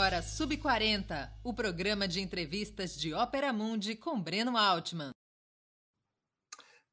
agora 0.00 0.22
Sub40, 0.22 1.30
o 1.44 1.52
programa 1.52 2.08
de 2.08 2.22
entrevistas 2.22 2.98
de 2.98 3.12
Ópera 3.12 3.52
Mundi 3.52 3.94
com 3.94 4.18
Breno 4.18 4.56
Altman. 4.56 5.10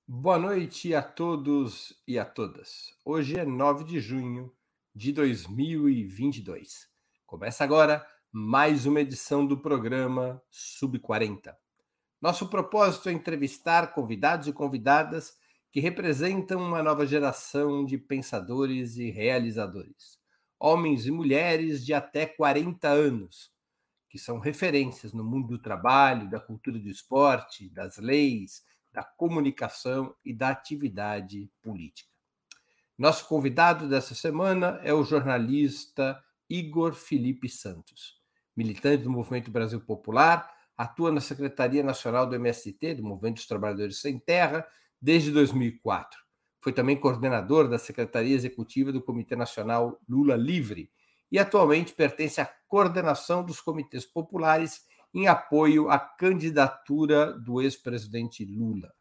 Boa 0.05 0.37
noite 0.37 0.93
a 0.93 1.01
todos 1.01 1.97
e 2.05 2.19
a 2.19 2.25
todas. 2.25 2.93
Hoje 3.05 3.39
é 3.39 3.45
9 3.45 3.85
de 3.85 4.01
junho 4.01 4.53
de 4.93 5.13
2022. 5.13 6.89
Começa 7.25 7.63
agora 7.63 8.05
mais 8.29 8.85
uma 8.85 8.99
edição 8.99 9.47
do 9.47 9.57
programa 9.57 10.41
Sub40. 10.51 11.55
Nosso 12.21 12.49
propósito 12.49 13.07
é 13.07 13.13
entrevistar 13.13 13.93
convidados 13.93 14.47
e 14.47 14.51
convidadas 14.51 15.33
que 15.71 15.79
representam 15.79 16.59
uma 16.59 16.83
nova 16.83 17.05
geração 17.05 17.85
de 17.85 17.97
pensadores 17.97 18.97
e 18.97 19.09
realizadores 19.09 20.17
homens 20.59 21.05
e 21.05 21.11
mulheres 21.11 21.85
de 21.85 21.93
até 21.93 22.25
40 22.25 22.87
anos, 22.87 23.51
que 24.09 24.17
são 24.17 24.39
referências 24.39 25.13
no 25.13 25.23
mundo 25.23 25.49
do 25.49 25.59
trabalho, 25.59 26.29
da 26.29 26.39
cultura 26.39 26.79
do 26.79 26.89
esporte, 26.89 27.69
das 27.69 27.97
leis, 27.97 28.63
da 28.91 29.03
comunicação 29.03 30.15
e 30.25 30.33
da 30.33 30.49
atividade 30.49 31.49
política. 31.61 32.09
Nosso 32.97 33.27
convidado 33.27 33.87
dessa 33.87 34.15
semana 34.15 34.79
é 34.83 34.93
o 34.93 35.03
jornalista 35.03 36.21
Igor 36.49 36.93
Felipe 36.93 37.47
Santos, 37.47 38.19
militante 38.55 39.03
do 39.03 39.09
Movimento 39.09 39.51
Brasil 39.51 39.79
Popular, 39.81 40.51
atua 40.75 41.11
na 41.11 41.21
Secretaria 41.21 41.83
Nacional 41.83 42.25
do 42.25 42.35
MST, 42.35 42.95
do 42.95 43.03
Movimento 43.03 43.35
dos 43.35 43.47
Trabalhadores 43.47 43.99
Sem 43.99 44.17
Terra, 44.17 44.67
desde 44.99 45.31
2004 45.31 46.26
foi 46.67 46.73
também 46.73 46.97
coordenador 46.97 47.69
da 47.69 47.79
Secretaria 47.79 48.35
Executiva 48.35 48.91
do 48.91 49.01
Comitê 49.01 49.37
Nacional 49.37 50.01
Lula 50.05 50.35
Livre 50.35 50.91
e 51.31 51.39
atualmente 51.39 51.93
pertence 51.93 52.41
à 52.41 52.45
coordenação 52.67 53.41
dos 53.41 53.61
comitês 53.61 54.05
populares 54.05 54.81
em 55.13 55.29
apoio 55.29 55.89
à 55.89 55.97
candidatura 55.97 57.31
do 57.31 57.61
ex-presidente 57.61 58.43
Lula. 58.43 58.91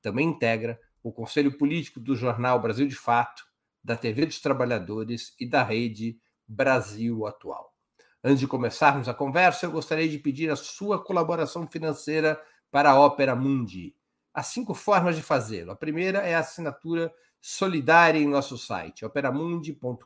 Também 0.00 0.28
integra 0.28 0.78
o 1.02 1.10
Conselho 1.10 1.58
Político 1.58 1.98
do 1.98 2.14
jornal 2.14 2.60
Brasil 2.60 2.86
de 2.86 2.94
Fato, 2.94 3.42
da 3.82 3.96
TV 3.96 4.24
dos 4.26 4.40
Trabalhadores 4.40 5.34
e 5.40 5.50
da 5.50 5.64
rede 5.64 6.20
Brasil 6.46 7.26
Atual. 7.26 7.74
Antes 8.22 8.38
de 8.38 8.46
começarmos 8.46 9.08
a 9.08 9.14
conversa, 9.14 9.66
eu 9.66 9.72
gostaria 9.72 10.08
de 10.08 10.20
pedir 10.20 10.48
a 10.48 10.54
sua 10.54 11.02
colaboração 11.02 11.66
financeira 11.66 12.40
para 12.70 12.90
a 12.92 13.00
Ópera 13.00 13.34
Mundi. 13.34 13.96
Há 14.32 14.42
cinco 14.42 14.74
formas 14.74 15.16
de 15.16 15.22
fazê-lo. 15.22 15.72
A 15.72 15.76
primeira 15.76 16.18
é 16.18 16.34
a 16.34 16.40
assinatura 16.40 17.10
solidária 17.46 18.18
em 18.18 18.26
nosso 18.26 18.58
site, 18.58 19.04
operamundi.com.br 19.04 20.04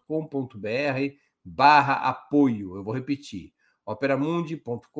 barra 1.43 1.95
apoio. 1.95 2.77
Eu 2.77 2.85
vou 2.85 2.93
repetir, 2.93 3.55
operamundi.com.br 3.83 4.91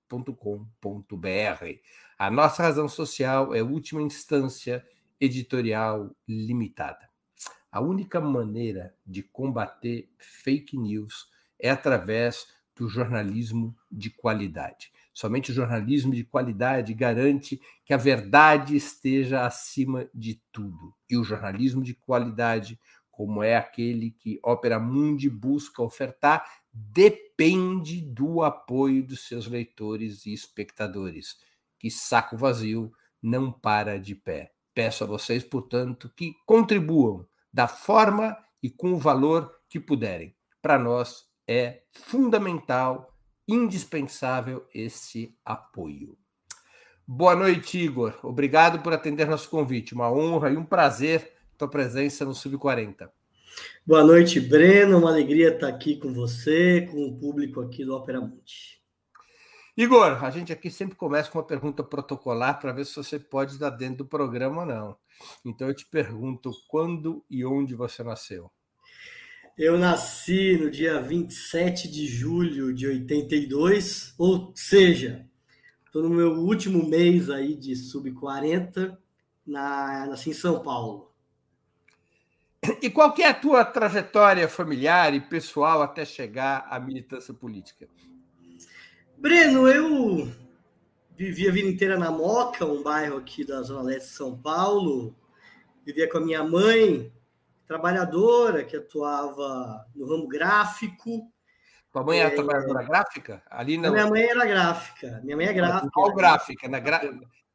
A 2.17 2.29
nossa 2.29 2.63
razão 2.63 2.87
social 2.87 3.53
é 3.53 3.63
última 3.63 4.01
instância 4.01 4.85
editorial 5.19 6.15
limitada. 6.27 7.09
A 7.71 7.81
única 7.81 8.21
maneira 8.21 8.95
de 9.05 9.23
combater 9.23 10.09
fake 10.17 10.77
news 10.77 11.27
é 11.59 11.69
através 11.69 12.45
do 12.75 12.87
jornalismo 12.87 13.75
de 13.91 14.09
qualidade. 14.09 14.91
Somente 15.13 15.51
o 15.51 15.53
jornalismo 15.53 16.13
de 16.13 16.23
qualidade 16.23 16.93
garante 16.93 17.61
que 17.85 17.93
a 17.93 17.97
verdade 17.97 18.75
esteja 18.75 19.45
acima 19.45 20.09
de 20.13 20.41
tudo. 20.51 20.93
E 21.09 21.17
o 21.17 21.23
jornalismo 21.23 21.83
de 21.83 21.93
qualidade, 21.93 22.79
como 23.13 23.43
é 23.43 23.55
aquele 23.55 24.09
que 24.09 24.39
Opera 24.43 24.79
Mundi 24.79 25.29
busca 25.29 25.83
ofertar, 25.83 26.43
depende 26.73 28.01
do 28.01 28.41
apoio 28.41 29.05
dos 29.05 29.27
seus 29.27 29.45
leitores 29.45 30.25
e 30.25 30.33
espectadores, 30.33 31.37
que 31.79 31.91
saco 31.91 32.35
vazio 32.35 32.91
não 33.21 33.51
para 33.51 33.99
de 33.99 34.15
pé. 34.15 34.51
Peço 34.73 35.03
a 35.03 35.07
vocês, 35.07 35.43
portanto, 35.43 36.11
que 36.15 36.33
contribuam 36.43 37.25
da 37.53 37.67
forma 37.67 38.35
e 38.61 38.69
com 38.69 38.93
o 38.93 38.97
valor 38.97 39.53
que 39.69 39.79
puderem. 39.79 40.35
Para 40.59 40.79
nós 40.79 41.27
é 41.47 41.83
fundamental, 41.91 43.15
indispensável 43.47 44.67
esse 44.73 45.37
apoio. 45.45 46.17
Boa 47.05 47.35
noite, 47.35 47.77
Igor. 47.77 48.17
Obrigado 48.23 48.81
por 48.81 48.91
atender 48.91 49.27
nosso 49.27 49.49
convite. 49.49 49.93
Uma 49.93 50.11
honra 50.11 50.49
e 50.49 50.57
um 50.57 50.65
prazer 50.65 51.31
tua 51.63 51.69
presença 51.69 52.25
no 52.25 52.35
Sub 52.35 52.57
40. 52.57 53.09
Boa 53.87 54.03
noite, 54.03 54.39
Breno. 54.39 54.97
Uma 54.97 55.09
alegria 55.09 55.53
estar 55.53 55.69
aqui 55.69 55.95
com 55.95 56.11
você, 56.13 56.87
com 56.91 57.05
o 57.05 57.17
público 57.17 57.61
aqui 57.61 57.85
do 57.85 57.95
Opera 57.95 58.19
Mundi. 58.19 58.81
Igor, 59.77 60.23
a 60.23 60.29
gente 60.29 60.51
aqui 60.51 60.69
sempre 60.69 60.95
começa 60.95 61.31
com 61.31 61.37
uma 61.37 61.47
pergunta 61.47 61.81
protocolar 61.81 62.59
para 62.59 62.73
ver 62.73 62.85
se 62.85 62.95
você 62.95 63.17
pode 63.17 63.53
estar 63.53 63.69
dentro 63.69 63.99
do 63.99 64.05
programa 64.05 64.61
ou 64.61 64.67
não. 64.67 64.97
Então 65.45 65.69
eu 65.69 65.73
te 65.73 65.85
pergunto 65.85 66.51
quando 66.67 67.23
e 67.29 67.45
onde 67.45 67.73
você 67.75 68.03
nasceu? 68.03 68.51
Eu 69.57 69.77
nasci 69.77 70.57
no 70.57 70.69
dia 70.69 70.99
27 71.01 71.89
de 71.89 72.07
julho 72.07 72.73
de 72.73 72.87
82, 72.87 74.15
ou 74.17 74.51
seja, 74.53 75.25
estou 75.85 76.03
no 76.03 76.09
meu 76.09 76.33
último 76.39 76.85
mês 76.85 77.29
aí 77.29 77.55
de 77.55 77.73
sub-40, 77.75 78.97
na, 79.45 80.07
nasci 80.07 80.31
em 80.31 80.33
São 80.33 80.61
Paulo. 80.61 81.12
E 82.81 82.89
qual 82.89 83.13
é 83.19 83.25
a 83.25 83.33
tua 83.33 83.65
trajetória 83.65 84.47
familiar 84.47 85.13
e 85.13 85.19
pessoal 85.19 85.81
até 85.81 86.05
chegar 86.05 86.65
à 86.69 86.79
militância 86.79 87.33
política? 87.33 87.87
Breno, 89.17 89.67
eu 89.67 90.31
vivi 91.15 91.47
a 91.47 91.51
vida 91.51 91.67
inteira 91.67 91.97
na 91.97 92.09
Moca, 92.09 92.65
um 92.65 92.81
bairro 92.81 93.17
aqui 93.17 93.45
da 93.45 93.61
Zona 93.61 93.81
Leste 93.81 94.09
de 94.09 94.15
São 94.15 94.37
Paulo. 94.37 95.15
Vivia 95.85 96.09
com 96.09 96.19
a 96.19 96.21
minha 96.21 96.43
mãe, 96.43 97.11
trabalhadora, 97.65 98.63
que 98.63 98.77
atuava 98.77 99.85
no 99.93 100.07
ramo 100.07 100.27
gráfico. 100.27 101.29
Tua 101.91 102.03
mãe 102.03 102.19
era 102.19 102.29
é... 102.29 102.35
trabalhadora 102.35 102.83
gráfica? 102.83 103.43
Ali 103.49 103.77
na... 103.77 103.91
Minha 103.91 104.07
mãe 104.07 104.23
era 104.23 104.45
gráfica. 104.45 105.21
Minha 105.23 105.35
mãe 105.35 105.47
é 105.47 105.53
gráfica. 105.53 105.91
Qual 105.93 106.13
gráfica? 106.13 106.69
Na 106.69 106.79
gra... 106.79 107.01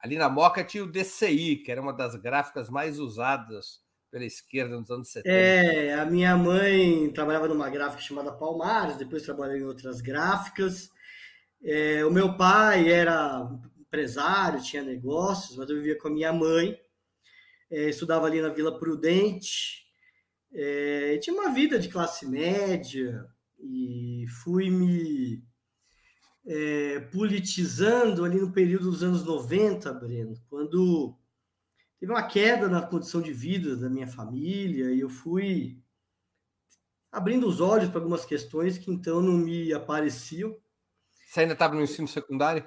Ali 0.00 0.16
na 0.16 0.28
Moca 0.28 0.62
tinha 0.62 0.84
o 0.84 0.90
DCI, 0.90 1.56
que 1.56 1.72
era 1.72 1.80
uma 1.80 1.92
das 1.92 2.14
gráficas 2.14 2.68
mais 2.68 2.98
usadas 2.98 3.87
pela 4.10 4.24
esquerda 4.24 4.78
nos 4.78 4.90
anos 4.90 5.08
70. 5.10 5.34
É, 5.34 5.94
a 5.94 6.04
minha 6.04 6.36
mãe 6.36 7.10
trabalhava 7.12 7.48
numa 7.48 7.68
gráfica 7.68 8.02
chamada 8.02 8.32
Palmares, 8.32 8.96
depois 8.96 9.22
trabalhou 9.22 9.56
em 9.56 9.64
outras 9.64 10.00
gráficas. 10.00 10.90
É, 11.62 12.04
o 12.04 12.10
meu 12.10 12.36
pai 12.36 12.90
era 12.90 13.50
empresário, 13.78 14.62
tinha 14.62 14.82
negócios, 14.82 15.56
mas 15.56 15.68
eu 15.68 15.76
vivia 15.76 15.98
com 15.98 16.08
a 16.08 16.12
minha 16.12 16.32
mãe. 16.32 16.78
É, 17.70 17.88
estudava 17.88 18.26
ali 18.26 18.40
na 18.40 18.48
Vila 18.48 18.78
Prudente. 18.78 19.86
É, 20.52 21.18
tinha 21.18 21.34
uma 21.34 21.52
vida 21.52 21.78
de 21.78 21.88
classe 21.88 22.26
média 22.26 23.26
e 23.58 24.24
fui 24.42 24.70
me 24.70 25.42
é, 26.46 27.00
politizando 27.12 28.24
ali 28.24 28.40
no 28.40 28.52
período 28.52 28.90
dos 28.90 29.02
anos 29.02 29.24
90, 29.24 29.92
Breno, 29.92 30.34
quando 30.48 31.17
teve 31.98 32.12
uma 32.12 32.22
queda 32.22 32.68
na 32.68 32.82
condição 32.82 33.20
de 33.20 33.32
vida 33.32 33.76
da 33.76 33.88
minha 33.88 34.06
família 34.06 34.92
e 34.92 35.00
eu 35.00 35.08
fui 35.08 35.78
abrindo 37.10 37.46
os 37.46 37.60
olhos 37.60 37.88
para 37.88 37.98
algumas 37.98 38.24
questões 38.24 38.78
que 38.78 38.90
então 38.90 39.20
não 39.20 39.34
me 39.34 39.72
apareciam. 39.72 40.56
Você 41.26 41.40
ainda 41.40 41.54
estava 41.54 41.74
no 41.74 41.82
ensino 41.82 42.06
secundário? 42.06 42.64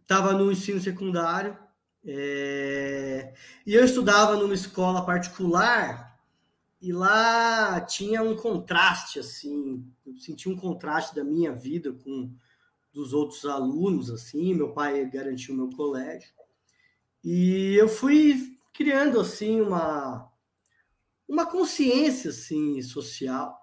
Estava 0.00 0.32
no 0.32 0.50
ensino 0.50 0.80
secundário. 0.80 1.58
É... 2.04 3.34
E 3.66 3.74
eu 3.74 3.84
estudava 3.84 4.36
numa 4.36 4.54
escola 4.54 5.04
particular 5.04 6.18
e 6.80 6.92
lá 6.92 7.80
tinha 7.80 8.22
um 8.22 8.36
contraste, 8.36 9.20
assim, 9.20 9.86
eu 10.04 10.16
senti 10.16 10.48
um 10.48 10.56
contraste 10.56 11.14
da 11.14 11.22
minha 11.22 11.52
vida 11.52 11.92
com 11.92 12.34
dos 12.92 13.12
outros 13.12 13.44
alunos, 13.46 14.10
assim, 14.10 14.52
meu 14.52 14.72
pai 14.72 15.08
garantiu 15.08 15.54
meu 15.54 15.70
colégio. 15.70 16.28
E 17.22 17.74
eu 17.74 17.88
fui 17.88 18.58
criando, 18.72 19.20
assim, 19.20 19.60
uma, 19.60 20.30
uma 21.28 21.46
consciência, 21.46 22.30
assim, 22.30 22.80
social. 22.82 23.58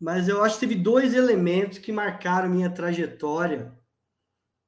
Mas 0.00 0.28
eu 0.28 0.42
acho 0.42 0.54
que 0.54 0.66
teve 0.66 0.74
dois 0.74 1.14
elementos 1.14 1.78
que 1.78 1.92
marcaram 1.92 2.50
minha 2.50 2.70
trajetória. 2.70 3.76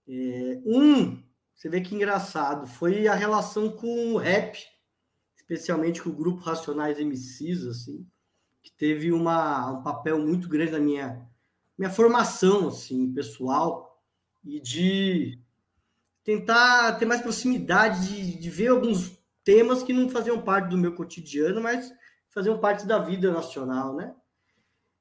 É, 0.09 0.61
um, 0.65 1.23
você 1.55 1.69
vê 1.69 1.81
que 1.81 1.95
engraçado, 1.95 2.67
foi 2.67 3.09
a 3.09 3.15
relação 3.15 3.71
com 3.71 4.15
o 4.15 4.17
rap 4.17 4.59
especialmente 5.49 6.03
com 6.03 6.11
o 6.11 6.15
grupo 6.15 6.43
Racionais 6.43 6.99
MCs, 6.99 7.65
assim, 7.65 8.07
que 8.63 8.71
teve 8.71 9.11
uma, 9.11 9.71
um 9.71 9.83
papel 9.83 10.19
muito 10.19 10.47
grande 10.47 10.73
na 10.73 10.79
minha, 10.79 11.27
minha 11.77 11.91
formação, 11.91 12.69
assim, 12.69 13.11
pessoal, 13.15 13.99
e 14.45 14.61
de 14.61 15.43
tentar 16.29 16.93
ter 16.99 17.07
mais 17.07 17.23
proximidade, 17.23 18.07
de, 18.07 18.39
de 18.39 18.51
ver 18.51 18.69
alguns 18.69 19.19
temas 19.43 19.83
que 19.83 19.95
não 19.95 20.11
faziam 20.11 20.43
parte 20.43 20.69
do 20.69 20.77
meu 20.77 20.95
cotidiano, 20.95 21.59
mas 21.59 21.91
faziam 22.29 22.59
parte 22.59 22.87
da 22.87 22.99
vida 22.99 23.33
nacional, 23.33 23.97
né? 23.97 24.15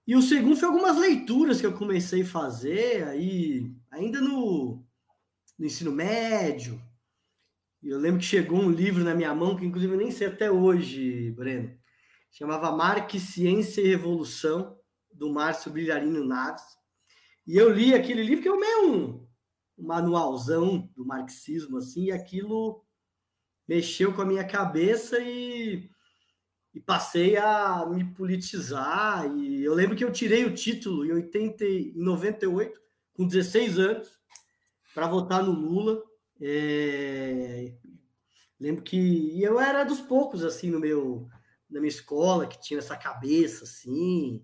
E 0.08 0.16
o 0.16 0.22
segundo 0.22 0.56
foi 0.56 0.70
algumas 0.70 0.98
leituras 0.98 1.60
que 1.60 1.68
eu 1.68 1.74
comecei 1.74 2.22
a 2.22 2.26
fazer 2.26 3.06
aí, 3.10 3.70
ainda 3.92 4.22
no, 4.22 4.82
no 5.60 5.66
ensino 5.66 5.92
médio, 5.92 6.82
eu 7.84 8.00
lembro 8.00 8.22
que 8.22 8.26
chegou 8.26 8.60
um 8.60 8.72
livro 8.72 9.04
na 9.04 9.14
minha 9.14 9.36
mão, 9.36 9.58
que 9.58 9.66
inclusive 9.66 9.92
eu 9.92 10.00
nem 10.00 10.12
sei 10.12 10.28
até 10.28 10.50
hoje, 10.50 11.32
Breno. 11.32 11.78
Chamava 12.32 12.72
Marx, 12.72 13.22
Ciência 13.22 13.82
e 13.82 13.88
Revolução, 13.90 14.80
do 15.12 15.30
Márcio 15.30 15.74
Brilharino 15.74 16.24
Naves. 16.24 16.64
E 17.46 17.58
eu 17.58 17.70
li 17.70 17.94
aquele 17.94 18.24
livro, 18.24 18.42
que 18.42 18.48
é 18.48 18.56
meio 18.56 18.94
um 18.94 19.27
manualzão 19.78 20.90
do 20.96 21.06
marxismo, 21.06 21.78
assim, 21.78 22.06
e 22.06 22.12
aquilo 22.12 22.84
mexeu 23.68 24.14
com 24.14 24.22
a 24.22 24.26
minha 24.26 24.44
cabeça 24.44 25.20
e, 25.20 25.90
e 26.74 26.80
passei 26.80 27.38
a 27.38 27.86
me 27.86 28.06
politizar. 28.14 29.28
E 29.38 29.64
eu 29.64 29.74
lembro 29.74 29.96
que 29.96 30.04
eu 30.04 30.12
tirei 30.12 30.46
o 30.46 30.54
título 30.54 31.06
em, 31.06 31.12
80, 31.12 31.66
em 31.66 31.94
98, 31.96 32.80
com 33.14 33.28
16 33.28 33.80
anos, 33.80 34.20
para 34.94 35.08
votar 35.08 35.44
no 35.44 35.52
Lula. 35.52 36.02
É... 36.42 37.76
Lembro 38.60 38.82
que 38.82 39.42
eu 39.42 39.60
era 39.60 39.84
dos 39.84 40.02
poucos 40.02 40.44
assim 40.44 40.72
no 40.72 40.80
meu 40.80 41.28
na 41.70 41.82
minha 41.82 41.90
escola 41.90 42.48
que 42.48 42.60
tinha 42.62 42.80
essa 42.80 42.96
cabeça 42.96 43.66
assim. 43.66 44.44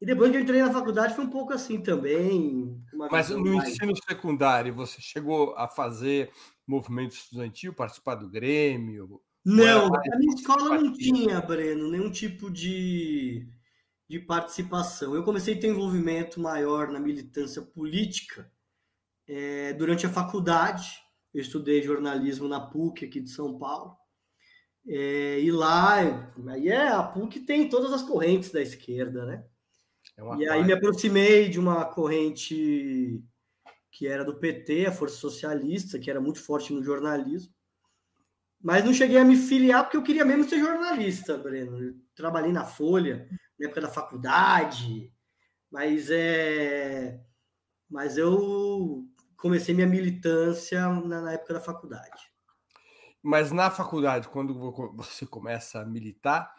E 0.00 0.06
depois 0.06 0.30
que 0.30 0.36
eu 0.36 0.40
entrei 0.40 0.60
na 0.60 0.72
faculdade 0.72 1.14
foi 1.14 1.24
um 1.24 1.30
pouco 1.30 1.52
assim 1.52 1.80
também. 1.80 2.80
Mas 3.10 3.30
no 3.30 3.56
mais... 3.56 3.70
ensino 3.70 3.94
secundário 3.96 4.74
você 4.74 5.00
chegou 5.00 5.54
a 5.56 5.66
fazer 5.66 6.30
movimento 6.66 7.12
estudantil, 7.12 7.72
participar 7.72 8.16
do 8.16 8.28
Grêmio? 8.28 9.20
Não, 9.44 9.88
na 9.88 10.18
minha 10.18 10.34
escola 10.34 10.80
não 10.80 10.92
tinha, 10.92 11.40
Breno, 11.40 11.90
nenhum 11.90 12.10
tipo 12.10 12.50
de, 12.50 13.48
de 14.08 14.18
participação. 14.18 15.14
Eu 15.14 15.22
comecei 15.22 15.54
a 15.54 15.60
ter 15.60 15.68
envolvimento 15.68 16.40
maior 16.40 16.88
na 16.88 16.98
militância 16.98 17.62
política 17.62 18.50
é, 19.28 19.72
durante 19.72 20.04
a 20.04 20.10
faculdade 20.10 21.06
eu 21.36 21.42
estudei 21.42 21.82
jornalismo 21.82 22.48
na 22.48 22.58
PUC 22.58 23.04
aqui 23.04 23.20
de 23.20 23.28
São 23.28 23.58
Paulo. 23.58 23.94
É, 24.88 25.38
e 25.38 25.50
lá, 25.50 25.96
aí 26.48 26.68
é, 26.68 26.88
a 26.88 27.02
PUC 27.02 27.40
tem 27.40 27.68
todas 27.68 27.92
as 27.92 28.02
correntes 28.02 28.50
da 28.50 28.62
esquerda, 28.62 29.26
né? 29.26 29.44
É 30.16 30.22
e 30.22 30.24
parte. 30.24 30.48
aí 30.48 30.64
me 30.64 30.72
aproximei 30.72 31.48
de 31.48 31.58
uma 31.58 31.84
corrente 31.84 33.22
que 33.90 34.06
era 34.06 34.24
do 34.24 34.38
PT, 34.38 34.86
a 34.86 34.92
Força 34.92 35.16
Socialista, 35.16 35.98
que 35.98 36.10
era 36.10 36.20
muito 36.20 36.42
forte 36.42 36.72
no 36.72 36.82
jornalismo. 36.82 37.52
Mas 38.60 38.84
não 38.84 38.92
cheguei 38.92 39.18
a 39.18 39.24
me 39.24 39.36
filiar 39.36 39.84
porque 39.84 39.96
eu 39.96 40.02
queria 40.02 40.24
mesmo 40.24 40.44
ser 40.44 40.58
jornalista, 40.58 41.38
Breno. 41.38 41.82
Eu 41.82 41.94
trabalhei 42.14 42.52
na 42.52 42.64
Folha, 42.64 43.28
na 43.58 43.66
época 43.66 43.80
da 43.80 43.88
faculdade, 43.88 45.12
mas 45.70 46.10
é. 46.10 47.20
Mas 47.88 48.18
eu 48.18 49.06
comecei 49.36 49.74
minha 49.74 49.86
militância 49.86 50.88
na, 50.88 51.22
na, 51.22 51.32
época 51.32 51.54
da 51.54 51.60
faculdade. 51.60 52.32
Mas 53.22 53.52
na 53.52 53.70
faculdade, 53.70 54.28
quando 54.28 54.54
você 54.94 55.26
começa 55.26 55.80
a 55.80 55.86
militar, 55.86 56.52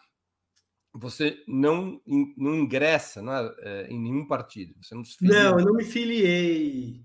você 0.94 1.42
não, 1.46 2.00
não 2.36 2.54
ingressa 2.54 3.22
não 3.22 3.32
é, 3.32 3.54
é, 3.60 3.86
em 3.88 4.00
nenhum 4.00 4.26
partido. 4.26 4.74
Você 4.82 4.94
não, 4.94 5.02
não, 5.22 5.58
eu 5.58 5.64
não 5.66 5.74
me 5.74 5.84
filiei 5.84 7.02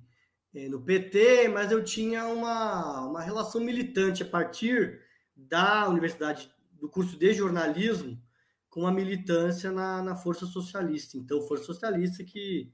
é, 0.53 0.67
no 0.69 0.81
PT, 0.81 1.49
mas 1.49 1.71
eu 1.71 1.83
tinha 1.83 2.25
uma, 2.27 3.07
uma 3.07 3.21
relação 3.21 3.61
militante 3.61 4.23
a 4.23 4.25
partir 4.25 5.01
da 5.35 5.87
universidade, 5.89 6.51
do 6.79 6.89
curso 6.89 7.17
de 7.17 7.33
jornalismo, 7.33 8.21
com 8.69 8.87
a 8.87 8.91
militância 8.91 9.71
na, 9.71 10.01
na 10.01 10.15
Força 10.15 10.45
Socialista. 10.45 11.17
Então, 11.17 11.41
Força 11.41 11.65
Socialista 11.65 12.23
que 12.23 12.71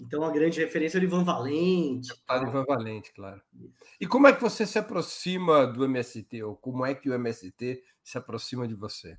então 0.00 0.24
a 0.24 0.30
grande 0.30 0.60
referência 0.60 0.98
é 0.98 1.00
o 1.00 1.04
Ivan 1.04 1.24
Valente. 1.24 2.12
Ah, 2.28 2.38
Ivan 2.38 2.64
Valente, 2.64 3.12
claro. 3.12 3.40
E 4.00 4.06
como 4.06 4.26
é 4.26 4.32
que 4.32 4.42
você 4.42 4.66
se 4.66 4.78
aproxima 4.78 5.66
do 5.66 5.84
MST? 5.84 6.42
Ou 6.42 6.56
como 6.56 6.84
é 6.84 6.94
que 6.94 7.08
o 7.08 7.14
MST 7.14 7.82
se 8.02 8.18
aproxima 8.18 8.66
de 8.66 8.74
você? 8.74 9.16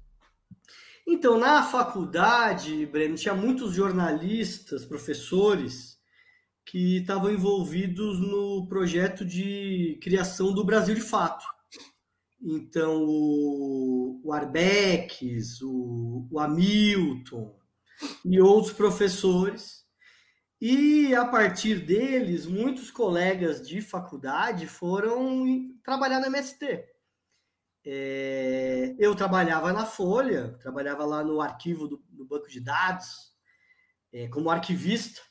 Então, 1.08 1.38
na 1.38 1.64
faculdade, 1.64 2.86
Breno, 2.86 3.16
tinha 3.16 3.34
muitos 3.34 3.74
jornalistas, 3.74 4.86
professores, 4.86 5.98
que 6.66 6.98
estavam 6.98 7.32
envolvidos 7.32 8.20
no 8.20 8.68
projeto 8.68 9.26
de 9.26 9.98
criação 10.02 10.54
do 10.54 10.66
Brasil 10.66 10.94
de 10.94 11.02
Fato. 11.02 11.46
Então, 12.42 13.06
o, 13.08 14.22
o 14.22 14.34
Arbex, 14.34 15.62
o, 15.62 16.28
o 16.30 16.40
Hamilton 16.40 17.58
e 18.26 18.42
outros 18.42 18.74
professores 18.74 19.88
e 20.60 21.14
a 21.14 21.24
partir 21.24 21.86
deles, 21.86 22.48
muitos 22.48 22.90
colegas 22.90 23.66
de 23.66 23.80
faculdade 23.80 24.66
foram 24.66 25.70
trabalhar 25.84 26.20
na 26.20 26.28
MST. 26.28 26.84
É, 27.90 28.94
eu 29.00 29.16
trabalhava 29.16 29.72
na 29.72 29.86
Folha, 29.86 30.58
trabalhava 30.60 31.06
lá 31.06 31.24
no 31.24 31.40
arquivo 31.40 31.88
do, 31.88 32.04
do 32.10 32.26
banco 32.26 32.50
de 32.50 32.60
dados, 32.60 33.34
é, 34.12 34.28
como 34.28 34.50
arquivista. 34.50 35.22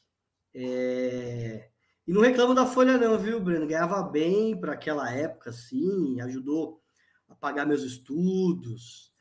É, 0.54 1.68
e 2.06 2.12
não 2.14 2.22
reclamo 2.22 2.54
da 2.54 2.64
Folha, 2.64 2.96
não, 2.96 3.18
viu, 3.18 3.38
Breno? 3.40 3.66
Ganhava 3.66 4.02
bem 4.02 4.58
para 4.58 4.72
aquela 4.72 5.12
época, 5.12 5.52
sim, 5.52 6.18
ajudou 6.22 6.82
a 7.28 7.34
pagar 7.34 7.66
meus 7.66 7.82
estudos. 7.82 9.12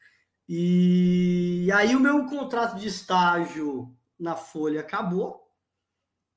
E 0.47 1.69
aí 1.73 1.93
o 1.93 1.99
meu 1.99 2.25
contrato 2.27 2.79
de 2.79 2.87
estágio 2.87 3.93
na 4.17 4.37
Folha 4.37 4.79
acabou 4.79 5.45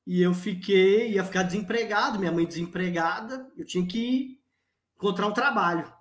e 0.05 0.21
eu 0.21 0.35
fiquei, 0.35 1.13
ia 1.13 1.23
ficar 1.23 1.45
desempregado, 1.45 2.19
minha 2.19 2.33
mãe 2.33 2.45
desempregada, 2.45 3.49
eu 3.57 3.65
tinha 3.65 3.87
que 3.87 4.43
encontrar 4.97 5.29
um 5.29 5.33
trabalho. 5.33 5.97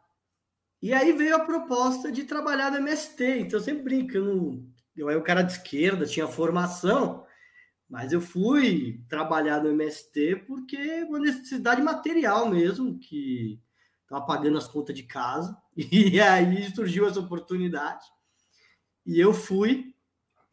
E 0.82 0.94
aí 0.94 1.12
veio 1.12 1.36
a 1.36 1.46
proposta 1.46 2.12
de 2.12 2.24
trabalhar 2.24 2.72
no 2.72 2.78
MST, 2.78 3.40
então 3.40 3.60
eu 3.60 3.64
sempre 3.64 3.84
brinco, 3.84 4.16
eu, 4.16 4.24
não, 4.24 4.66
eu 4.96 5.10
era 5.10 5.20
o 5.20 5.24
cara 5.24 5.42
de 5.42 5.54
esquerda, 5.54 6.06
tinha 6.06 6.28
formação, 6.28 7.26
mas 7.90 8.12
eu 8.12 8.22
fui 8.22 9.04
trabalhar 9.10 9.64
no 9.64 9.70
MST 9.70 10.44
porque 10.48 11.04
uma 11.04 11.20
necessidade 11.20 11.82
material 11.82 12.50
mesmo, 12.50 13.00
que 13.00 13.60
estava 14.04 14.26
pagando 14.26 14.58
as 14.58 14.68
contas 14.68 14.96
de 14.96 15.04
casa, 15.04 15.58
e 15.76 16.20
aí 16.20 16.70
surgiu 16.74 17.08
essa 17.08 17.20
oportunidade. 17.20 18.06
E 19.06 19.20
eu 19.20 19.34
fui, 19.34 19.94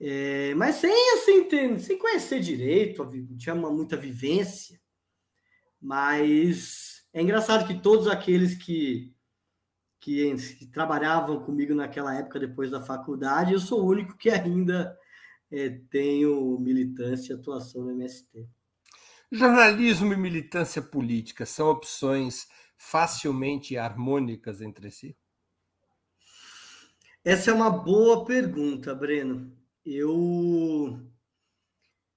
é, 0.00 0.54
mas 0.54 0.76
sem 0.76 0.92
assim, 1.14 1.44
ter, 1.44 1.78
sem 1.80 1.98
conhecer 1.98 2.40
direito, 2.40 3.04
não 3.04 3.36
tinha 3.36 3.54
uma, 3.54 3.70
muita 3.70 3.96
vivência. 3.96 4.80
Mas 5.80 7.04
é 7.12 7.20
engraçado 7.22 7.66
que 7.66 7.80
todos 7.80 8.08
aqueles 8.08 8.54
que, 8.54 9.13
que, 10.04 10.34
que, 10.58 10.66
trabalhavam 10.66 11.40
comigo 11.40 11.74
naquela 11.74 12.14
época, 12.14 12.38
depois 12.38 12.70
da 12.70 12.84
faculdade, 12.84 13.54
eu 13.54 13.58
sou 13.58 13.82
o 13.82 13.88
único 13.88 14.16
que 14.18 14.28
ainda 14.28 14.94
é, 15.50 15.70
tenho 15.90 16.58
militância 16.60 17.32
e 17.32 17.36
atuação 17.36 17.84
no 17.84 17.90
MST. 17.90 18.46
Jornalismo 19.32 20.12
e 20.12 20.16
militância 20.16 20.82
política 20.82 21.46
são 21.46 21.70
opções 21.70 22.46
facilmente 22.76 23.78
harmônicas 23.78 24.60
entre 24.60 24.90
si? 24.90 25.16
Essa 27.24 27.50
é 27.50 27.54
uma 27.54 27.70
boa 27.70 28.26
pergunta, 28.26 28.94
Breno 28.94 29.50
eu 29.84 30.98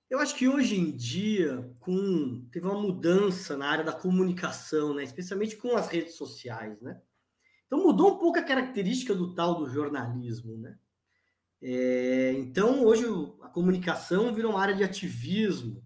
eu 0.09 0.19
acho 0.19 0.35
que 0.35 0.47
hoje 0.47 0.79
em 0.79 0.95
dia, 0.95 1.69
com 1.81 2.47
teve 2.49 2.65
uma 2.65 2.81
mudança 2.81 3.57
na 3.57 3.69
área 3.69 3.83
da 3.83 3.91
comunicação, 3.91 4.93
né? 4.93 5.03
especialmente 5.03 5.57
com 5.57 5.75
as 5.75 5.89
redes 5.89 6.15
sociais, 6.15 6.79
né? 6.81 7.01
Então 7.67 7.83
mudou 7.83 8.15
um 8.15 8.17
pouco 8.17 8.39
a 8.39 8.43
característica 8.43 9.13
do 9.13 9.35
tal 9.35 9.55
do 9.55 9.69
jornalismo, 9.69 10.57
né? 10.57 10.77
É, 11.61 12.33
então, 12.37 12.83
hoje 12.83 13.05
a 13.41 13.49
comunicação 13.49 14.33
virou 14.33 14.51
uma 14.51 14.61
área 14.61 14.75
de 14.75 14.83
ativismo, 14.83 15.83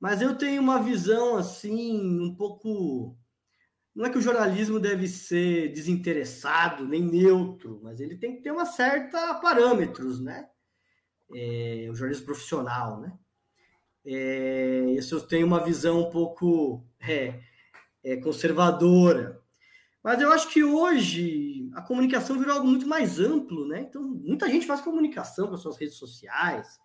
mas 0.00 0.22
eu 0.22 0.36
tenho 0.36 0.62
uma 0.62 0.82
visão 0.82 1.36
assim, 1.36 2.20
um 2.20 2.34
pouco. 2.34 3.16
Não 3.94 4.06
é 4.06 4.10
que 4.10 4.18
o 4.18 4.22
jornalismo 4.22 4.80
deve 4.80 5.06
ser 5.08 5.72
desinteressado 5.72 6.86
nem 6.86 7.02
neutro, 7.02 7.80
mas 7.82 8.00
ele 8.00 8.16
tem 8.16 8.36
que 8.36 8.42
ter 8.42 8.50
uma 8.50 8.64
certa 8.64 9.34
parâmetros, 9.34 10.20
né? 10.20 10.48
É, 11.32 11.88
o 11.90 11.94
jornalismo 11.94 12.26
profissional, 12.26 13.00
né? 13.00 13.12
É, 14.04 14.86
isso 14.96 15.16
eu 15.16 15.20
tenho 15.20 15.46
uma 15.46 15.62
visão 15.62 16.00
um 16.00 16.10
pouco 16.10 16.82
é, 17.00 17.40
é, 18.02 18.16
conservadora. 18.16 19.40
Mas 20.02 20.20
eu 20.20 20.32
acho 20.32 20.48
que 20.48 20.64
hoje 20.64 21.70
a 21.74 21.82
comunicação 21.82 22.38
virou 22.38 22.54
algo 22.54 22.66
muito 22.66 22.86
mais 22.86 23.20
amplo, 23.20 23.66
né? 23.66 23.80
Então, 23.82 24.02
muita 24.02 24.48
gente 24.48 24.66
faz 24.66 24.80
comunicação 24.80 25.48
com 25.48 25.54
as 25.54 25.60
suas 25.60 25.76
redes 25.76 25.96
sociais, 25.96 26.78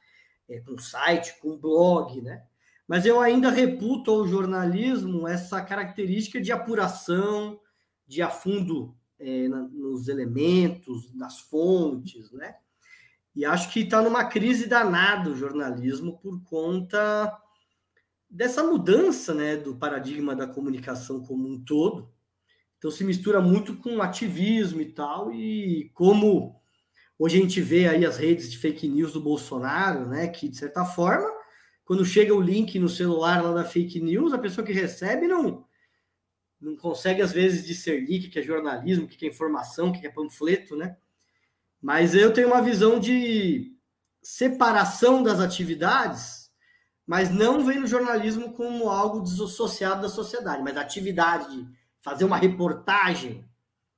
é, 0.49 0.59
com 0.59 0.77
site, 0.77 1.39
com 1.39 1.57
blog, 1.57 2.21
né? 2.21 2.43
Mas 2.87 3.05
eu 3.05 3.19
ainda 3.19 3.49
reputo 3.49 4.11
ao 4.11 4.27
jornalismo 4.27 5.27
essa 5.27 5.61
característica 5.61 6.39
de 6.39 6.51
apuração, 6.51 7.59
de 8.05 8.21
afundo 8.21 8.95
é, 9.17 9.47
na, 9.47 9.61
nos 9.61 10.07
elementos, 10.07 11.13
nas 11.13 11.39
fontes, 11.39 12.31
né? 12.31 12.55
E 13.35 13.43
acho 13.43 13.71
que 13.71 13.81
está 13.81 14.01
numa 14.01 14.25
crise 14.25 14.67
danada 14.67 15.29
o 15.29 15.35
jornalismo 15.35 16.17
por 16.19 16.41
conta 16.43 17.37
dessa 18.29 18.63
mudança 18.63 19.33
né, 19.33 19.57
do 19.57 19.75
paradigma 19.75 20.35
da 20.35 20.47
comunicação 20.47 21.21
como 21.21 21.47
um 21.47 21.61
todo. 21.63 22.09
Então 22.85 22.95
se 22.95 23.03
mistura 23.03 23.41
muito 23.41 23.75
com 23.77 23.99
ativismo 23.99 24.79
e 24.79 24.85
tal, 24.85 25.33
e 25.33 25.89
como 25.95 26.61
hoje 27.17 27.39
a 27.39 27.41
gente 27.41 27.59
vê 27.59 27.87
aí 27.87 28.05
as 28.05 28.17
redes 28.19 28.51
de 28.51 28.59
fake 28.59 28.87
news 28.87 29.11
do 29.11 29.19
Bolsonaro, 29.19 30.07
né? 30.07 30.27
Que 30.27 30.47
de 30.47 30.55
certa 30.55 30.85
forma, 30.85 31.27
quando 31.83 32.05
chega 32.05 32.31
o 32.31 32.39
link 32.39 32.77
no 32.77 32.87
celular 32.87 33.41
lá 33.41 33.51
da 33.53 33.63
fake 33.63 33.99
news, 33.99 34.33
a 34.33 34.37
pessoa 34.37 34.63
que 34.63 34.71
recebe 34.71 35.25
não 35.25 35.65
não 36.61 36.75
consegue 36.75 37.23
às 37.23 37.31
vezes 37.31 37.65
discernir 37.65 38.27
o 38.27 38.29
que 38.29 38.37
é 38.37 38.43
jornalismo, 38.43 39.05
o 39.05 39.07
que 39.07 39.25
é 39.25 39.29
informação, 39.29 39.89
o 39.89 39.91
que 39.91 40.05
é 40.05 40.11
panfleto, 40.11 40.75
né? 40.75 40.95
Mas 41.81 42.13
eu 42.13 42.31
tenho 42.31 42.49
uma 42.49 42.61
visão 42.61 42.99
de 42.99 43.75
separação 44.21 45.23
das 45.23 45.39
atividades, 45.39 46.51
mas 47.03 47.31
não 47.31 47.65
vem 47.65 47.79
no 47.79 47.87
jornalismo 47.87 48.53
como 48.53 48.89
algo 48.89 49.23
desassociado 49.23 50.03
da 50.03 50.09
sociedade, 50.09 50.61
mas 50.61 50.77
atividade 50.77 51.49
de 51.51 51.84
fazer 52.05 52.23
uma 52.23 52.37
reportagem, 52.37 53.43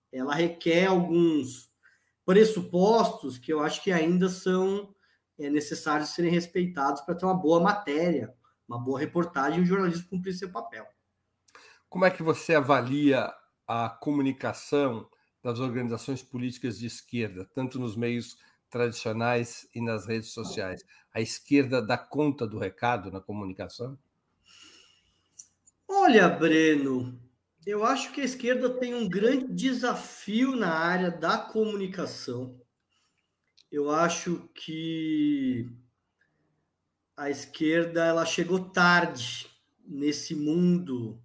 ela 0.09 0.33
requer 0.33 0.85
alguns 0.85 1.69
pressupostos 2.25 3.37
que 3.37 3.51
eu 3.51 3.59
acho 3.59 3.83
que 3.83 3.91
ainda 3.91 4.29
são 4.29 4.95
é, 5.37 5.49
necessários 5.49 6.11
serem 6.11 6.31
respeitados 6.31 7.01
para 7.01 7.15
ter 7.15 7.25
uma 7.25 7.35
boa 7.35 7.59
matéria, 7.59 8.33
uma 8.65 8.79
boa 8.79 8.97
reportagem 8.97 9.59
e 9.59 9.63
o 9.63 9.65
jornalismo 9.65 10.07
cumprir 10.07 10.33
seu 10.33 10.49
papel. 10.49 10.87
Como 11.89 12.05
é 12.05 12.09
que 12.09 12.23
você 12.23 12.55
avalia 12.55 13.29
a 13.67 13.89
comunicação 13.89 15.09
das 15.43 15.59
organizações 15.59 16.23
políticas 16.23 16.79
de 16.79 16.87
esquerda, 16.87 17.43
tanto 17.53 17.77
nos 17.77 17.97
meios 17.97 18.37
tradicionais 18.69 19.67
e 19.75 19.81
nas 19.81 20.05
redes 20.05 20.31
sociais. 20.31 20.81
A 21.13 21.19
esquerda 21.19 21.81
dá 21.81 21.97
conta 21.97 22.47
do 22.47 22.57
recado 22.57 23.11
na 23.11 23.19
comunicação? 23.19 23.99
Olha, 25.89 26.29
Breno, 26.29 27.26
eu 27.67 27.83
acho 27.83 28.13
que 28.13 28.21
a 28.21 28.23
esquerda 28.23 28.69
tem 28.69 28.95
um 28.95 29.09
grande 29.09 29.53
desafio 29.53 30.55
na 30.55 30.73
área 30.73 31.11
da 31.11 31.37
comunicação. 31.37 32.57
Eu 33.69 33.91
acho 33.91 34.49
que 34.55 35.69
a 37.17 37.29
esquerda 37.29 38.05
ela 38.05 38.25
chegou 38.25 38.69
tarde 38.69 39.49
nesse 39.85 40.33
mundo 40.33 41.21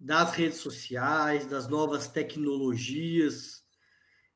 das 0.00 0.32
redes 0.32 0.56
sociais, 0.56 1.44
das 1.44 1.68
novas 1.68 2.08
tecnologias. 2.08 3.62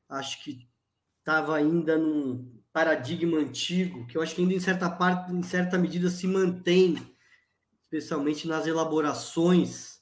Acho 0.07 0.43
que 0.43 0.69
estava 1.17 1.55
ainda 1.57 1.97
num 1.97 2.61
paradigma 2.71 3.39
antigo, 3.39 4.05
que 4.05 4.15
eu 4.15 4.21
acho 4.21 4.35
que 4.35 4.41
ainda 4.41 4.53
em 4.53 4.59
certa 4.59 4.87
parte, 4.87 5.31
em 5.31 5.41
certa 5.41 5.79
medida, 5.79 6.11
se 6.11 6.27
mantém, 6.27 6.95
especialmente 7.85 8.47
nas 8.47 8.67
elaborações. 8.67 9.98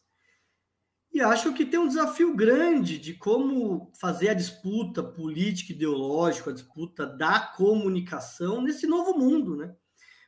E 1.14 1.22
acho 1.22 1.54
que 1.54 1.66
tem 1.66 1.80
um 1.80 1.88
desafio 1.88 2.36
grande 2.36 3.00
de 3.00 3.14
como 3.14 3.92
fazer 4.00 4.30
a 4.30 4.34
disputa 4.34 5.02
política 5.02 5.74
ideológica, 5.74 6.52
a 6.52 6.54
disputa 6.54 7.06
da 7.06 7.40
comunicação 7.40 8.62
nesse 8.62 8.86
novo 8.86 9.18
mundo, 9.18 9.56
né? 9.56 9.76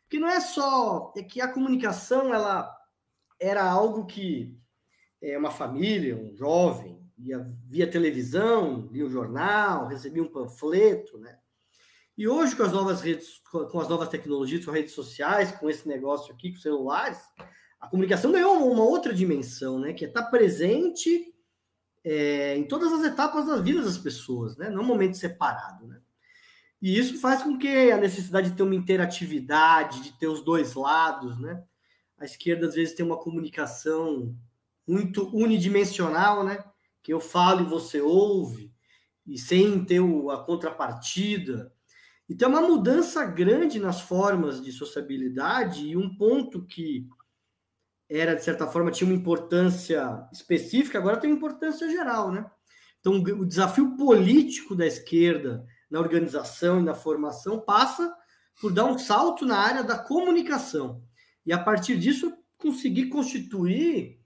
Porque 0.02 0.20
não 0.20 0.28
é 0.28 0.40
só 0.40 1.14
é 1.16 1.22
que 1.22 1.42
a 1.42 1.52
comunicação 1.52 2.34
ela 2.34 2.76
era 3.40 3.64
algo 3.64 4.06
que 4.06 4.58
é, 5.22 5.38
uma 5.38 5.52
família, 5.52 6.16
um 6.16 6.36
jovem, 6.36 7.00
ia 7.18 7.46
via 7.68 7.90
televisão, 7.90 8.88
lia 8.92 9.06
o 9.06 9.10
jornal, 9.10 9.88
recebia 9.88 10.24
um 10.24 10.32
panfleto, 10.32 11.18
né? 11.18 11.38
E 12.18 12.28
hoje, 12.28 12.56
com 12.56 12.64
as 12.64 12.74
novas 12.74 13.02
redes, 13.02 13.40
com 13.50 13.80
as 13.80 13.88
novas 13.88 14.10
tecnologias, 14.10 14.66
com 14.66 14.72
as 14.72 14.78
redes 14.78 14.94
sociais, 14.94 15.52
com 15.54 15.70
esse 15.70 15.88
negócio 15.88 16.34
aqui, 16.34 16.50
com 16.50 16.58
os 16.58 16.62
celulares, 16.62 17.20
a 17.80 17.88
comunicação 17.88 18.32
ganhou 18.32 18.72
uma 18.72 18.84
outra 18.84 19.14
dimensão, 19.14 19.80
né? 19.80 19.94
Que 19.94 20.06
é 20.06 20.08
estar 20.08 20.24
presente 20.24 21.34
é, 22.04 22.58
em 22.58 22.64
todas 22.64 22.92
as 22.92 23.04
etapas 23.04 23.48
da 23.48 23.58
vida 23.58 23.82
das 23.82 23.98
pessoas, 23.98 24.58
né? 24.58 24.70
Não 24.70 24.82
um 24.82 24.86
momento 24.86 25.18
separado, 25.18 25.88
né? 25.88 26.00
E 26.82 26.98
isso 26.98 27.20
faz 27.20 27.44
com 27.44 27.58
que 27.58 27.92
a 27.92 27.98
necessidade 27.98 28.52
de 28.52 28.56
ter 28.56 28.64
uma 28.64 28.76
interatividade, 28.76 30.02
de 30.02 30.18
ter 30.18 30.28
os 30.28 30.42
dois 30.42 30.74
lados, 30.76 31.38
né? 31.40 31.64
A 32.18 32.26
esquerda 32.26 32.68
às 32.68 32.76
vezes 32.76 32.96
tem 32.96 33.06
uma 33.06 33.18
comunicação 33.18 34.36
muito 34.88 35.30
unidimensional, 35.36 36.44
né? 36.44 36.64
Que 37.02 37.14
eu 37.14 37.20
falo 37.20 37.62
e 37.62 37.70
você 37.70 38.02
ouve, 38.02 38.74
e 39.26 39.38
sem 39.38 39.84
ter 39.86 40.02
a 40.32 40.38
contrapartida. 40.38 41.72
Então, 42.30 42.50
é 42.50 42.60
uma 42.60 42.68
mudança 42.68 43.26
grande 43.26 43.80
nas 43.80 44.02
formas 44.02 44.62
de 44.62 44.72
sociabilidade 44.72 45.88
e 45.88 45.98
um 45.98 46.16
ponto 46.16 46.66
que 46.66 47.08
era, 48.10 48.36
de 48.36 48.44
certa 48.44 48.66
forma, 48.66 48.92
tinha 48.92 49.10
uma 49.10 49.16
importância 49.16 50.28
específica, 50.34 50.98
agora 50.98 51.18
tem 51.18 51.32
importância 51.32 51.90
geral, 51.90 52.32
né? 52.32 52.50
Então, 53.00 53.14
o 53.14 53.46
desafio 53.46 53.96
político 53.96 54.76
da 54.76 54.86
esquerda 54.86 55.66
na 55.90 56.00
organização 56.00 56.80
e 56.80 56.84
na 56.84 56.94
formação 56.94 57.60
passa 57.60 58.14
por 58.60 58.74
dar 58.74 58.86
um 58.86 58.98
salto 58.98 59.46
na 59.46 59.58
área 59.58 59.84
da 59.84 59.98
comunicação. 59.98 61.02
E, 61.46 61.54
a 61.54 61.58
partir 61.58 61.98
disso, 61.98 62.34
conseguir 62.58 63.08
constituir 63.08 64.20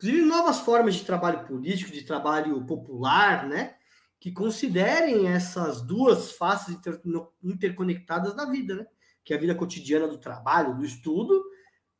inclusive 0.00 0.24
novas 0.24 0.60
formas 0.60 0.94
de 0.94 1.04
trabalho 1.04 1.46
político, 1.46 1.92
de 1.92 2.02
trabalho 2.02 2.64
popular, 2.64 3.46
né? 3.46 3.74
Que 4.18 4.32
considerem 4.32 5.28
essas 5.28 5.82
duas 5.82 6.32
faces 6.32 6.74
inter, 6.74 7.00
interconectadas 7.42 8.34
da 8.34 8.46
vida, 8.46 8.74
né? 8.76 8.86
Que 9.22 9.34
é 9.34 9.36
a 9.36 9.40
vida 9.40 9.54
cotidiana 9.54 10.08
do 10.08 10.18
trabalho, 10.18 10.74
do 10.74 10.84
estudo, 10.84 11.42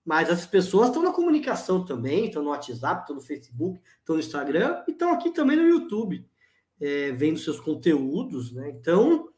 mas 0.05 0.31
as 0.31 0.47
pessoas 0.47 0.89
estão 0.89 1.03
na 1.03 1.13
comunicação 1.13 1.85
também, 1.85 2.27
estão 2.27 2.43
no 2.43 2.51
WhatsApp, 2.51 3.03
estão 3.03 3.17
no 3.17 3.23
Facebook, 3.23 3.81
estão 3.99 4.17
no 4.17 4.23
Instagram 4.23 4.83
e 4.89 4.93
estão 4.93 5.13
aqui 5.13 5.31
também 5.31 5.57
no 5.57 5.69
YouTube, 5.69 6.27
é, 6.81 7.13
vendo 7.13 7.39
seus 7.39 7.61
conteúdos, 7.61 8.53
né? 8.53 8.71
Então, 8.71 9.29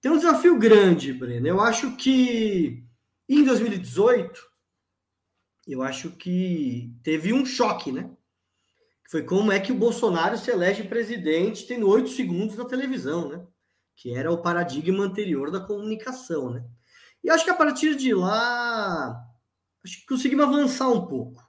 tem 0.00 0.10
um 0.10 0.16
desafio 0.16 0.58
grande, 0.58 1.12
Breno. 1.12 1.46
Eu 1.46 1.60
acho 1.60 1.96
que 1.96 2.84
em 3.28 3.44
2018 3.44 4.40
eu 5.66 5.82
acho 5.82 6.10
que 6.12 6.94
teve 7.02 7.32
um 7.32 7.44
choque, 7.44 7.90
né? 7.90 8.10
Foi 9.10 9.22
como 9.22 9.52
é 9.52 9.60
que 9.60 9.72
o 9.72 9.76
Bolsonaro 9.76 10.38
se 10.38 10.50
elege 10.50 10.84
presidente 10.84 11.66
tendo 11.66 11.88
oito 11.88 12.08
segundos 12.08 12.56
na 12.56 12.64
televisão, 12.64 13.28
né? 13.28 13.44
Que 13.96 14.14
era 14.14 14.30
o 14.30 14.40
paradigma 14.40 15.04
anterior 15.04 15.50
da 15.50 15.60
comunicação, 15.60 16.50
né? 16.50 16.64
E 17.22 17.30
acho 17.30 17.44
que 17.44 17.50
a 17.50 17.56
partir 17.56 17.96
de 17.96 18.14
lá, 18.14 19.24
acho 19.86 20.00
que 20.00 20.06
conseguimos 20.06 20.46
avançar 20.46 20.88
um 20.88 21.06
pouco, 21.06 21.40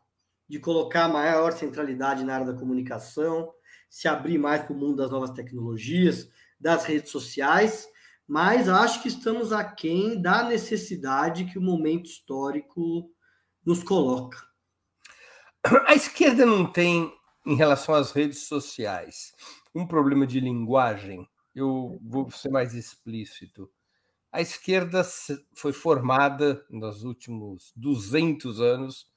de 0.47 0.59
colocar 0.59 1.07
maior 1.07 1.51
centralidade 1.53 2.23
na 2.23 2.35
área 2.35 2.45
da 2.45 2.53
comunicação, 2.53 3.51
se 3.89 4.07
abrir 4.07 4.37
mais 4.37 4.61
para 4.61 4.73
o 4.73 4.77
mundo 4.77 4.97
das 4.97 5.09
novas 5.09 5.31
tecnologias, 5.31 6.29
das 6.59 6.85
redes 6.85 7.11
sociais, 7.11 7.87
mas 8.27 8.69
acho 8.69 9.01
que 9.01 9.07
estamos 9.07 9.51
aquém 9.51 10.21
da 10.21 10.43
necessidade 10.43 11.45
que 11.45 11.57
o 11.57 11.61
momento 11.61 12.05
histórico 12.05 13.09
nos 13.65 13.81
coloca. 13.81 14.37
A 15.87 15.95
esquerda 15.95 16.45
não 16.45 16.71
tem, 16.71 17.11
em 17.43 17.55
relação 17.55 17.95
às 17.95 18.11
redes 18.11 18.47
sociais, 18.47 19.33
um 19.73 19.87
problema 19.87 20.27
de 20.27 20.39
linguagem. 20.39 21.27
Eu 21.55 21.99
vou 22.03 22.29
ser 22.29 22.51
mais 22.51 22.75
explícito. 22.75 23.67
A 24.31 24.41
esquerda 24.41 25.03
foi 25.55 25.71
formada 25.71 26.65
nos 26.69 27.03
últimos 27.03 27.71
200 27.75 28.59
anos 28.59 29.07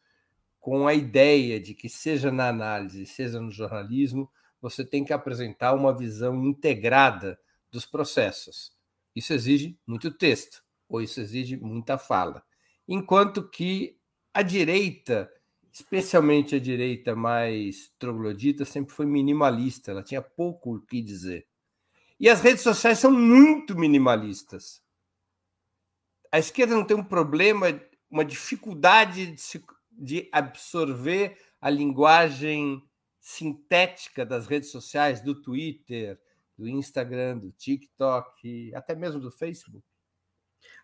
com 0.60 0.86
a 0.86 0.94
ideia 0.94 1.58
de 1.58 1.74
que, 1.74 1.88
seja 1.88 2.30
na 2.30 2.48
análise, 2.48 3.06
seja 3.06 3.40
no 3.40 3.50
jornalismo, 3.50 4.30
você 4.60 4.84
tem 4.84 5.04
que 5.04 5.12
apresentar 5.12 5.74
uma 5.74 5.96
visão 5.96 6.44
integrada 6.44 7.38
dos 7.72 7.86
processos. 7.86 8.72
isso 9.14 9.32
exige 9.32 9.78
muito 9.86 10.10
texto, 10.10 10.62
ou 10.88 11.00
isso 11.00 11.20
exige 11.20 11.56
muita 11.56 11.98
fala. 11.98 12.44
Enquanto 12.86 13.48
que 13.48 13.98
a 14.32 14.42
direita, 14.42 15.30
especialmente 15.72 16.54
a 16.54 16.60
direita 16.60 17.16
mais 17.16 17.90
troglodita, 17.98 18.64
sempre 18.64 18.94
foi 18.94 19.06
minimalista, 19.06 19.90
ela 19.90 20.02
tinha 20.02 20.22
pouco 20.22 20.76
o 20.76 20.80
que 20.80 21.02
dizer. 21.02 21.46
E 22.18 22.28
as 22.28 22.40
redes 22.40 22.62
sociais 22.62 22.98
são 22.98 23.10
muito 23.10 23.76
minimalistas. 23.76 24.82
A 26.32 26.38
esquerda 26.38 26.74
não 26.74 26.84
tem 26.84 26.96
um 26.96 27.04
problema, 27.04 27.66
uma 28.10 28.24
dificuldade 28.24 29.32
de, 29.32 29.40
se, 29.40 29.64
de 29.90 30.28
absorver 30.32 31.36
a 31.60 31.68
linguagem 31.68 32.82
sintética 33.20 34.24
das 34.24 34.46
redes 34.46 34.70
sociais, 34.70 35.20
do 35.20 35.34
Twitter, 35.40 36.18
do 36.56 36.68
Instagram, 36.68 37.38
do 37.38 37.50
TikTok, 37.52 38.74
até 38.74 38.94
mesmo 38.94 39.20
do 39.20 39.30
Facebook? 39.30 39.84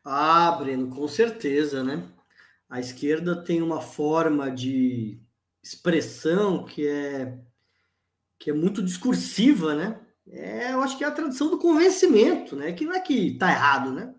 Ah, 0.05 0.53
Breno, 0.53 0.89
com 0.89 1.07
certeza, 1.09 1.83
né? 1.83 2.09
A 2.69 2.81
esquerda 2.81 3.43
tem 3.43 3.63
uma 3.63 3.81
forma 3.81 4.51
de 4.51 5.21
expressão 5.63 6.65
que 6.65 6.87
é 6.87 7.39
que 8.39 8.51
é 8.51 8.53
muito 8.53 8.83
discursiva, 8.83 9.75
né? 9.75 10.01
É, 10.29 10.73
eu 10.73 10.83
acho 10.83 10.99
que 10.99 11.05
é 11.05 11.07
a 11.07 11.13
tradição 11.13 11.51
do 11.51 11.59
convencimento, 11.59 12.55
né? 12.55 12.73
Que 12.73 12.85
não 12.85 12.93
é 12.93 13.01
que 13.01 13.37
tá 13.39 13.51
errado, 13.51 13.93
né? 13.93 14.15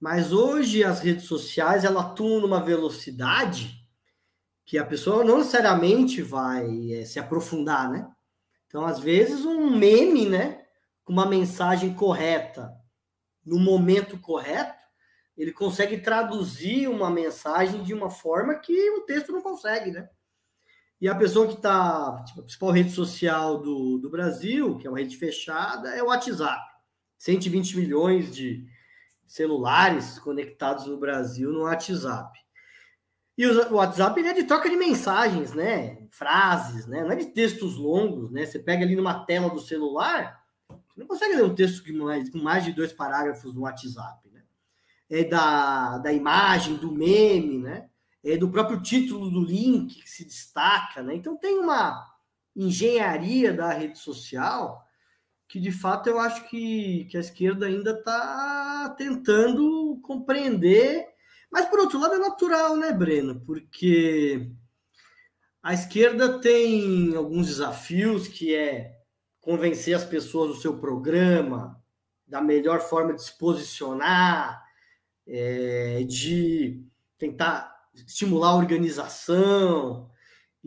Mas 0.00 0.32
hoje 0.32 0.84
as 0.84 1.00
redes 1.00 1.24
sociais 1.24 1.84
ela 1.84 2.02
atuam 2.02 2.40
numa 2.40 2.60
velocidade 2.60 3.74
que 4.64 4.76
a 4.76 4.84
pessoa 4.84 5.24
não 5.24 5.38
necessariamente 5.38 6.20
vai 6.20 6.92
é, 6.92 7.04
se 7.04 7.18
aprofundar, 7.18 7.90
né? 7.90 8.10
Então, 8.66 8.84
às 8.84 8.98
vezes, 8.98 9.44
um 9.44 9.70
meme, 9.70 10.28
né, 10.28 10.64
com 11.04 11.12
uma 11.12 11.24
mensagem 11.24 11.94
correta, 11.94 12.74
no 13.44 13.60
momento 13.60 14.18
correto, 14.18 14.84
ele 15.36 15.52
consegue 15.52 15.98
traduzir 15.98 16.88
uma 16.88 17.08
mensagem 17.08 17.82
de 17.84 17.94
uma 17.94 18.10
forma 18.10 18.54
que 18.56 18.90
o 18.90 19.02
texto 19.02 19.30
não 19.30 19.40
consegue, 19.40 19.92
né? 19.92 20.08
E 21.00 21.08
a 21.08 21.14
pessoa 21.14 21.46
que 21.46 21.54
está, 21.54 22.24
tipo, 22.24 22.40
a 22.40 22.42
principal 22.42 22.70
rede 22.70 22.90
social 22.90 23.60
do, 23.60 23.98
do 23.98 24.10
Brasil, 24.10 24.78
que 24.78 24.86
é 24.86 24.90
uma 24.90 24.98
rede 24.98 25.16
fechada, 25.16 25.90
é 25.90 26.02
o 26.02 26.06
WhatsApp. 26.06 26.62
120 27.18 27.76
milhões 27.76 28.34
de 28.34 28.66
celulares 29.26 30.18
conectados 30.18 30.86
no 30.86 30.98
Brasil 30.98 31.52
no 31.52 31.62
WhatsApp. 31.62 32.38
E 33.36 33.46
o 33.46 33.74
WhatsApp 33.74 34.18
ele 34.18 34.28
é 34.28 34.32
de 34.32 34.44
troca 34.44 34.70
de 34.70 34.76
mensagens, 34.76 35.52
né? 35.52 35.98
Frases, 36.10 36.86
né? 36.86 37.02
Não 37.02 37.12
é 37.12 37.16
de 37.16 37.26
textos 37.26 37.76
longos, 37.76 38.30
né? 38.30 38.46
Você 38.46 38.58
pega 38.58 38.82
ali 38.82 38.96
numa 38.96 39.26
tela 39.26 39.50
do 39.50 39.60
celular, 39.60 40.42
você 40.68 41.00
não 41.00 41.06
consegue 41.06 41.34
ler 41.34 41.44
um 41.44 41.54
texto 41.54 41.84
com 41.84 42.04
mais, 42.04 42.30
com 42.30 42.38
mais 42.38 42.64
de 42.64 42.72
dois 42.72 42.92
parágrafos 42.92 43.54
no 43.54 43.62
WhatsApp, 43.62 44.26
né? 44.30 44.42
É 45.10 45.24
da, 45.24 45.98
da 45.98 46.12
imagem, 46.12 46.76
do 46.76 46.90
meme, 46.90 47.58
né? 47.58 47.90
É 48.24 48.38
do 48.38 48.48
próprio 48.48 48.80
título 48.80 49.30
do 49.30 49.44
link 49.44 50.02
que 50.02 50.08
se 50.08 50.24
destaca, 50.24 51.02
né? 51.02 51.14
Então 51.14 51.36
tem 51.36 51.58
uma 51.58 52.02
engenharia 52.56 53.52
da 53.52 53.70
rede 53.70 53.98
social 53.98 54.85
que 55.48 55.60
de 55.60 55.70
fato 55.70 56.08
eu 56.08 56.18
acho 56.18 56.48
que, 56.48 57.04
que 57.10 57.16
a 57.16 57.20
esquerda 57.20 57.66
ainda 57.66 57.92
está 57.92 58.94
tentando 58.96 60.00
compreender 60.02 61.06
mas, 61.50 61.66
por 61.66 61.78
outro 61.78 61.98
lado, 61.98 62.14
é 62.14 62.18
natural, 62.18 62.76
né, 62.76 62.92
Breno? 62.92 63.40
Porque 63.40 64.50
a 65.62 65.72
esquerda 65.72 66.38
tem 66.40 67.14
alguns 67.14 67.46
desafios 67.46 68.28
que 68.28 68.54
é 68.54 68.94
convencer 69.40 69.94
as 69.94 70.04
pessoas 70.04 70.50
do 70.50 70.60
seu 70.60 70.78
programa, 70.78 71.82
da 72.26 72.40
melhor 72.40 72.80
forma 72.80 73.14
de 73.14 73.22
se 73.22 73.38
posicionar, 73.38 74.62
é, 75.26 76.04
de 76.04 76.84
tentar 77.16 77.74
estimular 77.94 78.50
a 78.50 78.56
organização, 78.56 80.10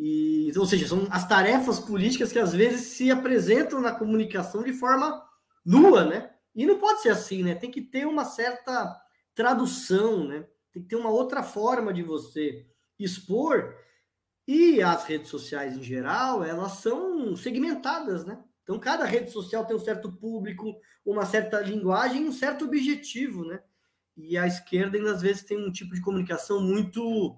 e, 0.01 0.49
ou 0.57 0.65
seja, 0.65 0.87
são 0.87 1.07
as 1.11 1.27
tarefas 1.27 1.77
políticas 1.77 2.31
que 2.31 2.39
às 2.39 2.53
vezes 2.53 2.93
se 2.93 3.11
apresentam 3.11 3.81
na 3.81 3.91
comunicação 3.91 4.63
de 4.63 4.71
forma 4.71 5.21
nua, 5.65 6.05
né? 6.05 6.31
E 6.55 6.65
não 6.65 6.79
pode 6.79 7.01
ser 7.01 7.09
assim, 7.09 7.43
né? 7.43 7.53
Tem 7.53 7.69
que 7.69 7.81
ter 7.81 8.07
uma 8.07 8.23
certa 8.23 8.97
tradução, 9.35 10.25
né? 10.25 10.47
Tem 10.71 10.81
que 10.81 10.87
ter 10.87 10.95
uma 10.95 11.09
outra 11.09 11.43
forma 11.43 11.93
de 11.93 12.01
você 12.01 12.65
expor. 12.97 13.75
E 14.47 14.81
as 14.81 15.03
redes 15.03 15.29
sociais 15.29 15.75
em 15.75 15.83
geral, 15.83 16.45
elas 16.45 16.73
são 16.73 17.35
segmentadas, 17.35 18.23
né? 18.25 18.41
Então, 18.63 18.79
cada 18.79 19.03
rede 19.03 19.31
social 19.31 19.65
tem 19.65 19.75
um 19.75 19.79
certo 19.79 20.09
público, 20.13 20.79
uma 21.05 21.25
certa 21.25 21.59
linguagem, 21.59 22.25
um 22.25 22.31
certo 22.31 22.63
objetivo, 22.63 23.43
né? 23.43 23.61
E 24.15 24.37
a 24.37 24.47
esquerda, 24.47 24.97
ainda, 24.97 25.11
às 25.11 25.21
vezes, 25.21 25.43
tem 25.43 25.57
um 25.57 25.73
tipo 25.73 25.93
de 25.93 26.01
comunicação 26.01 26.61
muito 26.61 27.37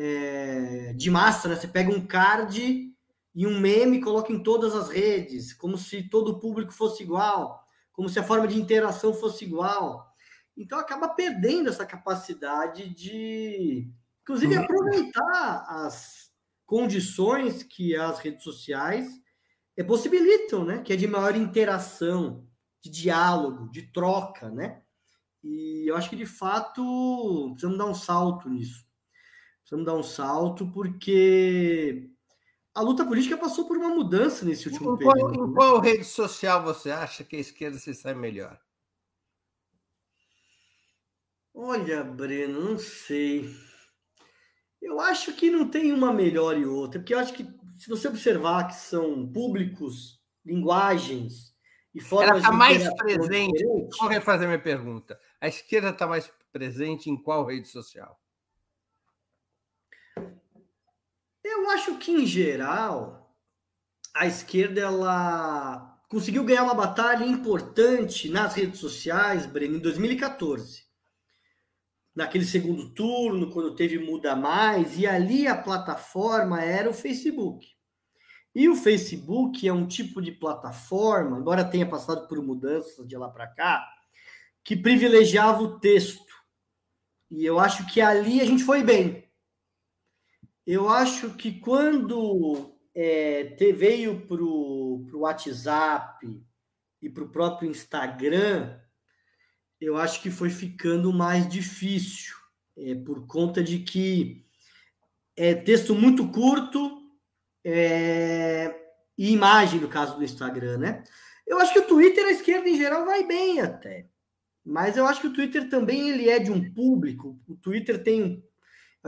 é, 0.00 0.92
de 0.94 1.10
massa, 1.10 1.48
né? 1.48 1.56
Você 1.56 1.66
pega 1.66 1.90
um 1.90 2.06
card 2.06 2.94
e 3.34 3.46
um 3.46 3.58
meme 3.58 3.96
e 3.96 4.00
coloca 4.00 4.32
em 4.32 4.40
todas 4.40 4.74
as 4.74 4.88
redes, 4.88 5.52
como 5.52 5.76
se 5.76 6.08
todo 6.08 6.28
o 6.28 6.38
público 6.38 6.72
fosse 6.72 7.02
igual, 7.02 7.64
como 7.92 8.08
se 8.08 8.16
a 8.18 8.22
forma 8.22 8.46
de 8.46 8.56
interação 8.56 9.12
fosse 9.12 9.44
igual. 9.44 10.06
Então 10.56 10.78
acaba 10.78 11.08
perdendo 11.08 11.68
essa 11.68 11.84
capacidade 11.84 12.88
de, 12.94 13.90
inclusive, 14.22 14.56
uhum. 14.56 14.62
aproveitar 14.62 15.66
as 15.68 16.30
condições 16.64 17.64
que 17.64 17.96
as 17.96 18.20
redes 18.20 18.44
sociais 18.44 19.08
é, 19.76 19.82
possibilitam, 19.82 20.64
né? 20.64 20.78
Que 20.78 20.92
é 20.92 20.96
de 20.96 21.08
maior 21.08 21.34
interação, 21.34 22.46
de 22.80 22.88
diálogo, 22.88 23.68
de 23.70 23.82
troca, 23.90 24.48
né? 24.48 24.80
E 25.42 25.90
eu 25.90 25.96
acho 25.96 26.08
que 26.10 26.16
de 26.16 26.26
fato 26.26 27.48
precisamos 27.50 27.78
dar 27.78 27.86
um 27.86 27.94
salto 27.94 28.48
nisso. 28.48 28.87
Precisamos 29.68 29.84
dar 29.84 29.94
um 29.96 30.02
salto 30.02 30.66
porque 30.72 32.10
a 32.74 32.80
luta 32.80 33.04
política 33.04 33.36
passou 33.36 33.66
por 33.66 33.76
uma 33.76 33.90
mudança 33.90 34.42
nesse 34.46 34.66
último 34.66 34.94
em 34.94 34.96
período. 34.96 35.34
Qual, 35.34 35.46
em 35.46 35.52
qual 35.52 35.80
rede 35.80 36.04
social 36.04 36.62
você 36.62 36.90
acha 36.90 37.22
que 37.22 37.36
a 37.36 37.40
esquerda 37.40 37.76
se 37.76 37.92
sai 37.92 38.14
melhor? 38.14 38.58
Olha, 41.52 42.02
Breno, 42.02 42.62
não 42.62 42.78
sei. 42.78 43.54
Eu 44.80 45.00
acho 45.00 45.34
que 45.34 45.50
não 45.50 45.68
tem 45.68 45.92
uma 45.92 46.14
melhor 46.14 46.56
e 46.56 46.64
outra, 46.64 46.98
porque 46.98 47.12
eu 47.12 47.18
acho 47.18 47.34
que 47.34 47.46
se 47.76 47.90
você 47.90 48.08
observar 48.08 48.68
que 48.68 48.74
são 48.74 49.30
públicos, 49.30 50.18
linguagens 50.46 51.54
e 51.94 52.00
formas 52.00 52.30
Ela 52.30 52.38
está 52.38 52.52
mais 52.52 52.94
presente. 52.94 53.64
Vou 54.00 54.08
refazer 54.08 54.48
minha 54.48 54.58
pergunta. 54.58 55.20
A 55.38 55.46
esquerda 55.46 55.90
está 55.90 56.06
mais 56.06 56.32
presente 56.50 57.10
em 57.10 57.22
qual 57.22 57.44
rede 57.44 57.68
social? 57.68 58.18
Eu 61.58 61.70
acho 61.70 61.96
que, 61.96 62.10
em 62.10 62.26
geral, 62.26 63.34
a 64.14 64.26
esquerda 64.26 64.80
ela 64.80 66.00
conseguiu 66.08 66.44
ganhar 66.44 66.64
uma 66.64 66.74
batalha 66.74 67.24
importante 67.24 68.28
nas 68.28 68.54
redes 68.54 68.80
sociais, 68.80 69.46
Breno, 69.46 69.76
em 69.76 69.80
2014 69.80 70.88
naquele 72.18 72.44
segundo 72.44 72.90
turno, 72.90 73.48
quando 73.52 73.76
teve 73.76 73.96
Muda 73.96 74.34
Mais, 74.34 74.98
e 74.98 75.06
ali 75.06 75.46
a 75.46 75.56
plataforma 75.56 76.60
era 76.60 76.90
o 76.90 76.92
Facebook. 76.92 77.64
E 78.52 78.68
o 78.68 78.74
Facebook 78.74 79.68
é 79.68 79.72
um 79.72 79.86
tipo 79.86 80.20
de 80.20 80.32
plataforma, 80.32 81.38
embora 81.38 81.64
tenha 81.64 81.88
passado 81.88 82.26
por 82.26 82.42
mudanças 82.42 83.06
de 83.06 83.16
lá 83.16 83.28
para 83.28 83.46
cá, 83.46 83.88
que 84.64 84.74
privilegiava 84.74 85.62
o 85.62 85.78
texto. 85.78 86.34
E 87.30 87.44
eu 87.44 87.60
acho 87.60 87.86
que 87.86 88.00
ali 88.00 88.40
a 88.40 88.44
gente 88.44 88.64
foi 88.64 88.82
bem. 88.82 89.27
Eu 90.70 90.86
acho 90.90 91.30
que 91.30 91.50
quando 91.50 92.74
é, 92.94 93.56
veio 93.74 94.26
para 94.26 94.42
o 94.42 95.08
WhatsApp 95.14 96.42
e 97.00 97.08
para 97.08 97.24
o 97.24 97.30
próprio 97.30 97.70
Instagram, 97.70 98.78
eu 99.80 99.96
acho 99.96 100.20
que 100.20 100.30
foi 100.30 100.50
ficando 100.50 101.10
mais 101.10 101.48
difícil, 101.48 102.34
é, 102.76 102.94
por 102.94 103.26
conta 103.26 103.62
de 103.62 103.78
que 103.78 104.44
é 105.34 105.54
texto 105.54 105.94
muito 105.94 106.28
curto 106.28 107.00
é, 107.64 108.78
e 109.16 109.32
imagem, 109.32 109.80
no 109.80 109.88
caso 109.88 110.18
do 110.18 110.24
Instagram, 110.24 110.76
né? 110.76 111.02
Eu 111.46 111.58
acho 111.60 111.72
que 111.72 111.80
o 111.80 111.86
Twitter, 111.86 112.26
a 112.26 112.30
esquerda 112.30 112.68
em 112.68 112.76
geral, 112.76 113.06
vai 113.06 113.26
bem 113.26 113.58
até. 113.62 114.06
Mas 114.62 114.98
eu 114.98 115.06
acho 115.06 115.22
que 115.22 115.28
o 115.28 115.32
Twitter 115.32 115.70
também 115.70 116.10
ele 116.10 116.28
é 116.28 116.38
de 116.38 116.50
um 116.50 116.70
público. 116.74 117.40
O 117.48 117.56
Twitter 117.56 118.02
tem, 118.02 118.44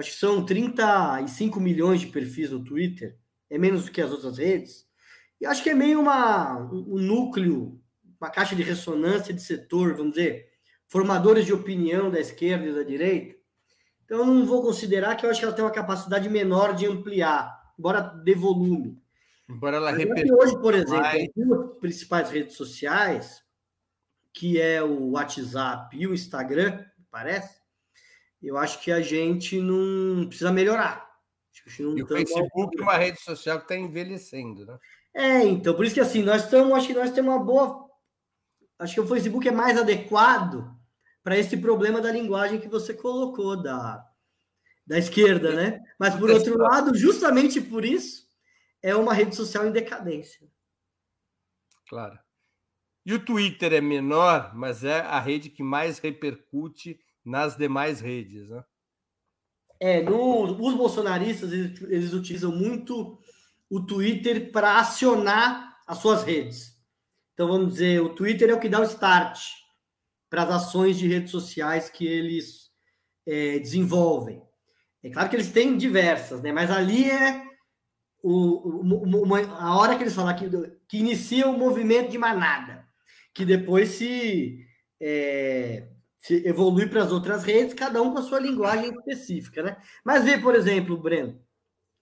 acho 0.01 0.11
que 0.11 0.17
são 0.17 0.45
35 0.45 1.61
milhões 1.61 2.01
de 2.01 2.09
perfis 2.09 2.51
no 2.51 2.65
Twitter. 2.65 3.17
É 3.49 3.59
menos 3.59 3.85
do 3.85 3.91
que 3.91 4.01
as 4.01 4.11
outras 4.11 4.39
redes. 4.39 4.87
E 5.41 5.47
acho 5.47 5.63
que 5.63 5.71
é 5.71 5.75
meio 5.75 6.01
uma, 6.01 6.59
um 6.73 6.99
núcleo, 6.99 7.81
uma 8.21 8.31
caixa 8.31 8.55
de 8.55 8.63
ressonância 8.63 9.33
de 9.33 9.43
setor, 9.43 9.95
vamos 9.95 10.15
dizer, 10.15 10.49
formadores 10.89 11.47
de 11.47 11.53
opinião 11.53 12.11
da 12.11 12.21
esquerda 12.21 12.67
e 12.67 12.75
da 12.75 12.83
direita. 12.83 13.37
Então, 14.05 14.19
eu 14.19 14.27
não 14.27 14.45
vou 14.45 14.63
considerar 14.63 15.17
que 15.17 15.25
eu 15.25 15.31
acho 15.31 15.39
que 15.39 15.47
ela 15.47 15.55
tem 15.55 15.65
uma 15.65 15.71
capacidade 15.71 16.29
menor 16.29 16.75
de 16.75 16.87
ampliar, 16.87 17.73
embora 17.79 18.01
dê 18.01 18.35
volume. 18.35 19.01
Embora 19.49 19.77
ela 19.77 19.91
repita. 19.91 20.35
Hoje, 20.35 20.61
por 20.61 20.75
exemplo, 20.75 21.07
as 21.07 21.29
duas 21.35 21.79
principais 21.79 22.31
redes 22.31 22.57
sociais 22.57 23.43
que 24.33 24.61
é 24.61 24.83
o 24.83 25.11
WhatsApp 25.11 25.97
e 25.97 26.07
o 26.07 26.15
Instagram, 26.15 26.85
parece, 27.11 27.60
eu 28.43 28.57
acho 28.57 28.81
que 28.81 28.91
a 28.91 29.01
gente 29.01 29.61
não 29.61 30.27
precisa 30.27 30.53
melhorar. 30.53 31.09
Não 31.79 31.99
e 31.99 32.03
o 32.03 32.07
Facebook 32.07 32.79
é 32.79 32.83
uma 32.83 32.97
rede 32.97 33.21
social 33.21 33.59
que 33.59 33.65
está 33.65 33.77
envelhecendo, 33.77 34.65
né? 34.65 34.79
É, 35.13 35.43
então, 35.45 35.75
por 35.75 35.85
isso 35.85 35.95
que 35.95 36.01
assim, 36.01 36.23
nós 36.23 36.45
estamos, 36.45 36.73
acho 36.73 36.87
que 36.87 36.95
nós 36.95 37.11
temos 37.11 37.35
uma 37.35 37.45
boa. 37.45 37.89
Acho 38.79 38.95
que 38.95 39.01
o 39.01 39.07
Facebook 39.07 39.47
é 39.47 39.53
mais 39.53 39.77
adequado 39.77 40.75
para 41.23 41.37
esse 41.37 41.57
problema 41.57 42.01
da 42.01 42.11
linguagem 42.11 42.61
que 42.61 42.69
você 42.69 42.95
colocou, 42.95 43.61
da, 43.61 44.05
da 44.87 44.99
esquerda, 44.99 45.55
né? 45.55 45.81
Mas 45.99 46.15
por 46.15 46.31
outro 46.31 46.57
lado, 46.57 46.97
justamente 46.97 47.61
por 47.61 47.85
isso, 47.85 48.27
é 48.83 48.95
uma 48.95 49.13
rede 49.13 49.37
social 49.37 49.67
em 49.67 49.73
decadência. 49.73 50.49
Claro. 51.89 52.19
E 53.05 53.13
o 53.13 53.25
Twitter 53.25 53.73
é 53.73 53.81
menor, 53.81 54.55
mas 54.55 54.85
é 54.85 55.01
a 55.01 55.19
rede 55.19 55.51
que 55.51 55.63
mais 55.63 55.99
repercute 55.99 57.01
nas 57.25 57.57
demais 57.57 58.01
redes, 58.01 58.49
né? 58.49 58.65
É, 59.79 60.03
no, 60.03 60.43
os 60.43 60.75
bolsonaristas 60.75 61.53
eles, 61.53 61.81
eles 61.83 62.13
utilizam 62.13 62.53
muito 62.53 63.19
o 63.69 63.81
Twitter 63.81 64.53
para 64.53 64.79
acionar 64.79 65.79
as 65.87 65.99
suas 65.99 66.23
redes. 66.23 66.79
Então 67.33 67.49
vamos 67.49 67.73
dizer, 67.73 68.03
o 68.03 68.11
Twitter 68.11 68.51
é 68.51 68.55
o 68.55 68.61
que 68.61 68.69
dá 68.69 68.81
o 68.81 68.85
start 68.85 69.41
para 70.29 70.43
as 70.43 70.51
ações 70.51 70.99
de 70.99 71.09
redes 71.09 71.31
sociais 71.31 71.89
que 71.89 72.07
eles 72.07 72.71
é, 73.27 73.59
desenvolvem. 73.59 74.43
É 75.03 75.09
claro 75.09 75.31
que 75.31 75.37
eles 75.37 75.51
têm 75.51 75.79
diversas, 75.79 76.43
né? 76.43 76.53
Mas 76.53 76.71
ali 76.71 77.11
é 77.11 77.43
o, 78.23 78.83
o, 78.83 79.23
uma, 79.23 79.41
a 79.41 79.79
hora 79.79 79.97
que 79.97 80.03
eles 80.03 80.15
falam 80.15 80.37
que, 80.37 80.49
que 80.87 80.99
inicia 80.99 81.49
o 81.49 81.57
movimento 81.59 82.11
de 82.11 82.19
manada, 82.19 82.87
que 83.33 83.45
depois 83.45 83.89
se 83.91 84.67
é, 85.01 85.89
se 86.21 86.47
evolui 86.47 86.87
para 86.87 87.03
as 87.03 87.11
outras 87.11 87.43
redes, 87.45 87.73
cada 87.73 88.01
um 88.03 88.13
com 88.13 88.19
a 88.19 88.23
sua 88.23 88.39
linguagem 88.39 88.91
específica, 88.91 89.63
né? 89.63 89.79
Mas 90.05 90.23
vê, 90.23 90.37
por 90.37 90.55
exemplo, 90.55 90.99
Breno, 90.99 91.41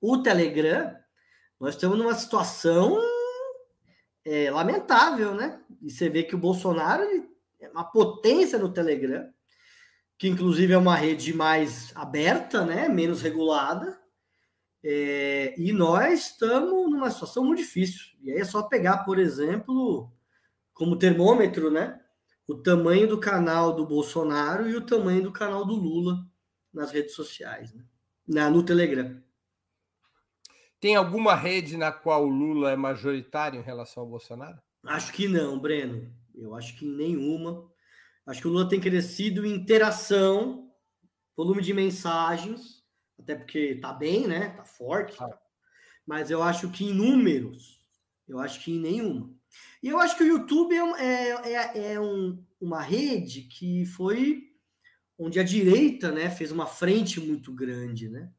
o 0.00 0.18
Telegram, 0.18 0.92
nós 1.58 1.74
estamos 1.74 1.96
numa 1.96 2.14
situação 2.14 3.00
é, 4.24 4.50
lamentável, 4.50 5.34
né? 5.34 5.60
E 5.80 5.88
você 5.88 6.08
vê 6.08 6.24
que 6.24 6.34
o 6.34 6.38
Bolsonaro 6.38 7.04
é 7.60 7.68
uma 7.68 7.84
potência 7.84 8.58
no 8.58 8.72
Telegram, 8.72 9.32
que 10.18 10.26
inclusive 10.26 10.72
é 10.72 10.78
uma 10.78 10.96
rede 10.96 11.32
mais 11.32 11.92
aberta, 11.94 12.64
né? 12.64 12.88
Menos 12.88 13.22
regulada. 13.22 14.00
É, 14.82 15.54
e 15.56 15.72
nós 15.72 16.26
estamos 16.26 16.90
numa 16.90 17.10
situação 17.10 17.44
muito 17.44 17.58
difícil. 17.58 18.00
E 18.20 18.32
aí 18.32 18.38
é 18.38 18.44
só 18.44 18.64
pegar, 18.64 18.98
por 19.04 19.16
exemplo, 19.16 20.12
como 20.74 20.98
termômetro, 20.98 21.70
né? 21.70 22.00
O 22.48 22.56
tamanho 22.56 23.06
do 23.06 23.20
canal 23.20 23.76
do 23.76 23.86
Bolsonaro 23.86 24.68
e 24.68 24.74
o 24.74 24.80
tamanho 24.80 25.22
do 25.22 25.30
canal 25.30 25.66
do 25.66 25.74
Lula 25.74 26.26
nas 26.72 26.90
redes 26.90 27.14
sociais, 27.14 27.74
né? 27.74 27.84
Na, 28.26 28.48
no 28.48 28.62
Telegram. 28.62 29.22
Tem 30.80 30.96
alguma 30.96 31.34
rede 31.34 31.76
na 31.76 31.92
qual 31.92 32.24
o 32.24 32.30
Lula 32.30 32.70
é 32.70 32.76
majoritário 32.76 33.60
em 33.60 33.62
relação 33.62 34.02
ao 34.02 34.08
Bolsonaro? 34.08 34.58
Acho 34.84 35.12
que 35.12 35.28
não, 35.28 35.58
Breno. 35.58 36.10
Eu 36.34 36.54
acho 36.54 36.74
que 36.78 36.86
em 36.86 36.96
nenhuma. 36.96 37.70
Acho 38.26 38.40
que 38.40 38.48
o 38.48 38.50
Lula 38.50 38.68
tem 38.68 38.80
crescido 38.80 39.44
em 39.44 39.54
interação, 39.54 40.72
volume 41.36 41.60
de 41.60 41.74
mensagens, 41.74 42.82
até 43.18 43.34
porque 43.34 43.74
tá 43.74 43.92
bem, 43.92 44.26
né? 44.26 44.50
Tá 44.50 44.64
forte. 44.64 45.16
Ah. 45.20 45.38
Mas 46.06 46.30
eu 46.30 46.42
acho 46.42 46.70
que 46.70 46.86
em 46.86 46.94
números, 46.94 47.82
eu 48.26 48.38
acho 48.38 48.64
que 48.64 48.72
em 48.72 48.80
nenhuma. 48.80 49.37
E 49.82 49.88
eu 49.88 49.98
acho 49.98 50.16
que 50.16 50.24
o 50.24 50.26
YouTube 50.26 50.74
é, 50.74 51.30
é, 51.30 51.52
é, 51.52 51.92
é 51.94 52.00
um, 52.00 52.42
uma 52.60 52.80
rede 52.80 53.42
que 53.42 53.84
foi 53.86 54.48
onde 55.18 55.40
a 55.40 55.42
direita 55.42 56.12
né, 56.12 56.30
fez 56.30 56.52
uma 56.52 56.66
frente 56.66 57.20
muito 57.20 57.52
grande, 57.52 58.08
né? 58.08 58.30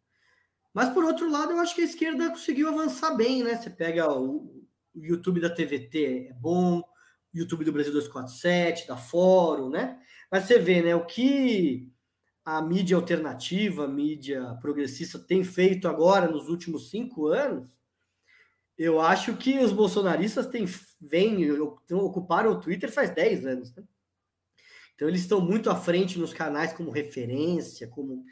Mas 0.73 0.89
por 0.89 1.03
outro 1.03 1.29
lado, 1.29 1.51
eu 1.51 1.59
acho 1.59 1.75
que 1.75 1.81
a 1.81 1.85
esquerda 1.85 2.29
conseguiu 2.29 2.69
avançar 2.69 3.15
bem, 3.15 3.43
né? 3.43 3.55
Você 3.55 3.69
pega 3.69 4.11
o, 4.11 4.65
o 4.95 5.03
YouTube 5.03 5.41
da 5.41 5.49
TVT 5.49 6.29
é 6.29 6.33
bom, 6.33 6.79
o 7.33 7.37
YouTube 7.37 7.65
do 7.65 7.71
Brasil 7.71 7.91
247, 7.91 8.87
da 8.87 8.95
Fórum, 8.95 9.69
né? 9.69 9.99
Mas 10.31 10.45
você 10.45 10.59
vê, 10.59 10.81
né, 10.81 10.95
o 10.95 11.05
que 11.05 11.91
a 12.45 12.61
mídia 12.61 12.95
alternativa, 12.95 13.85
a 13.85 13.87
mídia 13.87 14.57
progressista 14.61 15.19
tem 15.19 15.43
feito 15.43 15.87
agora 15.87 16.31
nos 16.31 16.47
últimos 16.47 16.89
cinco 16.89 17.27
anos, 17.27 17.67
eu 18.77 19.01
acho 19.01 19.35
que 19.35 19.59
os 19.59 19.71
bolsonaristas 19.71 20.47
têm, 20.47 20.65
vem, 20.99 21.49
ocuparam 21.91 22.51
o 22.51 22.59
Twitter 22.59 22.91
faz 22.91 23.09
10 23.11 23.45
anos. 23.45 23.75
Né? 23.75 23.83
Então 24.95 25.07
eles 25.07 25.21
estão 25.21 25.41
muito 25.41 25.69
à 25.69 25.75
frente 25.75 26.19
nos 26.19 26.33
canais 26.33 26.73
como 26.73 26.91
referência, 26.91 27.87
como, 27.87 28.25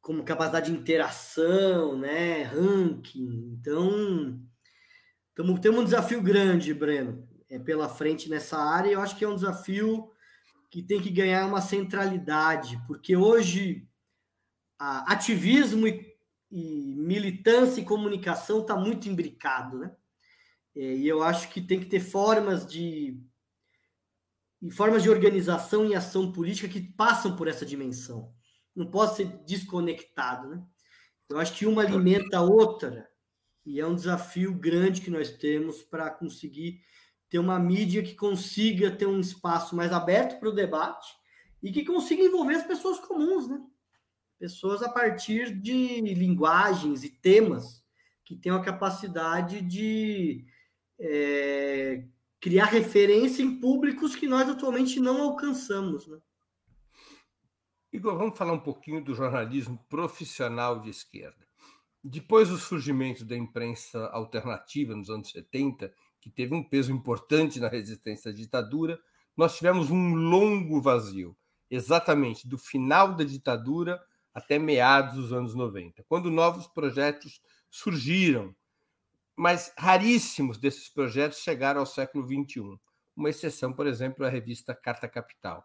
como 0.00 0.24
capacidade 0.24 0.70
de 0.70 0.78
interação, 0.78 1.98
né? 1.98 2.44
ranking. 2.44 3.58
Então 3.60 4.40
tamo, 5.34 5.60
temos 5.60 5.80
um 5.80 5.84
desafio 5.84 6.22
grande, 6.22 6.74
Breno, 6.74 7.28
é, 7.48 7.58
pela 7.58 7.88
frente 7.88 8.28
nessa 8.28 8.58
área. 8.58 8.90
E 8.90 8.92
eu 8.92 9.00
acho 9.00 9.16
que 9.16 9.24
é 9.24 9.28
um 9.28 9.34
desafio 9.34 10.10
que 10.70 10.82
tem 10.82 11.00
que 11.00 11.10
ganhar 11.10 11.46
uma 11.46 11.62
centralidade, 11.62 12.78
porque 12.86 13.16
hoje 13.16 13.88
ativismo 14.78 15.88
e 15.88 16.08
e 16.50 16.94
militância 16.96 17.80
e 17.80 17.84
comunicação 17.84 18.60
está 18.60 18.76
muito 18.76 19.08
imbricado, 19.08 19.78
né? 19.78 19.94
É, 20.74 20.80
e 20.80 21.08
eu 21.08 21.22
acho 21.22 21.48
que 21.50 21.60
tem 21.60 21.80
que 21.80 21.86
ter 21.86 22.00
formas 22.00 22.66
de 22.66 23.20
formas 24.72 25.04
de 25.04 25.10
organização 25.10 25.86
e 25.86 25.94
ação 25.94 26.32
política 26.32 26.68
que 26.68 26.80
passam 26.80 27.36
por 27.36 27.46
essa 27.46 27.64
dimensão. 27.64 28.34
Não 28.74 28.90
pode 28.90 29.14
ser 29.14 29.26
desconectado, 29.44 30.48
né? 30.48 30.64
Eu 31.28 31.38
acho 31.38 31.54
que 31.54 31.66
uma 31.66 31.82
alimenta 31.82 32.38
a 32.38 32.42
outra 32.42 33.08
e 33.64 33.78
é 33.78 33.86
um 33.86 33.94
desafio 33.94 34.54
grande 34.54 35.00
que 35.00 35.10
nós 35.10 35.30
temos 35.30 35.82
para 35.82 36.10
conseguir 36.10 36.80
ter 37.28 37.38
uma 37.38 37.58
mídia 37.58 38.02
que 38.02 38.14
consiga 38.14 38.90
ter 38.90 39.06
um 39.06 39.20
espaço 39.20 39.76
mais 39.76 39.92
aberto 39.92 40.40
para 40.40 40.48
o 40.48 40.54
debate 40.54 41.08
e 41.62 41.70
que 41.70 41.84
consiga 41.84 42.22
envolver 42.22 42.54
as 42.54 42.66
pessoas 42.66 42.98
comuns, 42.98 43.48
né? 43.48 43.60
pessoas 44.38 44.82
a 44.82 44.88
partir 44.88 45.54
de 45.54 46.00
linguagens 46.00 47.02
e 47.02 47.10
temas 47.10 47.84
que 48.24 48.36
tenham 48.36 48.56
a 48.56 48.64
capacidade 48.64 49.60
de 49.60 50.46
é, 50.98 52.04
criar 52.40 52.66
referência 52.66 53.42
em 53.42 53.58
públicos 53.60 54.16
que 54.16 54.26
nós 54.26 54.48
atualmente 54.48 55.00
não 55.00 55.22
alcançamos. 55.22 56.06
Né? 56.06 56.18
Igor, 57.92 58.16
vamos 58.16 58.36
falar 58.36 58.52
um 58.52 58.60
pouquinho 58.60 59.02
do 59.02 59.14
jornalismo 59.14 59.78
profissional 59.88 60.80
de 60.80 60.90
esquerda. 60.90 61.46
Depois 62.02 62.48
do 62.48 62.58
surgimento 62.58 63.24
da 63.24 63.36
imprensa 63.36 64.06
alternativa 64.08 64.94
nos 64.94 65.10
anos 65.10 65.30
70, 65.30 65.92
que 66.20 66.30
teve 66.30 66.54
um 66.54 66.62
peso 66.62 66.92
importante 66.92 67.60
na 67.60 67.68
resistência 67.68 68.30
à 68.30 68.34
ditadura, 68.34 69.00
nós 69.36 69.56
tivemos 69.56 69.90
um 69.90 70.14
longo 70.14 70.80
vazio, 70.80 71.36
exatamente 71.70 72.48
do 72.48 72.58
final 72.58 73.14
da 73.14 73.24
ditadura 73.24 74.00
até 74.34 74.58
meados 74.58 75.14
dos 75.14 75.32
anos 75.32 75.54
90, 75.54 76.04
quando 76.08 76.30
novos 76.30 76.66
projetos 76.66 77.40
surgiram, 77.70 78.54
mas 79.38 79.72
raríssimos 79.78 80.58
desses 80.58 80.88
projetos 80.88 81.38
chegaram 81.38 81.78
ao 81.78 81.86
século 81.86 82.26
XXI. 82.26 82.76
Uma 83.16 83.30
exceção, 83.30 83.72
por 83.72 83.86
exemplo, 83.86 84.24
é 84.24 84.28
a 84.28 84.30
revista 84.30 84.74
Carta 84.74 85.08
Capital. 85.08 85.64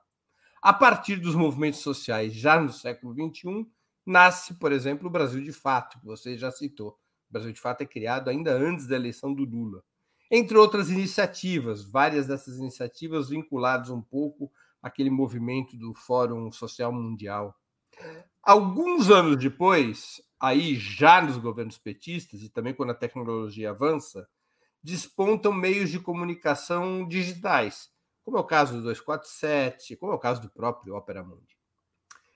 A 0.62 0.72
partir 0.72 1.16
dos 1.16 1.34
movimentos 1.34 1.80
sociais, 1.80 2.34
já 2.36 2.62
no 2.62 2.72
século 2.72 3.14
XXI, 3.14 3.66
nasce, 4.06 4.54
por 4.60 4.72
exemplo, 4.72 5.08
o 5.08 5.12
Brasil 5.12 5.44
de 5.44 5.52
Fato, 5.52 6.00
que 6.00 6.06
você 6.06 6.38
já 6.38 6.52
citou. 6.52 6.90
O 7.30 7.34
Brasil 7.34 7.52
de 7.52 7.60
Fato 7.60 7.82
é 7.82 7.86
criado 7.88 8.30
ainda 8.30 8.54
antes 8.54 8.86
da 8.86 8.96
eleição 8.96 9.34
do 9.34 9.44
Lula. 9.44 9.84
Entre 10.30 10.56
outras 10.56 10.92
iniciativas, 10.92 11.84
várias 11.84 12.28
dessas 12.28 12.58
iniciativas 12.60 13.30
vinculadas 13.30 13.90
um 13.90 14.04
pouco 14.04 14.52
àquele 14.84 15.10
movimento 15.10 15.76
do 15.76 15.96
Fórum 15.96 16.52
Social 16.52 16.94
Mundial. 16.94 17.56
Alguns 18.44 19.10
anos 19.10 19.38
depois, 19.38 20.22
aí 20.44 20.76
já 20.76 21.22
nos 21.22 21.38
governos 21.38 21.78
petistas 21.78 22.42
e 22.42 22.50
também 22.50 22.74
quando 22.74 22.90
a 22.90 22.96
tecnologia 22.96 23.70
avança, 23.70 24.28
despontam 24.84 25.54
meios 25.54 25.90
de 25.90 26.02
comunicação 26.02 27.08
digitais, 27.08 27.90
como 28.26 28.36
é 28.36 28.42
o 28.42 28.44
caso 28.44 28.74
do 28.74 28.82
247, 28.82 29.96
como 29.96 30.12
é 30.12 30.16
o 30.16 30.20
caso 30.20 30.42
do 30.42 30.50
próprio 30.50 30.98
Opera 30.98 31.24
Mundi. 31.24 31.58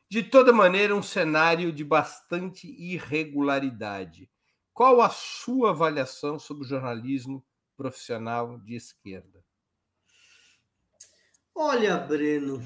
De 0.09 0.23
toda 0.23 0.53
maneira, 0.53 0.95
um 0.95 1.03
cenário 1.03 1.69
de 1.69 1.83
bastante 1.83 2.65
irregularidade. 2.81 4.31
Qual 4.73 5.01
a 5.01 5.09
sua 5.09 5.71
avaliação 5.71 6.39
sobre 6.39 6.63
o 6.63 6.67
jornalismo 6.67 7.45
profissional 7.75 8.57
de 8.59 8.75
esquerda? 8.75 9.43
Olha, 11.53 11.97
Breno, 11.97 12.63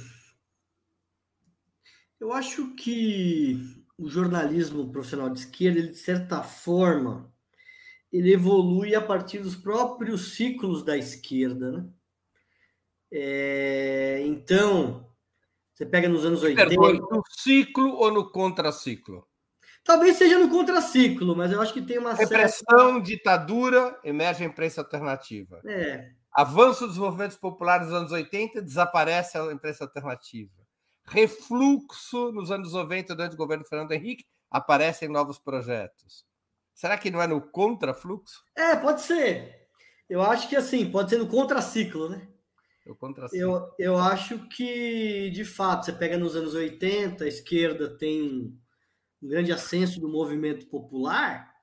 eu 2.19 2.32
acho 2.32 2.75
que 2.75 3.81
o 4.01 4.09
jornalismo 4.09 4.91
profissional 4.91 5.29
de 5.29 5.39
esquerda, 5.39 5.79
ele, 5.79 5.89
de 5.89 5.97
certa 5.97 6.41
forma, 6.41 7.31
ele 8.11 8.33
evolui 8.33 8.95
a 8.95 9.01
partir 9.01 9.39
dos 9.39 9.55
próprios 9.55 10.33
ciclos 10.33 10.83
da 10.83 10.97
esquerda, 10.97 11.71
né? 11.71 11.89
É, 13.13 14.23
então, 14.25 15.07
você 15.73 15.85
pega 15.85 16.09
nos 16.09 16.25
anos 16.25 16.41
80. 16.41 16.67
Perdoe, 16.67 16.99
no 16.99 17.21
ciclo 17.29 17.93
ou 17.95 18.11
no 18.11 18.31
contraciclo? 18.31 19.27
Talvez 19.83 20.15
seja 20.17 20.39
no 20.39 20.49
contraciclo, 20.49 21.35
mas 21.35 21.51
eu 21.51 21.61
acho 21.61 21.73
que 21.73 21.81
tem 21.81 21.97
uma 21.97 22.13
Repressão, 22.13 22.93
certa... 22.93 23.01
ditadura, 23.01 23.99
emerge 24.03 24.43
a 24.43 24.47
imprensa 24.47 24.81
alternativa. 24.81 25.61
É. 25.65 26.11
Avanço 26.31 26.87
dos 26.87 26.97
movimentos 26.97 27.35
populares 27.35 27.87
nos 27.87 27.95
anos 27.95 28.11
80, 28.11 28.61
desaparece 28.61 29.37
a 29.37 29.51
imprensa 29.51 29.83
alternativa. 29.83 30.61
Refluxo 31.05 32.31
nos 32.31 32.51
anos 32.51 32.73
90, 32.73 33.15
durante 33.15 33.33
o 33.33 33.37
governo 33.37 33.65
Fernando 33.65 33.91
Henrique, 33.91 34.25
aparecem 34.49 35.09
novos 35.09 35.39
projetos. 35.39 36.25
Será 36.73 36.97
que 36.97 37.11
não 37.11 37.21
é 37.21 37.27
no 37.27 37.41
contrafluxo? 37.41 38.43
É, 38.55 38.75
pode 38.75 39.01
ser. 39.01 39.67
Eu 40.09 40.21
acho 40.21 40.49
que 40.49 40.55
assim, 40.55 40.89
pode 40.89 41.09
ser 41.09 41.17
no 41.17 41.27
contraciclo, 41.27 42.09
né? 42.09 42.27
Contraciclo. 42.97 43.39
Eu, 43.39 43.75
eu 43.77 43.97
acho 43.97 44.39
que, 44.49 45.29
de 45.29 45.45
fato, 45.45 45.85
você 45.85 45.93
pega 45.93 46.17
nos 46.17 46.35
anos 46.35 46.53
80, 46.53 47.23
a 47.23 47.27
esquerda 47.27 47.97
tem 47.97 48.21
um, 48.21 48.59
um 49.21 49.27
grande 49.27 49.51
ascenso 49.51 49.99
do 49.99 50.09
movimento 50.09 50.65
popular. 50.67 51.53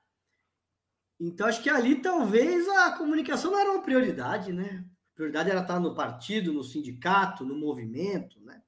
Então, 1.19 1.47
acho 1.47 1.61
que 1.61 1.69
ali 1.69 2.01
talvez 2.01 2.67
a 2.69 2.97
comunicação 2.97 3.51
não 3.51 3.59
era 3.59 3.71
uma 3.71 3.83
prioridade, 3.83 4.53
né? 4.53 4.85
A 5.13 5.15
prioridade 5.15 5.51
era 5.51 5.61
estar 5.61 5.79
no 5.79 5.93
partido, 5.93 6.53
no 6.53 6.63
sindicato, 6.63 7.45
no 7.45 7.55
movimento, 7.55 8.39
né? 8.41 8.61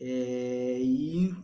É, 0.00 0.78
e 0.80 1.34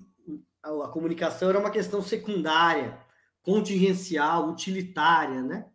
a, 0.63 0.69
a 0.69 0.89
comunicação 0.89 1.49
era 1.49 1.59
uma 1.59 1.71
questão 1.71 2.03
secundária, 2.03 2.99
contingencial, 3.43 4.49
utilitária, 4.49 5.43
né? 5.43 5.67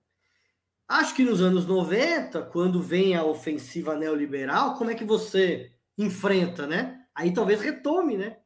Acho 0.88 1.16
que 1.16 1.24
nos 1.24 1.42
anos 1.42 1.66
90, 1.66 2.44
quando 2.44 2.82
vem 2.82 3.16
a 3.16 3.24
ofensiva 3.24 3.96
neoliberal, 3.96 4.76
como 4.76 4.92
é 4.92 4.96
que 4.96 5.04
você 5.04 5.74
enfrenta, 5.98 6.68
né? 6.68 7.04
Aí 7.14 7.34
talvez 7.34 7.60
retome, 7.60 8.18
né? 8.18 8.38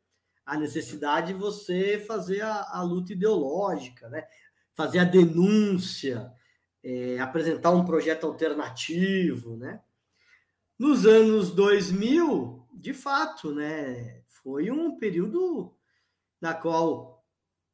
A 0.45 0.57
necessidade 0.57 1.33
de 1.33 1.39
você 1.39 1.99
fazer 2.07 2.41
a, 2.41 2.69
a 2.71 2.81
luta 2.81 3.11
ideológica, 3.11 4.07
né? 4.07 4.25
Fazer 4.73 4.99
a 4.99 5.03
denúncia, 5.03 6.31
é, 6.81 7.19
apresentar 7.19 7.71
um 7.71 7.83
projeto 7.83 8.25
alternativo, 8.25 9.57
né? 9.57 9.81
Nos 10.77 11.05
anos 11.05 11.51
2000, 11.51 12.65
de 12.73 12.93
fato, 12.93 13.53
né? 13.53 14.18
Foi 14.49 14.71
um 14.71 14.97
período 14.97 15.71
na 16.41 16.55
qual 16.55 17.23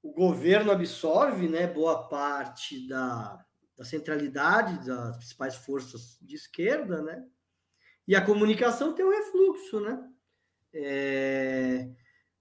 o 0.03 0.11
governo 0.11 0.71
absorve, 0.73 1.47
né? 1.47 1.65
Boa 1.65 2.09
parte 2.09 2.85
da 2.85 3.41
da 3.77 3.83
centralidade 3.83 4.85
das 4.85 5.17
principais 5.17 5.55
forças 5.55 6.17
de 6.21 6.35
esquerda, 6.35 7.01
né? 7.01 7.25
E 8.07 8.15
a 8.15 8.23
comunicação 8.23 8.93
tem 8.93 9.05
um 9.05 9.09
refluxo, 9.09 9.79
né? 9.79 10.09
É... 10.73 11.89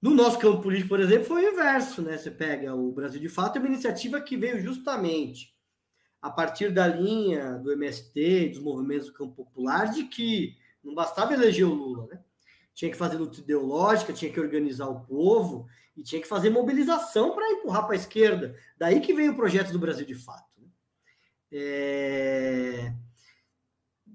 No 0.03 0.11
nosso 0.11 0.38
campo 0.38 0.62
político, 0.62 0.90
por 0.90 1.01
exemplo, 1.01 1.27
foi 1.27 1.47
o 1.47 1.53
inverso, 1.53 2.03
né? 2.03 2.16
Você 2.16 2.31
pega 2.31 2.75
o 2.75 2.92
Brasil 2.92 3.20
de 3.20 3.29
Fato, 3.29 3.57
é 3.57 3.59
uma 3.59 3.68
iniciativa 3.68 4.20
que 4.20 4.37
veio 4.37 4.61
justamente 4.61 5.55
a 6.20 6.31
partir 6.31 6.70
da 6.73 6.87
linha 6.87 7.55
do 7.59 7.73
MST, 7.73 8.51
dos 8.51 8.61
movimentos 8.61 9.09
do 9.09 9.14
campo 9.14 9.44
popular, 9.44 9.90
de 9.90 10.05
que 10.05 10.57
não 10.83 10.94
bastava 10.94 11.33
eleger 11.33 11.66
o 11.66 11.75
Lula, 11.75 12.07
né? 12.07 12.25
Tinha 12.75 12.91
que 12.91 12.97
fazer 12.97 13.17
luta 13.17 13.41
ideológica, 13.41 14.13
tinha 14.13 14.33
que 14.33 14.41
organizar 14.41 14.89
o 14.89 15.01
povo 15.01 15.67
e 15.97 16.03
tinha 16.03 16.21
que 16.21 16.29
fazer 16.29 16.51
mobilização 16.51 17.35
para 17.35 17.53
empurrar 17.53 17.85
para 17.85 17.95
a 17.95 17.97
esquerda. 17.97 18.57
Daí 18.77 19.01
que 19.01 19.15
veio 19.15 19.33
o 19.33 19.37
projeto 19.37 19.73
do 19.73 19.79
Brasil 19.79 20.05
de 20.05 20.15
Fato. 20.15 20.61
É... 21.53 22.93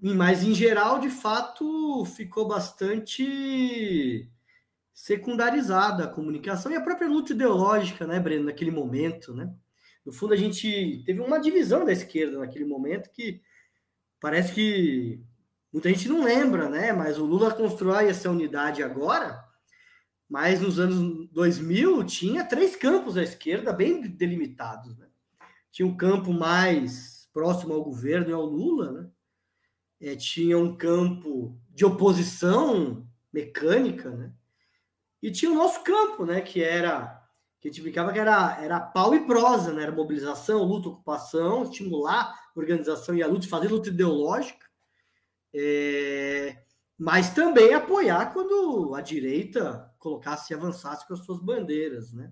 Mas, 0.02 0.44
em 0.44 0.54
geral, 0.54 1.00
de 1.00 1.10
fato, 1.10 2.06
ficou 2.06 2.48
bastante 2.48 4.30
secundarizada 4.94 6.04
a 6.04 6.08
comunicação 6.10 6.72
e 6.72 6.76
a 6.76 6.82
própria 6.82 7.08
luta 7.08 7.32
ideológica, 7.32 8.06
né, 8.06 8.20
Breno, 8.20 8.46
naquele 8.46 8.72
momento, 8.72 9.34
né? 9.34 9.54
No 10.06 10.12
fundo, 10.12 10.34
a 10.34 10.38
gente 10.38 11.04
teve 11.06 11.22
uma 11.22 11.40
divisão 11.40 11.86
da 11.86 11.92
esquerda 11.92 12.40
naquele 12.40 12.66
momento 12.66 13.10
que 13.12 13.42
parece 14.20 14.54
que 14.54 15.22
muita 15.72 15.90
gente 15.90 16.08
não 16.08 16.24
lembra, 16.24 16.70
né? 16.70 16.92
Mas 16.94 17.18
o 17.18 17.26
Lula 17.26 17.54
constrói 17.54 18.08
essa 18.08 18.30
unidade 18.30 18.84
agora, 18.84 19.44
mas 20.28 20.62
nos 20.62 20.80
anos 20.80 21.30
2000 21.32 22.04
tinha 22.04 22.46
três 22.46 22.76
campos 22.76 23.16
da 23.16 23.24
esquerda 23.24 23.74
bem 23.74 24.02
delimitados, 24.02 24.98
né? 24.98 25.08
Tinha 25.72 25.88
um 25.88 25.96
campo 25.96 26.34
mais 26.34 27.28
próximo 27.34 27.74
ao 27.74 27.84
governo 27.84 28.30
e 28.30 28.34
ao 28.34 28.46
Lula, 28.46 28.92
né? 28.92 29.10
É, 30.02 30.16
tinha 30.16 30.58
um 30.58 30.76
campo 30.76 31.60
de 31.70 31.86
oposição 31.86 33.08
mecânica, 33.32 34.10
né? 34.10 34.34
E 35.22 35.32
tinha 35.32 35.52
o 35.52 35.56
nosso 35.56 35.84
campo, 35.84 36.26
né? 36.26 36.42
Que 36.42 36.64
era 36.64 37.20
que 37.60 37.68
a 37.68 37.72
gente 37.72 37.82
brincava 37.82 38.14
que 38.14 38.20
era, 38.20 38.58
era 38.62 38.80
pau 38.80 39.14
e 39.14 39.26
prosa, 39.26 39.74
né? 39.74 39.84
Era 39.84 39.92
mobilização, 39.92 40.64
luta, 40.64 40.90
ocupação, 40.90 41.64
estimular 41.64 42.34
organização 42.56 43.16
e 43.16 43.24
a 43.24 43.28
luta, 43.28 43.48
fazer 43.48 43.68
luta 43.68 43.90
ideológica, 43.90 44.66
é, 45.54 46.64
mas 46.98 47.34
também 47.34 47.74
apoiar 47.74 48.34
quando 48.34 48.94
a 48.94 49.02
direita 49.02 49.90
colocasse 49.98 50.52
e 50.52 50.56
avançasse 50.56 51.08
com 51.08 51.14
as 51.14 51.26
suas 51.26 51.40
bandeiras, 51.40 52.14
né? 52.14 52.32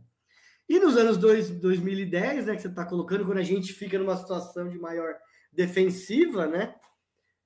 E 0.70 0.80
nos 0.80 0.98
anos 0.98 1.18
dois, 1.18 1.50
2010, 1.50 2.46
né, 2.46 2.56
que 2.56 2.62
você 2.62 2.68
está 2.68 2.86
colocando, 2.86 3.26
quando 3.26 3.38
a 3.38 3.44
gente 3.44 3.72
fica 3.72 3.98
numa 3.98 4.18
situação 4.18 4.68
de 4.68 4.78
maior 4.78 5.16
defensiva, 5.52 6.46
né, 6.46 6.76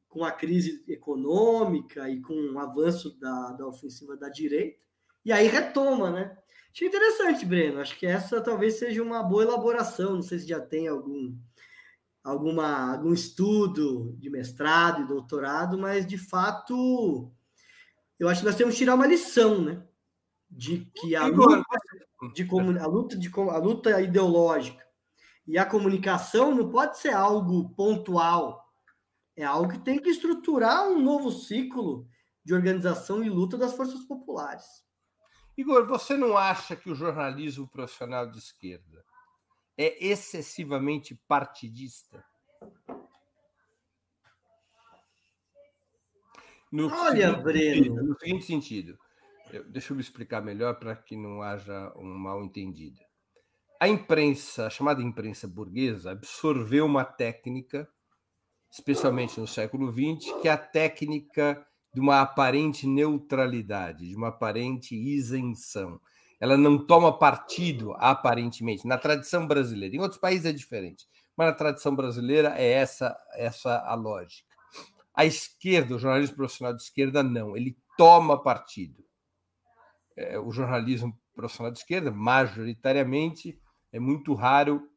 com 0.09 0.25
a 0.25 0.31
crise 0.31 0.83
econômica 0.87 2.09
e 2.09 2.19
com 2.19 2.33
o 2.33 2.59
avanço 2.59 3.19
da, 3.19 3.51
da 3.51 3.67
ofensiva 3.67 4.17
da 4.17 4.27
direita, 4.27 4.83
e 5.23 5.31
aí 5.31 5.47
retoma, 5.47 6.09
né? 6.09 6.35
Achei 6.73 6.87
interessante, 6.87 7.45
Breno. 7.45 7.79
Acho 7.79 7.97
que 7.97 8.07
essa 8.07 8.41
talvez 8.41 8.79
seja 8.79 9.03
uma 9.03 9.21
boa 9.21 9.43
elaboração. 9.43 10.15
Não 10.15 10.21
sei 10.21 10.39
se 10.39 10.47
já 10.47 10.59
tem 10.59 10.87
algum, 10.87 11.35
alguma, 12.23 12.93
algum 12.93 13.13
estudo 13.13 14.15
de 14.17 14.29
mestrado 14.29 15.01
e 15.01 15.07
doutorado, 15.07 15.77
mas 15.77 16.05
de 16.05 16.17
fato 16.17 17.31
eu 18.19 18.29
acho 18.29 18.41
que 18.41 18.45
nós 18.45 18.55
temos 18.55 18.75
que 18.75 18.79
tirar 18.79 18.95
uma 18.95 19.07
lição, 19.07 19.61
né? 19.61 19.83
De 20.49 20.85
que 20.95 21.15
a 21.15 21.25
luta 21.25 21.63
de 22.33 22.47
a 22.79 22.85
luta 22.87 23.17
de 23.17 23.31
a 23.35 23.57
luta 23.57 24.01
ideológica 24.01 24.85
e 25.47 25.57
a 25.57 25.65
comunicação 25.65 26.53
não 26.53 26.69
pode 26.69 26.99
ser 26.99 27.13
algo 27.13 27.69
pontual. 27.73 28.69
É 29.35 29.43
algo 29.43 29.71
que 29.71 29.79
tem 29.79 29.97
que 29.97 30.09
estruturar 30.09 30.87
um 30.87 31.01
novo 31.01 31.31
ciclo 31.31 32.07
de 32.43 32.53
organização 32.53 33.23
e 33.23 33.29
luta 33.29 33.57
das 33.57 33.73
forças 33.73 34.03
populares. 34.03 34.65
Igor, 35.57 35.87
você 35.87 36.15
não 36.15 36.37
acha 36.37 36.75
que 36.75 36.91
o 36.91 36.95
jornalismo 36.95 37.67
profissional 37.67 38.29
de 38.29 38.37
esquerda 38.37 39.03
é 39.77 40.05
excessivamente 40.05 41.15
partidista? 41.27 42.23
No 46.71 46.87
Olha, 46.87 47.33
Breno. 47.33 48.01
No 48.01 48.17
seguinte 48.17 48.45
sentido, 48.45 48.97
deixa 49.67 49.91
eu 49.91 49.95
me 49.95 50.01
explicar 50.01 50.41
melhor 50.41 50.79
para 50.79 50.95
que 50.95 51.17
não 51.17 51.41
haja 51.41 51.91
um 51.97 52.17
mal 52.17 52.43
entendido. 52.43 52.99
A 53.79 53.87
imprensa, 53.87 54.67
a 54.67 54.69
chamada 54.69 55.01
imprensa 55.01 55.47
burguesa, 55.47 56.11
absorveu 56.11 56.85
uma 56.85 57.03
técnica, 57.03 57.89
especialmente 58.71 59.39
no 59.39 59.47
século 59.47 59.91
XX, 59.91 60.31
que 60.41 60.47
é 60.47 60.51
a 60.51 60.57
técnica 60.57 61.65
de 61.93 61.99
uma 61.99 62.21
aparente 62.21 62.87
neutralidade, 62.87 64.07
de 64.07 64.15
uma 64.15 64.29
aparente 64.29 64.95
isenção. 64.95 65.99
Ela 66.41 66.57
não 66.57 66.77
toma 66.77 67.17
partido, 67.17 67.93
aparentemente, 67.99 68.87
na 68.87 68.97
tradição 68.97 69.47
brasileira. 69.47 69.95
Em 69.95 69.99
outros 69.99 70.19
países 70.19 70.47
é 70.47 70.51
diferente, 70.51 71.05
mas 71.37 71.47
na 71.47 71.53
tradição 71.53 71.95
brasileira 71.95 72.55
é 72.57 72.67
essa, 72.71 73.15
essa 73.35 73.79
a 73.85 73.93
lógica. 73.93 74.49
A 75.13 75.23
esquerda, 75.23 75.95
o 75.95 75.99
jornalismo 75.99 76.35
profissional 76.35 76.75
de 76.75 76.81
esquerda, 76.81 77.21
não. 77.21 77.55
Ele 77.55 77.77
toma 77.95 78.41
partido 78.41 79.03
é, 80.15 80.39
o 80.39 80.51
jornalismo 80.51 81.17
profissional 81.33 81.71
de 81.71 81.79
esquerda, 81.79 82.11
majoritariamente, 82.11 83.59
é 83.91 83.99
muito 83.99 84.33
raro 84.33 84.87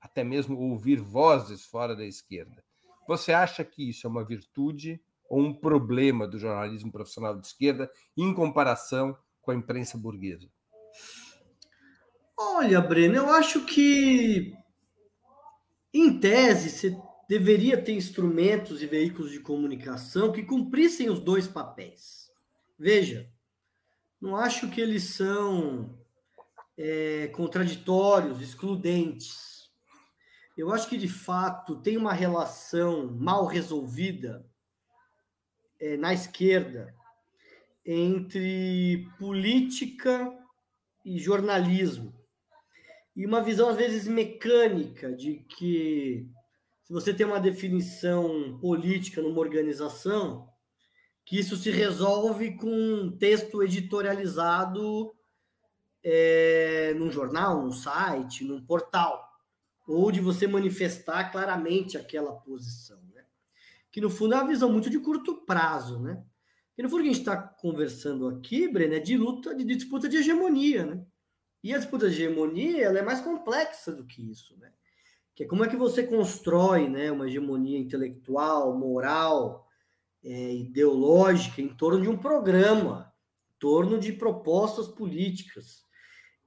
até 0.00 0.24
mesmo 0.24 0.58
ouvir 0.58 1.00
vozes 1.00 1.64
fora 1.64 1.94
da 1.94 2.04
esquerda. 2.04 2.64
Você 3.06 3.32
acha 3.32 3.64
que 3.64 3.88
isso 3.88 4.06
é 4.06 4.10
uma 4.10 4.24
virtude 4.24 5.00
ou 5.28 5.40
um 5.40 5.52
problema 5.52 6.26
do 6.26 6.38
jornalismo 6.38 6.90
profissional 6.90 7.38
de 7.38 7.46
esquerda 7.46 7.90
em 8.16 8.32
comparação 8.32 9.16
com 9.42 9.50
a 9.50 9.54
imprensa 9.54 9.98
burguesa? 9.98 10.48
Olha, 12.42 12.80
Breno, 12.80 13.16
eu 13.16 13.28
acho 13.28 13.66
que, 13.66 14.56
em 15.92 16.18
tese, 16.18 16.70
você 16.70 16.98
deveria 17.28 17.76
ter 17.76 17.92
instrumentos 17.92 18.82
e 18.82 18.86
veículos 18.86 19.30
de 19.30 19.40
comunicação 19.40 20.32
que 20.32 20.42
cumprissem 20.42 21.10
os 21.10 21.20
dois 21.20 21.46
papéis. 21.46 22.32
Veja, 22.78 23.30
não 24.18 24.34
acho 24.34 24.70
que 24.70 24.80
eles 24.80 25.04
são 25.04 25.98
é, 26.78 27.26
contraditórios, 27.26 28.40
excludentes. 28.40 29.70
Eu 30.56 30.72
acho 30.72 30.88
que, 30.88 30.96
de 30.96 31.08
fato, 31.08 31.76
tem 31.82 31.98
uma 31.98 32.14
relação 32.14 33.06
mal 33.12 33.44
resolvida 33.44 34.48
é, 35.78 35.94
na 35.98 36.14
esquerda 36.14 36.94
entre 37.84 39.06
política 39.18 40.34
e 41.04 41.18
jornalismo. 41.18 42.18
E 43.20 43.26
uma 43.26 43.42
visão, 43.42 43.68
às 43.68 43.76
vezes, 43.76 44.08
mecânica 44.08 45.12
de 45.12 45.44
que 45.46 46.26
se 46.82 46.90
você 46.90 47.12
tem 47.12 47.26
uma 47.26 47.38
definição 47.38 48.58
política 48.58 49.20
numa 49.20 49.40
organização, 49.40 50.48
que 51.26 51.38
isso 51.38 51.54
se 51.54 51.70
resolve 51.70 52.56
com 52.56 52.72
um 52.72 53.14
texto 53.18 53.62
editorializado 53.62 55.14
é, 56.02 56.94
num 56.94 57.10
jornal, 57.10 57.62
num 57.62 57.72
site, 57.72 58.42
num 58.42 58.64
portal, 58.64 59.22
ou 59.86 60.10
de 60.10 60.22
você 60.22 60.46
manifestar 60.46 61.30
claramente 61.30 61.98
aquela 61.98 62.32
posição, 62.32 63.02
né? 63.14 63.22
Que 63.92 64.00
no 64.00 64.08
fundo 64.08 64.32
é 64.32 64.38
uma 64.38 64.48
visão 64.48 64.72
muito 64.72 64.88
de 64.88 64.98
curto 64.98 65.44
prazo, 65.44 66.00
né? 66.00 66.24
E 66.78 66.82
no 66.82 66.88
fundo 66.88 67.02
a 67.02 67.04
gente 67.04 67.18
está 67.18 67.36
conversando 67.36 68.28
aqui, 68.28 68.66
Breno, 68.66 68.94
é 68.94 68.98
de 68.98 69.14
luta, 69.18 69.54
de 69.54 69.62
disputa 69.62 70.08
de 70.08 70.16
hegemonia, 70.16 70.86
né? 70.86 71.04
E 71.62 71.74
a 71.74 71.78
disputa 71.78 72.08
de 72.08 72.22
hegemonia 72.22 72.86
ela 72.86 72.98
é 72.98 73.02
mais 73.02 73.20
complexa 73.20 73.92
do 73.92 74.06
que 74.06 74.30
isso, 74.30 74.58
né? 74.58 74.72
Que 75.34 75.44
é 75.44 75.46
como 75.46 75.64
é 75.64 75.68
que 75.68 75.76
você 75.76 76.02
constrói 76.02 76.88
né, 76.88 77.10
uma 77.10 77.26
hegemonia 77.26 77.78
intelectual, 77.78 78.76
moral, 78.76 79.66
é, 80.22 80.54
ideológica 80.54 81.62
em 81.62 81.68
torno 81.68 82.02
de 82.02 82.08
um 82.08 82.16
programa, 82.16 83.12
em 83.50 83.58
torno 83.58 83.98
de 83.98 84.12
propostas 84.12 84.88
políticas. 84.88 85.84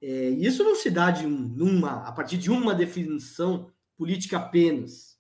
É, 0.02 0.30
isso 0.30 0.64
não 0.64 0.76
se 0.76 0.90
dá 0.90 1.12
de 1.12 1.26
uma, 1.26 2.08
a 2.08 2.12
partir 2.12 2.38
de 2.38 2.52
uma 2.52 2.76
definição 2.76 3.72
política 3.96 4.38
apenas. 4.38 5.18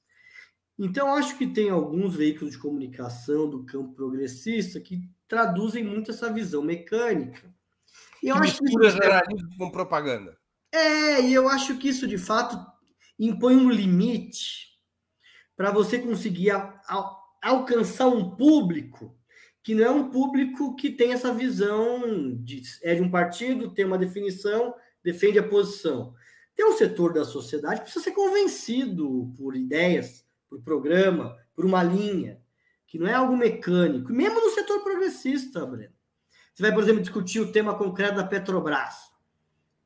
Então, 0.78 1.14
acho 1.14 1.38
que 1.38 1.48
tem 1.48 1.70
alguns 1.70 2.16
veículos 2.16 2.54
de 2.54 2.60
comunicação 2.60 3.50
do 3.50 3.64
campo 3.64 3.94
progressista 3.94 4.80
que 4.80 5.10
traduzem 5.28 5.84
muito 5.84 6.12
essa 6.12 6.32
visão 6.32 6.64
mecânica. 6.64 7.53
E 8.24 8.30
eu 8.30 8.38
acho 8.38 8.58
que 8.60 8.70
isso... 8.70 9.58
com 9.58 9.70
propaganda. 9.70 10.38
É, 10.72 11.22
e 11.22 11.34
eu 11.34 11.50
acho 11.50 11.78
que 11.78 11.90
isso, 11.90 12.08
de 12.08 12.18
fato, 12.18 12.58
impõe 13.20 13.58
um 13.58 13.70
limite 13.70 14.70
para 15.58 15.72
você 15.72 16.00
conseguir 16.00 16.52
a, 16.52 16.82
a, 16.88 17.20
alcançar 17.44 18.08
um 18.08 18.36
público 18.36 19.16
que 19.62 19.76
não 19.76 19.84
é 19.84 19.90
um 19.90 20.10
público 20.10 20.76
que 20.76 20.90
tem 20.90 21.12
essa 21.12 21.34
visão 21.34 22.34
de 22.36 22.62
é 22.82 22.96
de 22.96 23.02
um 23.02 23.12
partido, 23.12 23.74
tem 23.74 23.86
uma 23.86 23.98
definição, 23.98 24.74
defende 25.04 25.38
a 25.38 25.48
posição. 25.48 26.14
Tem 26.56 26.66
um 26.66 26.78
setor 26.78 27.14
da 27.14 27.26
sociedade 27.26 27.82
que 27.82 27.84
precisa 27.84 28.06
ser 28.06 28.12
convencido 28.12 29.34
por 29.38 29.56
ideias, 29.56 30.26
por 30.50 30.62
programa, 30.62 31.38
por 31.54 31.66
uma 31.66 31.84
linha, 31.84 32.42
que 32.88 32.98
não 32.98 33.08
é 33.08 33.14
algo 33.14 33.36
mecânico. 33.36 34.14
Mesmo 34.14 34.40
no 34.40 34.50
setor 34.52 34.82
progressista, 34.82 35.66
Breno. 35.66 35.94
Você 36.54 36.62
vai, 36.62 36.72
por 36.72 36.84
exemplo, 36.84 37.02
discutir 37.02 37.40
o 37.40 37.52
tema 37.52 37.76
concreto 37.76 38.16
da 38.16 38.24
Petrobras, 38.24 39.12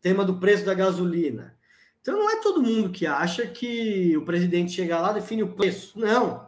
tema 0.01 0.25
do 0.25 0.37
preço 0.37 0.65
da 0.65 0.73
gasolina. 0.73 1.57
Então 2.01 2.17
não 2.17 2.29
é 2.29 2.41
todo 2.41 2.61
mundo 2.61 2.89
que 2.89 3.05
acha 3.05 3.47
que 3.47 4.15
o 4.17 4.25
presidente 4.25 4.71
chega 4.71 4.99
lá 4.99 5.11
define 5.11 5.43
o 5.43 5.53
preço. 5.53 5.97
Não 5.99 6.47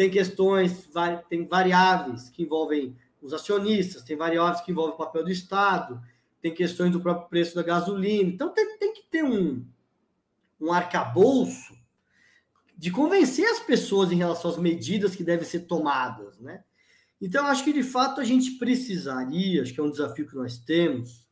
tem 0.00 0.10
questões, 0.10 0.88
tem 1.28 1.46
variáveis 1.46 2.30
que 2.30 2.42
envolvem 2.42 2.96
os 3.20 3.34
acionistas, 3.34 4.02
tem 4.02 4.16
variáveis 4.16 4.62
que 4.62 4.72
envolvem 4.72 4.94
o 4.94 4.98
papel 4.98 5.24
do 5.24 5.30
Estado, 5.30 6.00
tem 6.40 6.54
questões 6.54 6.90
do 6.90 7.02
próprio 7.02 7.28
preço 7.28 7.54
da 7.54 7.62
gasolina. 7.62 8.30
Então 8.30 8.48
tem, 8.48 8.78
tem 8.78 8.94
que 8.94 9.02
ter 9.02 9.22
um, 9.22 9.62
um 10.58 10.72
arcabouço 10.72 11.78
de 12.74 12.90
convencer 12.90 13.44
as 13.44 13.60
pessoas 13.60 14.10
em 14.10 14.16
relação 14.16 14.50
às 14.50 14.56
medidas 14.56 15.14
que 15.14 15.22
devem 15.22 15.44
ser 15.44 15.60
tomadas, 15.60 16.38
né? 16.38 16.64
Então, 17.20 17.46
acho 17.46 17.64
que 17.64 17.72
de 17.72 17.82
fato 17.82 18.20
a 18.20 18.24
gente 18.24 18.52
precisaria, 18.52 19.62
acho 19.62 19.74
que 19.74 19.80
é 19.80 19.82
um 19.82 19.90
desafio 19.90 20.26
que 20.26 20.36
nós 20.36 20.58
temos, 20.58 21.28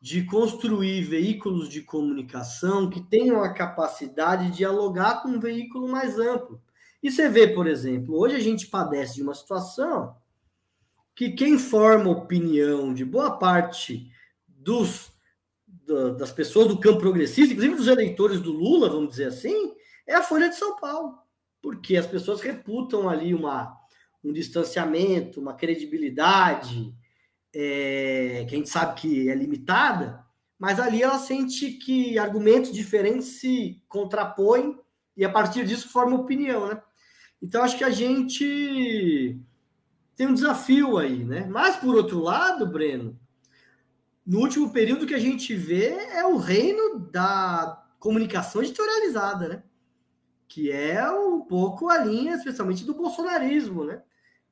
de 0.00 0.22
construir 0.24 1.02
veículos 1.02 1.68
de 1.68 1.80
comunicação 1.82 2.90
que 2.90 3.00
tenham 3.00 3.42
a 3.42 3.52
capacidade 3.52 4.50
de 4.50 4.58
dialogar 4.58 5.22
com 5.22 5.30
um 5.30 5.40
veículo 5.40 5.88
mais 5.88 6.18
amplo. 6.18 6.60
E 7.02 7.10
você 7.10 7.28
vê, 7.28 7.46
por 7.46 7.66
exemplo, 7.66 8.18
hoje 8.18 8.36
a 8.36 8.40
gente 8.40 8.66
padece 8.66 9.16
de 9.16 9.22
uma 9.22 9.34
situação 9.34 10.14
que 11.14 11.30
quem 11.30 11.58
forma 11.58 12.10
opinião 12.10 12.92
de 12.92 13.04
boa 13.04 13.38
parte 13.38 14.10
dos, 14.46 15.12
das 16.18 16.32
pessoas 16.32 16.68
do 16.68 16.78
campo 16.78 17.00
progressista, 17.00 17.52
inclusive 17.52 17.76
dos 17.76 17.88
eleitores 17.88 18.40
do 18.40 18.52
Lula, 18.52 18.90
vamos 18.90 19.10
dizer 19.10 19.26
assim, 19.26 19.74
é 20.06 20.14
a 20.14 20.22
Folha 20.22 20.48
de 20.48 20.56
São 20.56 20.76
Paulo. 20.76 21.18
Porque 21.62 21.96
as 21.96 22.06
pessoas 22.06 22.40
reputam 22.40 23.08
ali 23.08 23.32
uma, 23.32 23.74
um 24.24 24.32
distanciamento, 24.32 25.40
uma 25.40 25.54
credibilidade, 25.54 26.94
é, 27.54 28.46
que 28.48 28.54
a 28.54 28.58
gente 28.58 28.70
sabe 28.70 29.00
que 29.00 29.28
é 29.28 29.34
limitada, 29.34 30.24
mas 30.58 30.80
ali 30.80 31.02
ela 31.02 31.18
sente 31.18 31.72
que 31.72 32.18
argumentos 32.18 32.72
diferentes 32.72 33.40
se 33.40 33.82
contrapõem 33.86 34.78
e 35.16 35.24
a 35.24 35.30
partir 35.30 35.64
disso 35.64 35.90
forma 35.90 36.16
opinião, 36.16 36.68
né? 36.68 36.82
Então, 37.40 37.62
acho 37.62 37.76
que 37.76 37.84
a 37.84 37.90
gente 37.90 39.38
tem 40.16 40.26
um 40.26 40.34
desafio 40.34 40.96
aí, 40.96 41.22
né? 41.22 41.46
Mas, 41.46 41.76
por 41.76 41.94
outro 41.94 42.18
lado, 42.20 42.66
Breno, 42.66 43.18
no 44.26 44.40
último 44.40 44.72
período 44.72 45.06
que 45.06 45.14
a 45.14 45.18
gente 45.18 45.54
vê 45.54 45.88
é 45.88 46.24
o 46.24 46.38
reino 46.38 46.98
da 46.98 47.84
comunicação 47.98 48.62
editorializada, 48.62 49.48
né? 49.48 49.62
Que 50.48 50.70
é 50.70 51.08
um 51.10 51.42
pouco 51.42 51.90
a 51.90 51.98
linha, 51.98 52.34
especialmente 52.34 52.84
do 52.84 52.94
bolsonarismo, 52.94 53.84
né? 53.84 54.02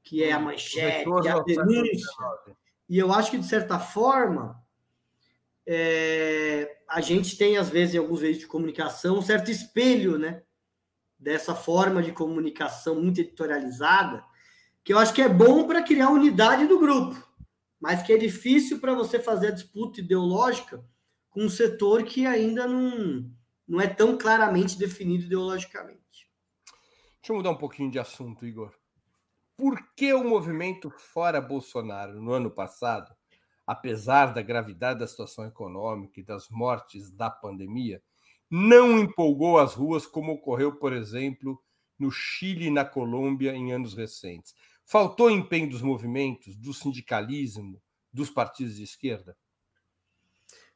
Que 0.02 0.24
é 0.24 0.32
a 0.32 0.38
manchete, 0.38 1.08
a 1.28 1.40
denúncia. 1.40 2.56
E 2.88 2.98
eu 2.98 3.12
acho 3.12 3.30
que, 3.30 3.38
de 3.38 3.46
certa 3.46 3.78
forma, 3.78 4.60
é, 5.66 6.78
a 6.88 7.00
gente 7.00 7.36
tem, 7.36 7.56
às 7.56 7.68
vezes, 7.68 7.94
em 7.94 7.98
alguns 7.98 8.20
meios 8.20 8.38
de 8.38 8.46
comunicação, 8.46 9.18
um 9.18 9.22
certo 9.22 9.50
espelho, 9.50 10.18
né? 10.18 10.42
dessa 11.22 11.54
forma 11.54 12.02
de 12.02 12.10
comunicação 12.10 13.00
muito 13.00 13.20
editorializada, 13.20 14.24
que 14.82 14.92
eu 14.92 14.98
acho 14.98 15.14
que 15.14 15.22
é 15.22 15.28
bom 15.28 15.68
para 15.68 15.82
criar 15.82 16.10
unidade 16.10 16.66
do 16.66 16.80
grupo, 16.80 17.16
mas 17.80 18.02
que 18.02 18.12
é 18.12 18.18
difícil 18.18 18.80
para 18.80 18.92
você 18.92 19.20
fazer 19.20 19.48
a 19.48 19.52
disputa 19.52 20.00
ideológica 20.00 20.84
com 21.30 21.44
um 21.44 21.48
setor 21.48 22.02
que 22.02 22.26
ainda 22.26 22.66
não, 22.66 23.30
não 23.68 23.80
é 23.80 23.86
tão 23.86 24.18
claramente 24.18 24.76
definido 24.76 25.24
ideologicamente. 25.26 26.28
Deixa 27.20 27.30
eu 27.30 27.36
mudar 27.36 27.50
um 27.50 27.56
pouquinho 27.56 27.90
de 27.90 28.00
assunto, 28.00 28.44
Igor. 28.44 28.74
Por 29.56 29.78
que 29.94 30.12
o 30.12 30.24
movimento 30.24 30.90
Fora 30.90 31.40
Bolsonaro 31.40 32.20
no 32.20 32.32
ano 32.32 32.50
passado, 32.50 33.14
apesar 33.66 34.32
da 34.32 34.42
gravidade 34.42 35.00
da 35.00 35.06
situação 35.06 35.46
econômica 35.46 36.20
e 36.20 36.24
das 36.24 36.48
mortes 36.48 37.10
da 37.10 37.30
pandemia, 37.30 38.02
não 38.50 38.98
empolgou 38.98 39.58
as 39.58 39.74
ruas 39.74 40.06
como 40.06 40.32
ocorreu, 40.32 40.76
por 40.76 40.92
exemplo, 40.92 41.58
no 41.98 42.10
Chile 42.10 42.66
e 42.66 42.70
na 42.70 42.84
Colômbia 42.84 43.54
em 43.54 43.72
anos 43.72 43.94
recentes. 43.94 44.54
Faltou 44.84 45.30
empenho 45.30 45.70
dos 45.70 45.80
movimentos, 45.80 46.56
do 46.56 46.74
sindicalismo, 46.74 47.80
dos 48.12 48.28
partidos 48.28 48.76
de 48.76 48.82
esquerda? 48.82 49.36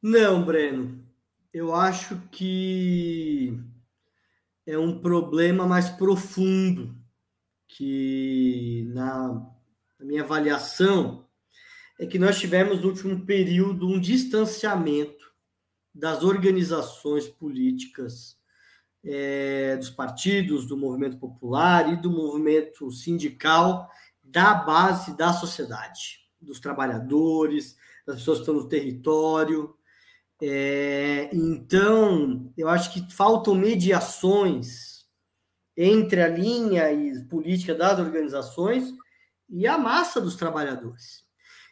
Não, 0.00 0.44
Breno. 0.44 1.04
Eu 1.52 1.74
acho 1.74 2.20
que 2.30 3.58
é 4.66 4.78
um 4.78 5.00
problema 5.00 5.66
mais 5.66 5.88
profundo 5.88 6.94
que 7.68 8.84
na, 8.92 9.46
minha 10.00 10.22
avaliação 10.22 11.26
é 11.98 12.06
que 12.06 12.18
nós 12.18 12.38
tivemos 12.38 12.80
no 12.80 12.88
último 12.88 13.24
período 13.24 13.88
um 13.88 13.98
distanciamento 13.98 15.26
das 15.94 16.22
organizações 16.22 17.26
políticas, 17.26 18.36
é, 19.02 19.76
dos 19.76 19.88
partidos, 19.88 20.66
do 20.66 20.76
movimento 20.76 21.18
popular 21.18 21.90
e 21.92 21.96
do 21.96 22.10
movimento 22.10 22.90
sindical 22.90 23.90
da 24.22 24.52
base 24.52 25.16
da 25.16 25.32
sociedade, 25.32 26.26
dos 26.40 26.60
trabalhadores, 26.60 27.76
das 28.06 28.16
pessoas 28.16 28.38
que 28.38 28.42
estão 28.42 28.54
no 28.54 28.68
território. 28.68 29.74
É, 30.42 31.30
então, 31.32 32.52
eu 32.58 32.68
acho 32.68 32.92
que 32.92 33.10
faltam 33.14 33.54
mediações 33.54 34.85
entre 35.76 36.22
a 36.22 36.28
linha 36.28 36.90
e 36.92 37.22
política 37.24 37.74
das 37.74 37.98
organizações 37.98 38.92
e 39.48 39.66
a 39.66 39.76
massa 39.76 40.20
dos 40.20 40.36
trabalhadores. 40.36 41.24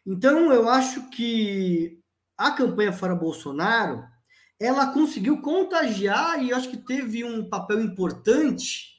Então, 0.07 0.53
eu 0.53 0.69
acho 0.69 1.09
que 1.11 1.99
a 2.37 2.51
campanha 2.51 2.93
Fora 2.93 3.15
Bolsonaro 3.15 4.05
ela 4.61 4.93
conseguiu 4.93 5.41
contagiar 5.41 6.43
e 6.43 6.53
acho 6.53 6.71
que 6.71 6.77
teve 6.77 7.25
um 7.25 7.49
papel 7.49 7.81
importante 7.81 8.95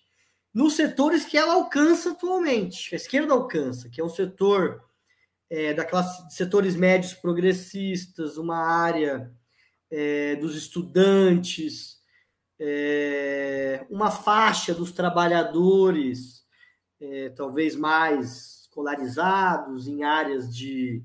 nos 0.54 0.76
setores 0.76 1.26
que 1.26 1.38
ela 1.38 1.54
alcança 1.54 2.12
atualmente, 2.12 2.94
a 2.94 2.98
esquerda 2.98 3.34
alcança, 3.34 3.90
que 3.90 4.00
é 4.00 4.04
um 4.04 4.10
setor 4.10 4.82
é, 5.50 5.74
da 5.74 5.84
classe, 5.84 6.34
setores 6.34 6.76
médios 6.76 7.14
progressistas, 7.14 8.38
uma 8.38 8.58
área 8.58 9.32
é, 9.92 10.36
dos 10.38 10.56
estudantes, 10.56 11.95
é, 12.60 13.86
uma 13.90 14.10
faixa 14.12 14.74
dos 14.74 14.92
trabalhadores, 14.92 16.46
é, 17.00 17.30
talvez 17.30 17.76
mais 17.76 18.62
escolarizados, 18.62 19.88
em 19.88 20.04
áreas 20.04 20.54
de, 20.54 21.04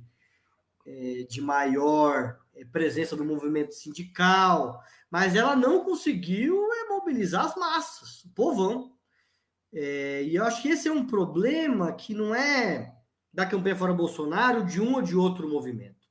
é, 0.87 1.27
de 1.29 1.41
maior 1.41 2.39
é, 2.55 2.65
presença 2.65 3.17
do 3.17 3.25
movimento 3.25 3.75
sindical, 3.75 4.81
mas 5.11 5.35
ela 5.35 5.57
não 5.57 5.85
conseguiu 5.85 6.57
é, 6.73 6.89
mobilizar 6.89 7.47
as 7.47 7.57
massas, 7.57 8.25
o 8.25 8.31
povão. 8.31 8.93
É, 9.73 10.25
e 10.25 10.35
eu 10.35 10.45
acho 10.45 10.63
que 10.63 10.69
esse 10.69 10.89
é 10.89 10.93
um 10.93 11.07
problema 11.07 11.93
que 11.93 12.15
não 12.15 12.35
é 12.35 12.97
da 13.33 13.47
campanha 13.47 13.77
fora 13.77 13.93
Bolsonaro, 13.93 14.65
de 14.65 14.81
um 14.81 14.95
ou 14.95 15.03
de 15.03 15.17
outro 15.17 15.49
movimento. 15.49 16.09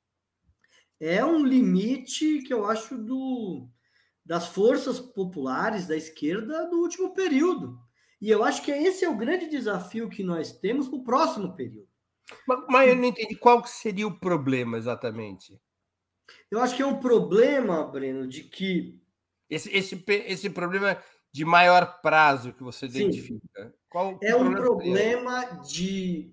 É 0.98 1.24
um 1.24 1.44
limite 1.44 2.42
que 2.42 2.52
eu 2.52 2.66
acho 2.66 2.96
do, 2.96 3.68
das 4.30 4.46
forças 4.46 5.00
populares 5.00 5.88
da 5.88 5.96
esquerda 5.96 6.70
do 6.70 6.76
último 6.76 7.12
período. 7.12 7.80
E 8.20 8.30
eu 8.30 8.44
acho 8.44 8.62
que 8.62 8.70
esse 8.70 9.04
é 9.04 9.08
o 9.08 9.16
grande 9.16 9.48
desafio 9.48 10.08
que 10.08 10.22
nós 10.22 10.52
temos 10.52 10.86
para 10.86 10.98
o 10.98 11.02
próximo 11.02 11.56
período. 11.56 11.88
Mas, 12.46 12.64
mas 12.68 12.88
eu 12.90 12.94
não 12.94 13.06
entendi 13.06 13.34
qual 13.34 13.66
seria 13.66 14.06
o 14.06 14.20
problema 14.20 14.78
exatamente. 14.78 15.60
Eu 16.48 16.60
acho 16.60 16.76
que 16.76 16.82
é 16.82 16.86
um 16.86 17.00
problema, 17.00 17.82
Breno, 17.82 18.24
de 18.28 18.44
que. 18.44 19.02
Esse, 19.48 19.68
esse, 19.76 20.04
esse 20.06 20.48
problema 20.48 20.96
de 21.32 21.44
maior 21.44 22.00
prazo 22.00 22.52
que 22.52 22.62
você 22.62 22.86
identifica. 22.86 23.74
Qual, 23.88 24.16
é 24.22 24.36
um 24.36 24.54
problema 24.54 25.60
de, 25.68 26.32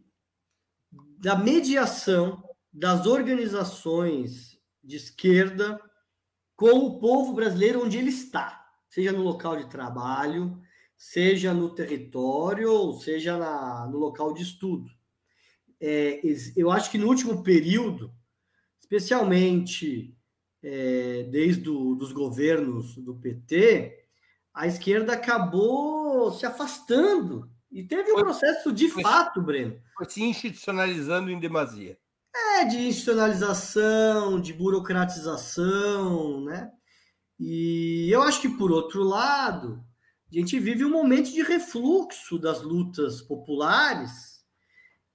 da 1.17 1.35
mediação 1.35 2.43
das 2.71 3.07
organizações 3.07 4.61
de 4.83 4.97
esquerda 4.97 5.81
com 6.57 6.79
o 6.79 6.99
povo 6.99 7.33
brasileiro 7.33 7.85
onde 7.85 7.99
ele 7.99 8.09
está, 8.09 8.65
seja 8.89 9.11
no 9.13 9.21
local 9.21 9.55
de 9.55 9.69
trabalho, 9.69 10.59
seja 10.97 11.53
no 11.53 11.69
território, 11.69 12.71
ou 12.71 12.99
seja 12.99 13.37
na, 13.37 13.87
no 13.87 13.99
local 13.99 14.33
de 14.33 14.41
estudo. 14.41 14.89
É, 15.79 16.19
eu 16.55 16.71
acho 16.71 16.89
que 16.89 16.97
no 16.97 17.07
último 17.07 17.43
período, 17.43 18.11
especialmente 18.81 20.17
é, 20.63 21.27
desde 21.29 21.69
os 21.69 22.11
governos 22.11 22.95
do 22.97 23.15
PT, 23.15 23.95
a 24.51 24.65
esquerda 24.65 25.13
acabou 25.13 26.31
se 26.31 26.47
afastando 26.47 27.47
e 27.71 27.83
teve 27.83 28.11
um 28.11 28.15
foi, 28.15 28.23
processo 28.23 28.73
de 28.73 28.89
foi, 28.89 29.03
fato, 29.03 29.39
Breno. 29.39 29.79
Foi 29.95 30.09
se 30.09 30.23
institucionalizando 30.23 31.29
em 31.29 31.39
demasia. 31.39 31.99
É, 32.37 32.65
de 32.65 32.77
institucionalização, 32.87 34.39
de 34.39 34.53
burocratização, 34.53 36.43
né? 36.43 36.71
E 37.39 38.09
eu 38.11 38.21
acho 38.21 38.41
que, 38.41 38.49
por 38.49 38.71
outro 38.71 39.03
lado, 39.03 39.83
a 40.31 40.35
gente 40.35 40.59
vive 40.59 40.83
um 40.83 40.89
momento 40.89 41.31
de 41.31 41.41
refluxo 41.41 42.37
das 42.37 42.61
lutas 42.61 43.21
populares 43.21 44.43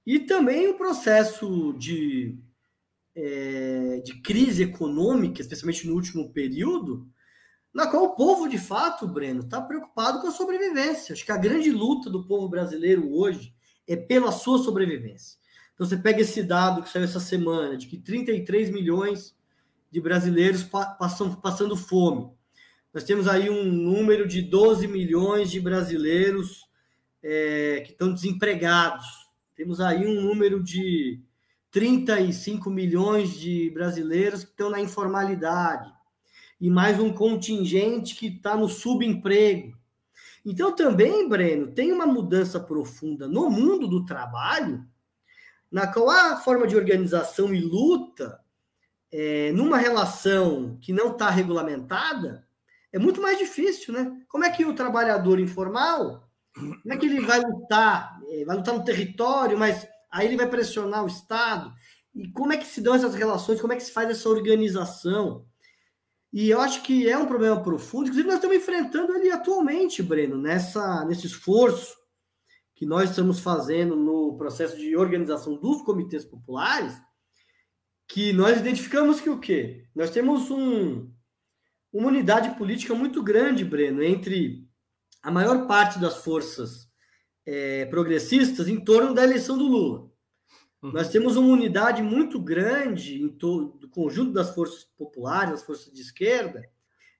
e 0.06 0.20
também 0.20 0.68
um 0.68 0.78
processo 0.78 1.74
de, 1.74 2.38
é, 3.14 4.00
de 4.04 4.20
crise 4.22 4.62
econômica, 4.62 5.40
especialmente 5.40 5.86
no 5.86 5.94
último 5.94 6.32
período, 6.32 7.08
na 7.74 7.86
qual 7.86 8.04
o 8.04 8.14
povo, 8.14 8.48
de 8.48 8.58
fato, 8.58 9.06
Breno, 9.06 9.40
está 9.40 9.60
preocupado 9.60 10.20
com 10.20 10.28
a 10.28 10.32
sobrevivência. 10.32 11.12
Acho 11.12 11.24
que 11.24 11.32
a 11.32 11.36
grande 11.36 11.70
luta 11.70 12.10
do 12.10 12.26
povo 12.26 12.48
brasileiro 12.48 13.12
hoje 13.12 13.54
é 13.86 13.96
pela 13.96 14.30
sua 14.30 14.58
sobrevivência. 14.58 15.41
Então, 15.82 15.88
você 15.88 15.96
pega 15.96 16.20
esse 16.20 16.44
dado 16.44 16.80
que 16.80 16.88
saiu 16.88 17.02
essa 17.02 17.18
semana, 17.18 17.76
de 17.76 17.88
que 17.88 17.96
33 17.96 18.70
milhões 18.70 19.34
de 19.90 20.00
brasileiros 20.00 20.62
passam, 20.62 21.34
passando 21.34 21.76
fome. 21.76 22.30
Nós 22.94 23.02
temos 23.02 23.26
aí 23.26 23.50
um 23.50 23.64
número 23.64 24.28
de 24.28 24.42
12 24.42 24.86
milhões 24.86 25.50
de 25.50 25.58
brasileiros 25.58 26.68
é, 27.20 27.82
que 27.84 27.90
estão 27.90 28.14
desempregados. 28.14 29.04
Temos 29.56 29.80
aí 29.80 30.06
um 30.06 30.22
número 30.22 30.62
de 30.62 31.20
35 31.72 32.70
milhões 32.70 33.34
de 33.34 33.68
brasileiros 33.70 34.44
que 34.44 34.50
estão 34.50 34.70
na 34.70 34.80
informalidade. 34.80 35.92
E 36.60 36.70
mais 36.70 37.00
um 37.00 37.12
contingente 37.12 38.14
que 38.14 38.28
está 38.28 38.56
no 38.56 38.68
subemprego. 38.68 39.76
Então, 40.46 40.76
também, 40.76 41.28
Breno, 41.28 41.72
tem 41.72 41.90
uma 41.90 42.06
mudança 42.06 42.60
profunda 42.60 43.26
no 43.26 43.50
mundo 43.50 43.88
do 43.88 44.04
trabalho, 44.04 44.86
na 45.72 45.86
qual 45.86 46.10
a 46.10 46.36
forma 46.36 46.66
de 46.66 46.76
organização 46.76 47.54
e 47.54 47.60
luta, 47.60 48.38
é, 49.10 49.50
numa 49.52 49.78
relação 49.78 50.78
que 50.82 50.92
não 50.92 51.12
está 51.12 51.30
regulamentada, 51.30 52.46
é 52.92 52.98
muito 52.98 53.22
mais 53.22 53.38
difícil, 53.38 53.94
né? 53.94 54.22
Como 54.28 54.44
é 54.44 54.50
que 54.50 54.66
o 54.66 54.74
trabalhador 54.74 55.40
informal, 55.40 56.28
como 56.54 56.92
é 56.92 56.96
que 56.98 57.06
ele 57.06 57.20
vai 57.20 57.40
lutar? 57.40 58.20
É, 58.28 58.44
vai 58.44 58.56
lutar 58.56 58.74
no 58.74 58.84
território, 58.84 59.58
mas 59.58 59.88
aí 60.10 60.26
ele 60.26 60.36
vai 60.36 60.46
pressionar 60.46 61.02
o 61.02 61.08
Estado. 61.08 61.72
E 62.14 62.30
como 62.32 62.52
é 62.52 62.58
que 62.58 62.66
se 62.66 62.82
dão 62.82 62.94
essas 62.94 63.14
relações? 63.14 63.58
Como 63.58 63.72
é 63.72 63.76
que 63.76 63.82
se 63.82 63.92
faz 63.92 64.10
essa 64.10 64.28
organização? 64.28 65.46
E 66.30 66.50
eu 66.50 66.60
acho 66.60 66.82
que 66.82 67.08
é 67.08 67.16
um 67.16 67.26
problema 67.26 67.62
profundo. 67.62 68.04
Inclusive, 68.04 68.28
nós 68.28 68.36
estamos 68.36 68.56
enfrentando 68.56 69.14
ele 69.16 69.30
atualmente, 69.30 70.02
Breno, 70.02 70.36
nessa, 70.36 71.02
nesse 71.06 71.26
esforço 71.26 72.01
que 72.82 72.86
nós 72.86 73.10
estamos 73.10 73.38
fazendo 73.38 73.94
no 73.94 74.36
processo 74.36 74.76
de 74.76 74.96
organização 74.96 75.54
dos 75.54 75.82
comitês 75.82 76.24
populares, 76.24 77.00
que 78.08 78.32
nós 78.32 78.58
identificamos 78.58 79.20
que 79.20 79.30
o 79.30 79.38
quê? 79.38 79.86
Nós 79.94 80.10
temos 80.10 80.50
um, 80.50 81.08
uma 81.92 82.08
unidade 82.08 82.58
política 82.58 82.92
muito 82.92 83.22
grande, 83.22 83.64
Breno, 83.64 84.02
entre 84.02 84.66
a 85.22 85.30
maior 85.30 85.68
parte 85.68 86.00
das 86.00 86.24
forças 86.24 86.88
é, 87.46 87.86
progressistas 87.86 88.66
em 88.66 88.80
torno 88.82 89.14
da 89.14 89.22
eleição 89.22 89.56
do 89.56 89.68
Lula. 89.68 90.10
Uhum. 90.82 90.90
Nós 90.90 91.08
temos 91.08 91.36
uma 91.36 91.52
unidade 91.52 92.02
muito 92.02 92.40
grande 92.40 93.22
em 93.22 93.28
todo 93.28 93.78
do 93.78 93.88
conjunto 93.88 94.32
das 94.32 94.52
forças 94.52 94.82
populares, 94.98 95.52
das 95.52 95.62
forças 95.62 95.92
de 95.92 96.00
esquerda, 96.00 96.68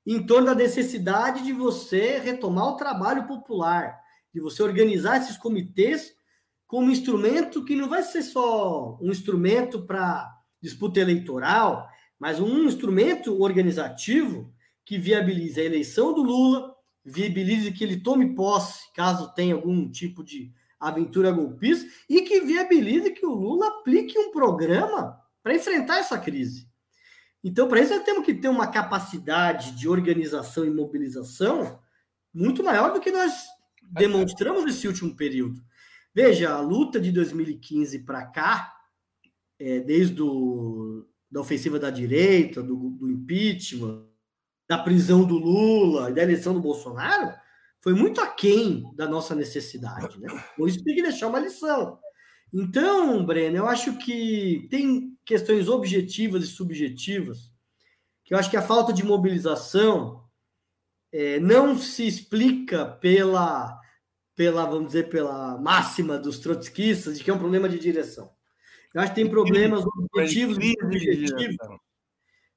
em 0.05 0.27
torno 0.27 0.47
da 0.47 0.57
necessidade 0.57 1.45
de 1.45 1.53
você 1.53 2.19
retomar 2.19 2.67
o 2.67 2.77
trabalho 2.77 3.29
popular, 3.29 4.02
de 4.33 4.41
você 4.41 4.63
organizar 4.63 5.19
esses 5.19 5.37
comitês 5.37 6.15
como 6.67 6.91
instrumento 6.91 7.65
que 7.65 7.77
não 7.77 7.89
vai 7.89 8.03
ser 8.03 8.23
só 8.23 8.99
um 9.01 9.11
instrumento 9.11 9.85
para 9.85 10.27
disputa 10.61 11.01
eleitoral, 11.01 11.87
mas 12.19 12.41
um 12.41 12.65
instrumento 12.65 13.43
organizativo 13.43 14.51
que 14.85 14.97
viabilize 14.97 15.61
a 15.61 15.65
eleição 15.65 16.15
do 16.15 16.23
Lula, 16.23 16.75
viabilize 17.05 17.73
que 17.73 17.85
ele 17.85 18.01
tome 18.01 18.35
posse, 18.35 18.93
caso 18.95 19.35
tenha 19.35 19.55
algum 19.55 19.91
tipo 19.91 20.25
de 20.25 20.53
aventura 20.81 21.31
golpista, 21.31 21.89
e 22.09 22.23
que 22.23 22.41
viabilize 22.41 23.11
que 23.11 23.27
o 23.27 23.35
Lula 23.35 23.67
aplique 23.69 24.19
um 24.19 24.31
programa 24.31 25.21
para 25.43 25.55
enfrentar 25.55 25.99
essa 25.99 26.19
crise. 26.19 26.69
Então, 27.45 27.69
para 27.69 27.81
isso, 27.81 27.95
nós 27.95 28.05
temos 28.05 28.25
que 28.25 28.35
ter 28.35 28.49
uma 28.49 28.69
capacidade 28.69 29.73
de 29.73 29.89
organização 29.89 30.65
e 30.65 30.71
mobilização 30.71 31.81
muito 32.33 32.63
maior 32.63 32.93
do 32.93 33.01
que 33.01 33.11
nós 33.11 33.33
demonstramos 33.93 34.65
nesse 34.65 34.89
último 34.89 35.15
período. 35.15 35.63
Veja, 36.15 36.53
a 36.55 36.61
luta 36.61 37.01
de 37.01 37.13
2015 37.13 38.01
para 38.01 38.27
cá, 38.27 38.73
é, 39.59 39.81
desde 39.81 40.15
do, 40.15 41.09
da 41.31 41.41
ofensiva 41.41 41.79
da 41.79 41.91
direita, 41.91 42.63
do, 42.63 42.91
do 42.91 43.11
impeachment, 43.11 44.07
da 44.69 44.79
prisão 44.79 45.25
do 45.25 45.39
Lula 45.39 46.11
e 46.11 46.15
da 46.15 46.23
eleição 46.23 46.55
do 46.55 46.61
Bolsonaro 46.61 47.33
foi 47.81 47.95
muito 47.95 48.21
aquém 48.21 48.85
da 48.95 49.09
nossa 49.09 49.35
necessidade. 49.35 50.19
Né? 50.21 50.29
Por 50.57 50.69
isso 50.69 50.83
tem 50.85 50.95
que 50.95 51.03
deixar 51.03 51.27
uma 51.27 51.41
lição. 51.41 51.99
Então, 52.53 53.25
Breno, 53.25 53.57
eu 53.57 53.67
acho 53.67 53.99
que 53.99 54.69
tem 54.71 55.17
questões 55.25 55.69
objetivas 55.69 56.45
e 56.45 56.47
subjetivas, 56.47 57.51
que 58.25 58.35
eu 58.35 58.39
acho 58.39 58.51
que 58.51 58.57
a 58.57 58.63
falta 58.63 58.93
de 58.93 59.05
mobilização 59.05 60.23
é, 61.11 61.41
não 61.41 61.77
se 61.77 62.07
explica 62.07 62.87
pela, 62.87 63.81
pela, 64.35 64.65
vamos 64.65 64.89
dizer, 64.89 65.09
pela 65.09 65.59
máxima 65.59 66.19
dos 66.19 66.39
trotskistas 66.39 67.19
de 67.19 67.25
que 67.25 67.31
é 67.31 67.35
um 67.35 67.39
problema 67.39 67.69
de 67.69 67.79
direção. 67.79 68.31
Eu 68.95 69.01
acho 69.01 69.13
que 69.13 69.21
tem 69.21 69.31
problemas 69.31 69.85
objetivos 69.85 70.59
e 70.59 70.75
subjetivos 70.81 71.57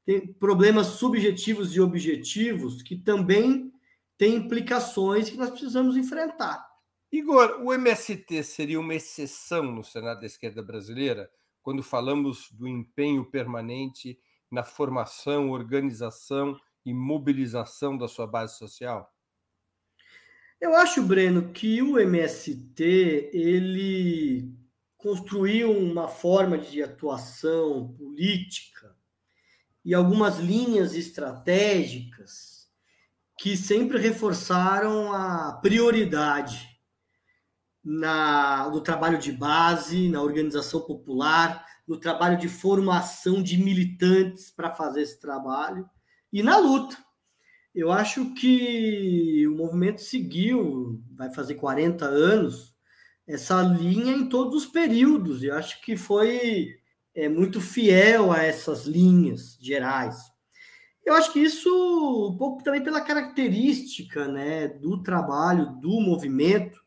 tem 0.05 0.31
problemas 0.33 0.87
subjetivos 0.87 1.75
e 1.75 1.81
objetivos 1.81 2.83
que 2.83 2.95
também 2.95 3.73
têm 4.17 4.35
implicações 4.35 5.29
que 5.29 5.35
nós 5.35 5.49
precisamos 5.49 5.97
enfrentar. 5.97 6.63
Igor, 7.11 7.59
o 7.63 7.73
MST 7.73 8.43
seria 8.43 8.79
uma 8.79 8.93
exceção 8.93 9.63
no 9.63 9.83
Senado 9.83 10.19
da 10.19 10.27
Esquerda 10.27 10.61
Brasileira 10.61 11.29
quando 11.61 11.81
falamos 11.81 12.51
do 12.51 12.67
empenho 12.67 13.25
permanente 13.25 14.19
na 14.51 14.63
formação, 14.63 15.49
organização 15.49 16.55
e 16.85 16.93
mobilização 16.93 17.97
da 17.97 18.07
sua 18.07 18.27
base 18.27 18.57
social? 18.59 19.11
Eu 20.65 20.75
acho, 20.75 21.03
Breno, 21.03 21.51
que 21.51 21.79
o 21.83 21.99
MST 21.99 23.29
ele 23.31 24.51
construiu 24.97 25.71
uma 25.71 26.07
forma 26.07 26.57
de 26.57 26.81
atuação 26.81 27.93
política 27.95 28.97
e 29.85 29.93
algumas 29.93 30.39
linhas 30.39 30.95
estratégicas 30.95 32.67
que 33.37 33.55
sempre 33.55 33.99
reforçaram 33.99 35.13
a 35.13 35.53
prioridade 35.61 36.67
na, 37.83 38.67
no 38.67 38.81
trabalho 38.81 39.19
de 39.19 39.31
base, 39.31 40.09
na 40.09 40.23
organização 40.23 40.81
popular, 40.81 41.63
no 41.87 41.99
trabalho 41.99 42.39
de 42.39 42.49
formação 42.49 43.43
de 43.43 43.55
militantes 43.55 44.49
para 44.49 44.73
fazer 44.73 45.03
esse 45.03 45.21
trabalho 45.21 45.87
e 46.33 46.41
na 46.41 46.57
luta. 46.57 46.97
Eu 47.75 47.91
acho 47.91 48.33
que 48.33 49.45
o 49.47 49.55
movimento 49.55 50.01
seguiu, 50.01 51.03
vai 51.13 51.33
fazer 51.33 51.55
40 51.55 52.05
anos, 52.05 52.73
essa 53.27 53.61
linha 53.61 54.13
em 54.13 54.29
todos 54.29 54.63
os 54.63 54.65
períodos. 54.65 55.43
Eu 55.43 55.55
acho 55.55 55.81
que 55.81 55.97
foi 55.97 56.69
é, 57.13 57.27
muito 57.27 57.59
fiel 57.59 58.31
a 58.31 58.43
essas 58.43 58.85
linhas 58.85 59.57
gerais. 59.59 60.15
Eu 61.05 61.13
acho 61.15 61.33
que 61.33 61.39
isso 61.39 61.69
um 62.31 62.37
pouco 62.37 62.63
também 62.63 62.81
pela 62.81 63.01
característica 63.01 64.25
né, 64.27 64.69
do 64.69 65.03
trabalho, 65.03 65.75
do 65.81 65.99
movimento, 65.99 66.79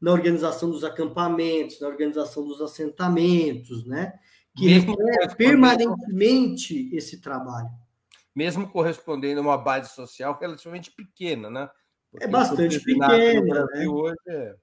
na 0.00 0.12
organização 0.12 0.70
dos 0.70 0.84
acampamentos, 0.84 1.80
na 1.80 1.88
organização 1.88 2.46
dos 2.46 2.60
assentamentos, 2.60 3.84
né? 3.84 4.12
Que 4.56 4.68
requer 4.68 5.36
permanentemente 5.36 6.88
esse 6.94 7.20
trabalho. 7.20 7.68
Mesmo 8.36 8.68
correspondendo 8.68 9.40
a 9.40 9.42
uma 9.42 9.56
base 9.56 9.94
social 9.94 10.38
relativamente 10.38 10.90
pequena, 10.90 11.48
né? 11.48 11.70
Porque 12.10 12.26
é 12.26 12.28
bastante 12.28 12.78
pequena. 12.80 13.64
Né? 13.72 13.88
Hoje 13.88 14.14
é... 14.28 14.54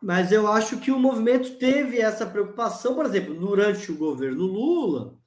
Mas 0.00 0.30
eu 0.30 0.46
acho 0.46 0.78
que 0.78 0.92
o 0.92 0.98
movimento 0.98 1.58
teve 1.58 2.00
essa 2.00 2.24
preocupação, 2.24 2.94
por 2.94 3.04
exemplo, 3.04 3.34
durante 3.34 3.90
o 3.90 3.96
governo 3.96 4.44
Lula, 4.44 5.18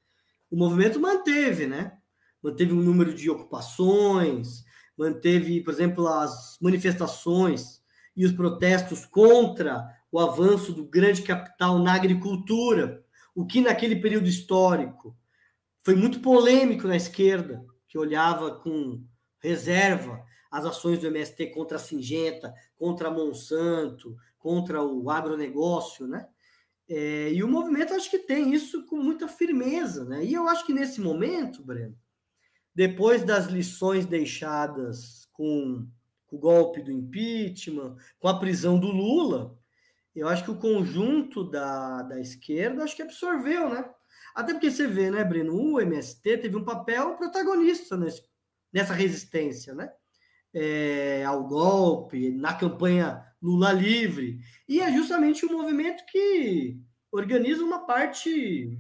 o 0.49 0.55
movimento 0.55 0.97
manteve, 0.97 1.67
né? 1.67 1.97
Manteve 2.41 2.71
um 2.71 2.81
número 2.81 3.13
de 3.13 3.29
ocupações, 3.29 4.63
manteve, 4.97 5.61
por 5.61 5.73
exemplo, 5.73 6.07
as 6.07 6.57
manifestações 6.61 7.81
e 8.15 8.25
os 8.25 8.31
protestos 8.31 9.05
contra 9.05 9.85
o 10.09 10.19
avanço 10.19 10.71
do 10.71 10.85
grande 10.85 11.21
capital 11.21 11.79
na 11.79 11.93
agricultura, 11.93 13.03
o 13.33 13.45
que 13.45 13.59
naquele 13.59 13.97
período 13.97 14.27
histórico 14.27 15.17
foi 15.85 15.95
muito 15.95 16.19
polêmico 16.19 16.87
na 16.87 16.95
esquerda, 16.95 17.63
que 17.87 17.95
olhava 17.95 18.55
com 18.55 19.05
reserva 19.39 20.25
as 20.51 20.65
ações 20.65 20.99
do 20.99 21.05
MST 21.05 21.51
contra 21.51 21.77
a 21.77 21.79
Singenta, 21.79 22.51
contra 22.75 23.09
a 23.09 23.11
Monsanto, 23.11 24.15
contra 24.39 24.81
o 24.81 25.11
agronegócio, 25.11 26.07
né? 26.07 26.27
É, 26.89 27.31
e 27.31 27.43
o 27.43 27.47
movimento 27.47 27.93
acho 27.93 28.09
que 28.09 28.17
tem 28.17 28.51
isso 28.53 28.85
com 28.87 28.95
muita 28.95 29.27
firmeza, 29.27 30.03
né? 30.05 30.25
E 30.25 30.33
eu 30.33 30.47
acho 30.47 30.65
que 30.65 30.73
nesse 30.73 30.99
momento, 30.99 31.63
Breno, 31.63 31.95
depois 32.73 33.23
das 33.23 33.45
lições 33.45 34.07
deixadas 34.07 35.27
com 35.33 35.87
o 36.31 36.37
golpe 36.37 36.81
do 36.81 36.91
impeachment, 36.91 37.95
com 38.17 38.27
a 38.27 38.39
prisão 38.39 38.79
do 38.79 38.87
Lula, 38.87 39.55
eu 40.15 40.27
acho 40.27 40.43
que 40.43 40.51
o 40.51 40.57
conjunto 40.57 41.43
da, 41.43 42.01
da 42.01 42.19
esquerda 42.19 42.83
acho 42.83 42.95
que 42.95 43.03
absorveu, 43.03 43.69
né? 43.69 43.87
Até 44.35 44.51
porque 44.51 44.69
você 44.69 44.85
vê, 44.85 45.09
né, 45.09 45.23
Breno, 45.23 45.55
o 45.55 45.79
MST 45.79 46.39
teve 46.39 46.57
um 46.57 46.63
papel 46.65 47.15
protagonista 47.15 47.95
nesse, 47.95 48.21
nessa 48.71 48.93
resistência, 48.93 49.73
né? 49.73 49.89
É, 50.53 51.23
ao 51.25 51.47
golpe, 51.47 52.31
na 52.31 52.53
campanha 52.53 53.25
Lula 53.41 53.71
livre. 53.71 54.39
E 54.67 54.81
é 54.81 54.91
justamente 54.91 55.45
um 55.45 55.53
movimento 55.53 56.03
que 56.07 56.77
organiza 57.11 57.63
uma 57.63 57.85
parte 57.85 58.77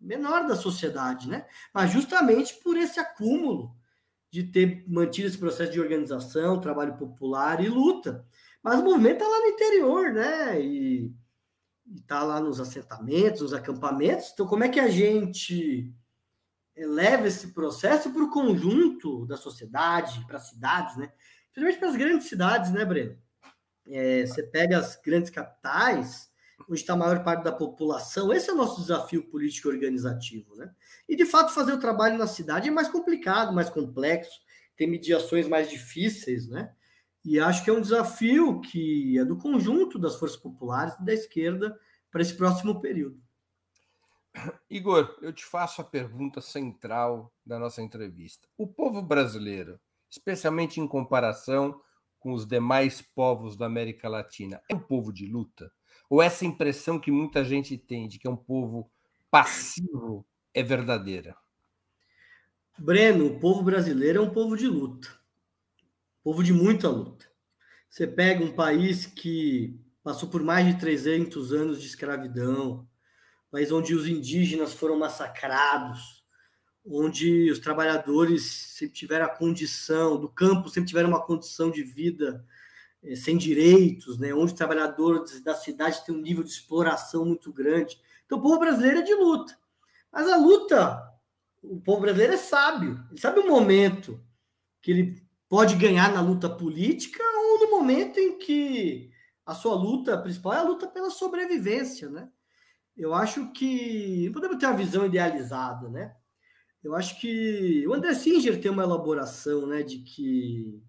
menor 0.00 0.46
da 0.46 0.56
sociedade, 0.56 1.28
né? 1.28 1.46
Mas 1.74 1.90
justamente 1.90 2.54
por 2.62 2.76
esse 2.76 2.98
acúmulo 2.98 3.74
de 4.30 4.44
ter 4.44 4.84
mantido 4.86 5.26
esse 5.26 5.36
processo 5.36 5.72
de 5.72 5.80
organização, 5.80 6.60
trabalho 6.60 6.96
popular 6.96 7.62
e 7.62 7.68
luta. 7.68 8.24
Mas 8.62 8.78
o 8.80 8.84
movimento 8.84 9.14
está 9.14 9.28
lá 9.28 9.40
no 9.40 9.46
interior, 9.46 10.12
né? 10.12 10.62
E 10.62 11.12
está 11.96 12.22
lá 12.22 12.40
nos 12.40 12.60
assentamentos, 12.60 13.40
nos 13.40 13.54
acampamentos. 13.54 14.30
Então, 14.32 14.46
como 14.46 14.64
é 14.64 14.68
que 14.68 14.80
a 14.80 14.88
gente 14.88 15.92
leva 16.76 17.26
esse 17.26 17.48
processo 17.52 18.12
para 18.12 18.22
o 18.22 18.30
conjunto 18.30 19.26
da 19.26 19.36
sociedade, 19.36 20.24
para 20.26 20.36
as 20.36 20.48
cidades, 20.48 20.96
né? 20.96 21.12
Principalmente 21.52 21.78
para 21.78 21.88
as 21.88 21.96
grandes 21.96 22.28
cidades, 22.28 22.70
né, 22.70 22.84
Breno? 22.84 23.18
É, 23.88 24.24
você 24.24 24.42
pega 24.42 24.78
as 24.78 24.96
grandes 24.96 25.30
capitais, 25.30 26.30
onde 26.68 26.80
está 26.80 26.92
a 26.92 26.96
maior 26.96 27.24
parte 27.24 27.42
da 27.42 27.52
população, 27.52 28.32
esse 28.32 28.48
é 28.48 28.52
o 28.52 28.56
nosso 28.56 28.80
desafio 28.80 29.28
político 29.28 29.68
organizativo, 29.68 30.54
né? 30.54 30.72
E 31.08 31.16
de 31.16 31.24
fato 31.24 31.52
fazer 31.52 31.72
o 31.72 31.80
trabalho 31.80 32.16
na 32.16 32.26
cidade 32.26 32.68
é 32.68 32.70
mais 32.70 32.88
complicado, 32.88 33.52
mais 33.52 33.68
complexo, 33.68 34.40
tem 34.76 34.88
mediações 34.88 35.48
mais 35.48 35.68
difíceis, 35.68 36.48
né? 36.48 36.72
E 37.24 37.38
acho 37.38 37.62
que 37.62 37.70
é 37.70 37.72
um 37.72 37.80
desafio 37.80 38.60
que 38.60 39.18
é 39.18 39.24
do 39.24 39.36
conjunto 39.36 39.98
das 39.98 40.16
forças 40.16 40.38
populares 40.38 40.94
e 40.98 41.04
da 41.04 41.12
esquerda 41.12 41.78
para 42.10 42.22
esse 42.22 42.34
próximo 42.34 42.80
período. 42.80 43.20
Igor, 44.68 45.16
eu 45.20 45.32
te 45.32 45.44
faço 45.44 45.80
a 45.80 45.84
pergunta 45.84 46.40
central 46.40 47.32
da 47.44 47.58
nossa 47.58 47.82
entrevista. 47.82 48.48
O 48.56 48.66
povo 48.66 49.02
brasileiro, 49.02 49.78
especialmente 50.08 50.80
em 50.80 50.86
comparação 50.86 51.80
com 52.18 52.32
os 52.32 52.46
demais 52.46 53.02
povos 53.02 53.56
da 53.56 53.66
América 53.66 54.08
Latina, 54.08 54.62
é 54.68 54.74
um 54.74 54.78
povo 54.78 55.12
de 55.12 55.26
luta? 55.26 55.72
Ou 56.08 56.22
essa 56.22 56.44
impressão 56.44 56.98
que 56.98 57.10
muita 57.10 57.44
gente 57.44 57.76
tem 57.76 58.08
de 58.08 58.18
que 58.18 58.26
é 58.26 58.30
um 58.30 58.36
povo 58.36 58.90
passivo 59.30 60.26
é 60.52 60.62
verdadeira? 60.62 61.36
Breno, 62.78 63.26
o 63.26 63.40
povo 63.40 63.62
brasileiro 63.62 64.20
é 64.20 64.22
um 64.22 64.30
povo 64.30 64.56
de 64.56 64.66
luta, 64.66 65.08
povo 66.22 66.42
de 66.42 66.52
muita 66.52 66.88
luta. 66.88 67.26
Você 67.88 68.06
pega 68.06 68.44
um 68.44 68.52
país 68.52 69.06
que 69.06 69.80
passou 70.02 70.28
por 70.28 70.42
mais 70.42 70.66
de 70.66 70.78
300 70.78 71.52
anos 71.52 71.80
de 71.80 71.86
escravidão, 71.86 72.88
país 73.50 73.72
onde 73.72 73.94
os 73.94 74.06
indígenas 74.06 74.72
foram 74.72 74.98
massacrados, 74.98 76.24
onde 76.84 77.50
os 77.50 77.58
trabalhadores 77.58 78.44
sempre 78.44 78.94
tiveram 78.94 79.26
a 79.26 79.36
condição, 79.36 80.18
do 80.18 80.28
campo 80.28 80.68
sempre 80.68 80.88
tiveram 80.88 81.08
uma 81.08 81.22
condição 81.22 81.70
de 81.70 81.82
vida 81.82 82.44
é, 83.02 83.14
sem 83.14 83.36
direitos, 83.36 84.18
né? 84.18 84.32
onde 84.32 84.52
os 84.52 84.52
trabalhadores 84.52 85.40
da 85.40 85.54
cidade 85.54 86.04
têm 86.04 86.14
um 86.14 86.20
nível 86.20 86.44
de 86.44 86.50
exploração 86.50 87.24
muito 87.24 87.52
grande. 87.52 88.00
Então, 88.24 88.38
o 88.38 88.42
povo 88.42 88.58
brasileiro 88.58 89.00
é 89.00 89.02
de 89.02 89.14
luta. 89.14 89.58
Mas 90.12 90.28
a 90.28 90.36
luta, 90.36 91.02
o 91.62 91.80
povo 91.80 92.02
brasileiro 92.02 92.34
é 92.34 92.36
sábio. 92.36 93.04
Ele 93.10 93.20
sabe 93.20 93.40
o 93.40 93.48
momento 93.48 94.22
que 94.80 94.90
ele 94.90 95.29
pode 95.50 95.74
ganhar 95.74 96.14
na 96.14 96.22
luta 96.22 96.48
política 96.48 97.20
ou 97.22 97.58
no 97.58 97.70
momento 97.72 98.20
em 98.20 98.38
que 98.38 99.10
a 99.44 99.52
sua 99.52 99.74
luta 99.74 100.16
principal 100.16 100.52
é 100.52 100.58
a 100.58 100.62
luta 100.62 100.86
pela 100.86 101.10
sobrevivência, 101.10 102.08
né? 102.08 102.30
Eu 102.96 103.12
acho 103.12 103.52
que 103.52 104.26
não 104.26 104.32
podemos 104.32 104.58
ter 104.58 104.66
uma 104.66 104.76
visão 104.76 105.04
idealizada, 105.04 105.88
né? 105.88 106.14
Eu 106.84 106.94
acho 106.94 107.20
que 107.20 107.84
o 107.88 107.92
André 107.92 108.14
Singer 108.14 108.60
tem 108.60 108.70
uma 108.70 108.84
elaboração, 108.84 109.66
né, 109.66 109.82
de 109.82 109.98
que 109.98 110.82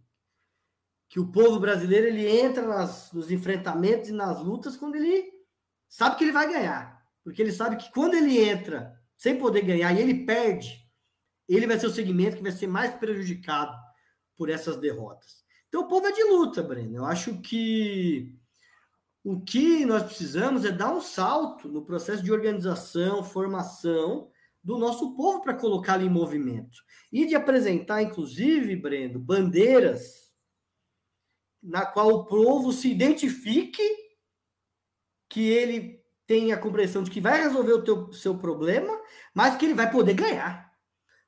que 1.10 1.20
o 1.20 1.30
povo 1.30 1.60
brasileiro 1.60 2.08
ele 2.08 2.26
entra 2.26 2.66
nas, 2.66 3.12
nos 3.12 3.30
enfrentamentos 3.32 4.10
e 4.10 4.14
nas 4.14 4.42
lutas 4.42 4.78
quando 4.78 4.96
ele 4.96 5.30
sabe 5.90 6.16
que 6.16 6.24
ele 6.24 6.32
vai 6.32 6.50
ganhar. 6.50 7.04
Porque 7.22 7.42
ele 7.42 7.52
sabe 7.52 7.76
que 7.76 7.92
quando 7.92 8.14
ele 8.14 8.40
entra 8.40 8.98
sem 9.18 9.38
poder 9.38 9.64
ganhar 9.64 9.92
e 9.92 10.00
ele 10.00 10.26
perde, 10.26 10.88
ele 11.50 11.68
vai 11.68 11.78
ser 11.78 11.88
o 11.88 11.92
segmento 11.92 12.38
que 12.38 12.44
vai 12.44 12.54
ser 12.54 12.68
mais 12.68 12.96
prejudicado 12.96 13.76
por 14.42 14.50
essas 14.50 14.76
derrotas. 14.76 15.44
Então 15.70 15.82
o 15.82 15.88
povo 15.88 16.08
é 16.08 16.12
de 16.12 16.24
luta, 16.24 16.64
Breno. 16.64 16.96
Eu 16.96 17.06
acho 17.06 17.40
que 17.42 18.36
o 19.24 19.40
que 19.40 19.86
nós 19.86 20.02
precisamos 20.02 20.66
é 20.66 20.72
dar 20.72 20.92
um 20.92 21.00
salto 21.00 21.70
no 21.70 21.86
processo 21.86 22.24
de 22.24 22.32
organização, 22.32 23.24
formação 23.24 24.32
do 24.64 24.80
nosso 24.80 25.16
povo 25.16 25.42
para 25.42 25.54
colocá-lo 25.54 26.02
em 26.02 26.10
movimento. 26.10 26.80
E 27.14 27.28
de 27.28 27.36
apresentar, 27.36 28.02
inclusive, 28.02 28.76
Breno, 28.76 29.20
bandeiras 29.20 30.34
na 31.62 31.86
qual 31.86 32.10
o 32.10 32.26
povo 32.26 32.72
se 32.72 32.90
identifique 32.90 33.88
que 35.30 35.50
ele 35.50 36.04
tem 36.26 36.52
a 36.52 36.58
compreensão 36.58 37.04
de 37.04 37.12
que 37.12 37.22
vai 37.22 37.44
resolver 37.44 37.74
o 37.74 37.84
teu, 37.84 38.12
seu 38.12 38.36
problema, 38.40 39.00
mas 39.36 39.56
que 39.56 39.66
ele 39.66 39.76
vai 39.76 39.92
poder 39.92 40.16
ganhar. 40.16 40.74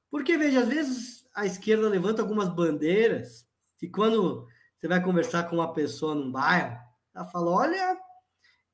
Porque, 0.09 0.36
veja, 0.36 0.61
às 0.61 0.68
vezes 0.68 1.22
a 1.34 1.45
esquerda 1.45 1.89
levanta 1.89 2.21
algumas 2.21 2.49
bandeiras 2.49 3.47
e 3.81 3.89
quando 3.89 4.47
você 4.77 4.88
vai 4.88 5.01
conversar 5.03 5.43
com 5.43 5.55
uma 5.55 5.73
pessoa 5.73 6.13
num 6.13 6.31
bairro, 6.31 6.77
ela 7.13 7.25
fala, 7.25 7.51
olha, 7.51 7.99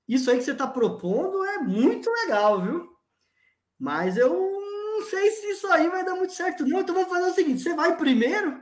isso 0.07 0.30
aí 0.30 0.38
que 0.38 0.43
você 0.43 0.51
está 0.51 0.68
propondo 0.68 1.43
é 1.45 1.60
muito 1.60 2.10
legal, 2.10 2.62
viu? 2.62 2.89
Mas 3.78 4.18
eu 4.18 4.34
não 4.99 5.05
sei 5.05 5.32
se 5.32 5.51
isso 5.51 5.68
aí 5.68 5.88
vai 5.89 6.03
dar 6.03 6.16
muito 6.16 6.34
certo, 6.34 6.66
não. 6.66 6.82
Então 6.82 6.95
vamos 6.95 7.10
fazer 7.10 7.30
o 7.30 7.34
seguinte: 7.34 7.62
você 7.62 7.74
vai 7.74 7.95
primeiro, 7.95 8.62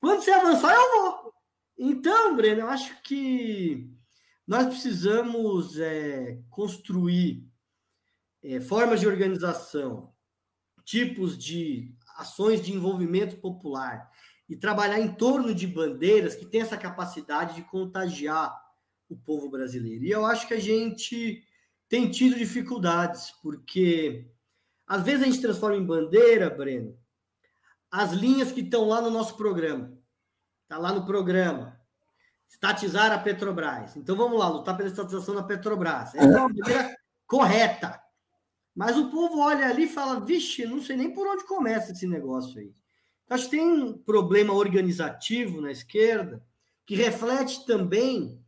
quando 0.00 0.22
você 0.22 0.30
avançar, 0.32 0.74
eu 0.74 0.90
vou. 0.90 1.32
Então, 1.78 2.34
Breno, 2.34 2.62
eu 2.62 2.68
acho 2.68 3.00
que 3.02 3.88
nós 4.46 4.66
precisamos 4.66 5.78
é, 5.78 6.40
construir 6.50 7.46
é, 8.42 8.60
formas 8.60 9.00
de 9.00 9.06
organização, 9.06 10.12
tipos 10.84 11.38
de 11.38 11.94
ações 12.18 12.60
de 12.60 12.72
envolvimento 12.72 13.36
popular 13.36 14.10
e 14.48 14.56
trabalhar 14.56 14.98
em 14.98 15.14
torno 15.14 15.54
de 15.54 15.66
bandeiras 15.66 16.34
que 16.34 16.44
têm 16.44 16.62
essa 16.62 16.76
capacidade 16.76 17.54
de 17.54 17.62
contagiar 17.62 18.52
o 19.08 19.16
povo 19.16 19.48
brasileiro. 19.48 20.04
E 20.04 20.10
eu 20.10 20.26
acho 20.26 20.48
que 20.48 20.54
a 20.54 20.60
gente 20.60 21.44
tem 21.88 22.10
tido 22.10 22.36
dificuldades, 22.36 23.30
porque 23.40 24.28
às 24.86 25.02
vezes 25.02 25.22
a 25.22 25.26
gente 25.26 25.40
transforma 25.40 25.76
em 25.76 25.86
bandeira, 25.86 26.50
Breno, 26.50 26.98
as 27.90 28.12
linhas 28.12 28.50
que 28.50 28.60
estão 28.60 28.88
lá 28.88 29.00
no 29.00 29.10
nosso 29.10 29.36
programa. 29.36 29.96
Está 30.64 30.76
lá 30.76 30.92
no 30.92 31.06
programa. 31.06 31.80
Estatizar 32.50 33.12
a 33.12 33.18
Petrobras. 33.18 33.96
Então 33.96 34.16
vamos 34.16 34.38
lá, 34.38 34.48
lutar 34.48 34.76
pela 34.76 34.88
estatização 34.88 35.34
da 35.34 35.42
Petrobras. 35.42 36.14
Essa 36.14 36.36
é 36.36 36.40
uma 36.40 36.48
bandeira 36.48 36.96
correta. 37.26 38.02
Mas 38.78 38.96
o 38.96 39.10
povo 39.10 39.40
olha 39.40 39.66
ali 39.66 39.86
e 39.86 39.88
fala: 39.88 40.20
vixe, 40.20 40.64
não 40.64 40.80
sei 40.80 40.96
nem 40.96 41.12
por 41.12 41.26
onde 41.26 41.42
começa 41.42 41.90
esse 41.90 42.06
negócio 42.06 42.60
aí. 42.60 42.72
Acho 43.28 43.46
que 43.46 43.56
tem 43.56 43.60
um 43.60 43.98
problema 43.98 44.54
organizativo 44.54 45.60
na 45.60 45.72
esquerda 45.72 46.40
que 46.86 46.94
reflete 46.94 47.66
também 47.66 48.40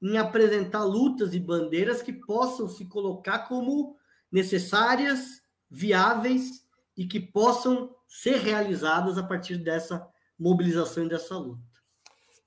em 0.00 0.16
apresentar 0.16 0.82
lutas 0.82 1.34
e 1.34 1.38
bandeiras 1.38 2.00
que 2.00 2.14
possam 2.14 2.66
se 2.66 2.86
colocar 2.86 3.40
como 3.40 3.98
necessárias, 4.32 5.42
viáveis 5.70 6.66
e 6.96 7.06
que 7.06 7.20
possam 7.20 7.94
ser 8.08 8.38
realizadas 8.38 9.18
a 9.18 9.22
partir 9.22 9.58
dessa 9.58 10.08
mobilização 10.38 11.04
e 11.04 11.08
dessa 11.10 11.36
luta. 11.36 11.62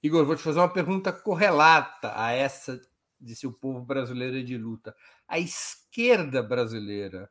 Igor, 0.02 0.26
vou 0.26 0.36
te 0.36 0.42
fazer 0.42 0.58
uma 0.58 0.74
pergunta 0.74 1.14
correlata 1.14 2.12
a 2.20 2.32
essa 2.32 2.82
de 3.22 3.36
se 3.36 3.46
o 3.46 3.54
povo 3.54 3.82
brasileiro 3.82 4.38
é 4.38 4.42
de 4.42 4.58
luta. 4.58 4.96
A 5.30 5.40
esquerda 5.40 6.44
brasileira, 6.44 7.30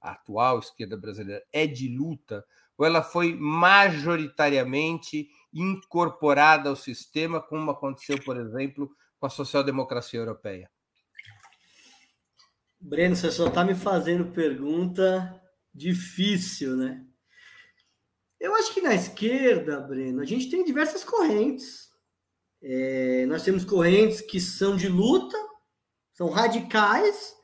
a 0.00 0.12
atual 0.12 0.60
esquerda 0.60 0.96
brasileira, 0.96 1.42
é 1.52 1.66
de 1.66 1.88
luta 1.88 2.44
ou 2.78 2.86
ela 2.86 3.02
foi 3.02 3.34
majoritariamente 3.34 5.28
incorporada 5.52 6.68
ao 6.70 6.76
sistema, 6.76 7.42
como 7.42 7.72
aconteceu, 7.72 8.22
por 8.22 8.38
exemplo, 8.38 8.88
com 9.18 9.26
a 9.26 9.30
social-democracia 9.30 10.20
europeia? 10.20 10.70
Breno, 12.80 13.16
você 13.16 13.32
só 13.32 13.48
está 13.48 13.64
me 13.64 13.74
fazendo 13.74 14.30
pergunta 14.30 15.42
difícil, 15.74 16.76
né? 16.76 17.04
Eu 18.38 18.54
acho 18.54 18.72
que 18.72 18.80
na 18.80 18.94
esquerda, 18.94 19.80
Breno, 19.80 20.22
a 20.22 20.24
gente 20.24 20.48
tem 20.48 20.62
diversas 20.62 21.02
correntes. 21.02 21.90
É, 22.62 23.26
nós 23.26 23.42
temos 23.42 23.64
correntes 23.64 24.20
que 24.20 24.38
são 24.38 24.76
de 24.76 24.88
luta, 24.88 25.36
são 26.12 26.30
radicais, 26.30 27.34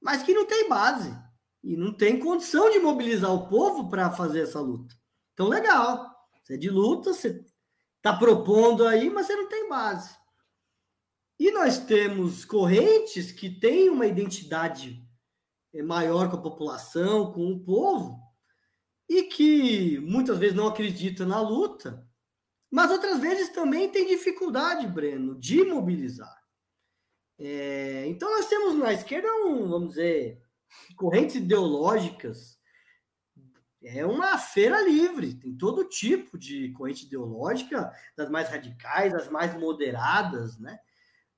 mas 0.00 0.22
que 0.22 0.34
não 0.34 0.46
têm 0.46 0.68
base 0.68 1.16
e 1.62 1.76
não 1.76 1.92
tem 1.92 2.18
condição 2.18 2.70
de 2.70 2.78
mobilizar 2.78 3.32
o 3.32 3.48
povo 3.48 3.88
para 3.88 4.10
fazer 4.10 4.42
essa 4.42 4.60
luta. 4.60 4.94
Então, 5.34 5.48
legal. 5.48 6.10
Você 6.42 6.54
é 6.54 6.56
de 6.56 6.70
luta, 6.70 7.12
você 7.12 7.44
está 7.96 8.16
propondo 8.16 8.86
aí, 8.86 9.10
mas 9.10 9.26
você 9.26 9.36
não 9.36 9.48
tem 9.48 9.68
base. 9.68 10.18
E 11.38 11.50
nós 11.50 11.78
temos 11.78 12.44
correntes 12.44 13.32
que 13.32 13.48
têm 13.48 13.88
uma 13.88 14.06
identidade 14.06 15.02
é, 15.72 15.82
maior 15.82 16.30
com 16.30 16.36
a 16.36 16.42
população, 16.42 17.32
com 17.32 17.52
o 17.52 17.64
povo, 17.64 18.18
e 19.08 19.24
que 19.24 19.98
muitas 20.00 20.38
vezes 20.38 20.54
não 20.54 20.68
acreditam 20.68 21.26
na 21.26 21.40
luta, 21.40 22.06
mas 22.70 22.90
outras 22.90 23.18
vezes 23.18 23.50
também 23.50 23.90
tem 23.90 24.06
dificuldade, 24.06 24.86
Breno, 24.86 25.38
de 25.38 25.64
mobilizar. 25.64 26.39
É, 27.42 28.06
então 28.06 28.30
nós 28.30 28.48
temos 28.48 28.76
na 28.76 28.92
esquerda 28.92 29.26
um, 29.46 29.66
vamos 29.66 29.90
dizer, 29.90 30.42
correntes 30.94 31.36
ideológicas. 31.36 32.60
É 33.82 34.04
uma 34.04 34.36
feira 34.36 34.82
livre, 34.82 35.32
tem 35.32 35.56
todo 35.56 35.88
tipo 35.88 36.36
de 36.36 36.70
corrente 36.72 37.06
ideológica, 37.06 37.90
das 38.14 38.28
mais 38.28 38.50
radicais, 38.50 39.14
das 39.14 39.30
mais 39.30 39.58
moderadas, 39.58 40.58
né? 40.58 40.78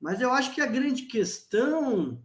Mas 0.01 0.21
eu 0.21 0.33
acho 0.33 0.53
que 0.53 0.61
a 0.61 0.67
grande 0.67 1.03
questão, 1.03 2.21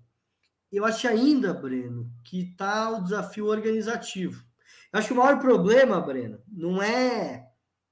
eu 0.71 0.83
acho 0.83 1.07
ainda, 1.07 1.53
Breno, 1.53 2.11
que 2.23 2.49
está 2.49 2.89
o 2.89 3.03
desafio 3.03 3.45
organizativo. 3.45 4.43
Eu 4.91 4.97
acho 4.97 5.09
que 5.09 5.13
o 5.13 5.17
maior 5.17 5.39
problema, 5.39 6.01
Breno, 6.01 6.41
não 6.47 6.81
é 6.81 7.47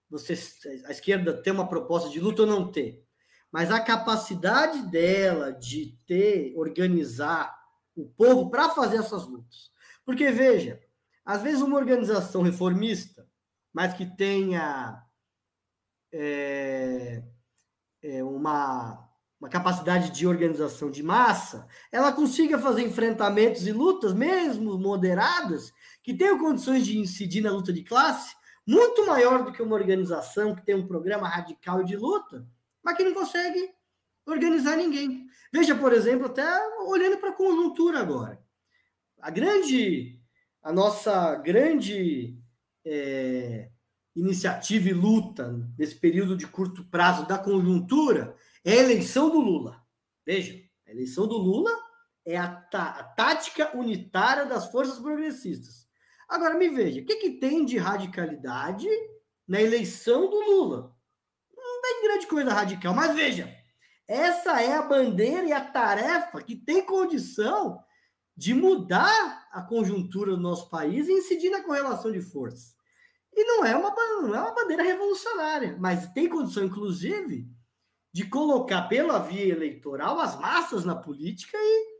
você 0.10 0.34
a 0.86 0.92
esquerda 0.92 1.40
ter 1.44 1.52
uma 1.52 1.70
proposta 1.70 2.10
de 2.10 2.20
luta 2.20 2.42
ou 2.42 2.48
não 2.48 2.72
ter, 2.72 3.05
mas 3.56 3.72
a 3.72 3.80
capacidade 3.80 4.82
dela 4.82 5.54
de 5.54 5.98
ter, 6.06 6.54
organizar 6.58 7.58
o 7.96 8.04
povo 8.04 8.50
para 8.50 8.68
fazer 8.72 8.98
essas 8.98 9.26
lutas. 9.26 9.72
Porque, 10.04 10.30
veja, 10.30 10.78
às 11.24 11.42
vezes 11.42 11.62
uma 11.62 11.78
organização 11.78 12.42
reformista, 12.42 13.26
mas 13.74 13.94
que 13.94 14.06
tenha 14.06 15.02
é, 16.12 17.24
é, 18.04 18.22
uma 18.26 19.02
uma 19.40 19.50
capacidade 19.50 20.12
de 20.12 20.28
organização 20.28 20.92
de 20.92 21.02
massa, 21.02 21.66
ela 21.94 22.12
consiga 22.12 22.60
fazer 22.60 22.82
enfrentamentos 22.82 23.66
e 23.66 23.72
lutas, 23.72 24.14
mesmo 24.14 24.78
moderadas, 24.78 25.72
que 26.04 26.14
tenham 26.14 26.38
condições 26.38 26.86
de 26.86 26.98
incidir 26.98 27.42
na 27.42 27.52
luta 27.52 27.72
de 27.72 27.84
classe, 27.84 28.36
muito 28.68 29.06
maior 29.06 29.46
do 29.46 29.54
que 29.54 29.62
uma 29.62 29.76
organização 29.76 30.54
que 30.54 30.66
tem 30.66 30.76
um 30.76 30.88
programa 30.88 31.30
radical 31.30 31.84
de 31.86 31.96
luta, 31.96 32.46
mas 32.86 32.96
que 32.96 33.04
não 33.04 33.16
consegue 33.16 33.74
organizar 34.28 34.78
ninguém. 34.78 35.28
Veja, 35.52 35.76
por 35.76 35.92
exemplo, 35.92 36.28
até 36.28 36.46
olhando 36.86 37.18
para 37.18 37.30
a 37.30 37.36
conjuntura 37.36 38.00
agora. 38.00 38.40
A 39.20 39.32
grande, 39.32 40.22
a 40.62 40.72
nossa 40.72 41.34
grande 41.36 42.38
é, 42.86 43.72
iniciativa 44.16 44.90
e 44.90 44.94
luta 44.94 45.68
nesse 45.78 45.96
período 45.96 46.38
de 46.38 46.46
curto 46.46 46.86
prazo 46.86 47.28
da 47.28 47.40
conjuntura 47.40 48.36
é 48.64 48.74
a 48.74 48.84
eleição 48.84 49.32
do 49.32 49.40
Lula. 49.40 49.84
Veja, 50.24 50.62
a 50.88 50.92
eleição 50.92 51.28
do 51.28 51.38
Lula 51.38 51.72
é 52.24 52.38
a, 52.38 52.46
a 52.72 53.04
tática 53.04 53.76
unitária 53.76 54.46
das 54.46 54.72
forças 54.72 55.00
progressistas. 55.00 55.88
Agora, 56.30 56.56
me 56.56 56.70
veja, 56.70 57.02
o 57.02 57.06
que, 57.06 57.16
que 57.18 57.32
tem 57.32 57.66
de 57.66 57.78
radicalidade 57.78 58.88
na 59.48 59.62
eleição 59.62 60.30
do 60.30 60.40
Lula? 60.40 60.95
Tem 61.86 62.02
grande 62.02 62.26
coisa 62.26 62.52
radical, 62.52 62.96
mas 62.96 63.14
veja, 63.14 63.56
essa 64.08 64.60
é 64.60 64.74
a 64.74 64.82
bandeira 64.82 65.46
e 65.46 65.54
a 65.54 65.64
tarefa 65.64 66.42
que 66.42 66.56
tem 66.56 66.84
condição 66.84 67.80
de 68.36 68.56
mudar 68.56 69.48
a 69.52 69.62
conjuntura 69.62 70.32
do 70.32 70.42
nosso 70.42 70.68
país 70.68 71.08
e 71.08 71.14
incidir 71.14 71.52
na 71.52 71.62
correlação 71.62 72.12
de 72.12 72.20
forças. 72.20 72.76
E 73.32 73.44
não 73.44 73.64
é 73.64 73.76
uma, 73.76 73.92
não 73.92 74.36
é 74.36 74.42
uma 74.42 74.56
bandeira 74.56 74.82
revolucionária, 74.82 75.78
mas 75.80 76.12
tem 76.12 76.28
condição, 76.28 76.64
inclusive, 76.64 77.48
de 78.12 78.28
colocar 78.28 78.88
pela 78.88 79.20
via 79.20 79.54
eleitoral 79.54 80.20
as 80.20 80.40
massas 80.40 80.84
na 80.84 80.96
política 80.96 81.56
e 81.56 81.96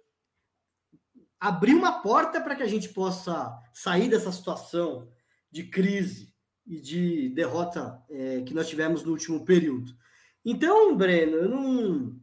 abrir 1.40 1.76
uma 1.76 2.02
porta 2.02 2.42
para 2.42 2.56
que 2.56 2.64
a 2.64 2.68
gente 2.68 2.90
possa 2.90 3.56
sair 3.72 4.10
dessa 4.10 4.32
situação 4.32 5.08
de 5.52 5.64
crise 5.64 6.35
e 6.66 6.80
de 6.80 7.30
derrota 7.30 8.04
é, 8.10 8.42
que 8.42 8.54
nós 8.54 8.68
tivemos 8.68 9.04
no 9.04 9.12
último 9.12 9.46
período. 9.46 9.96
Então, 10.44 10.96
Breno, 10.96 11.38
eu 11.38 11.50
não, 11.50 12.20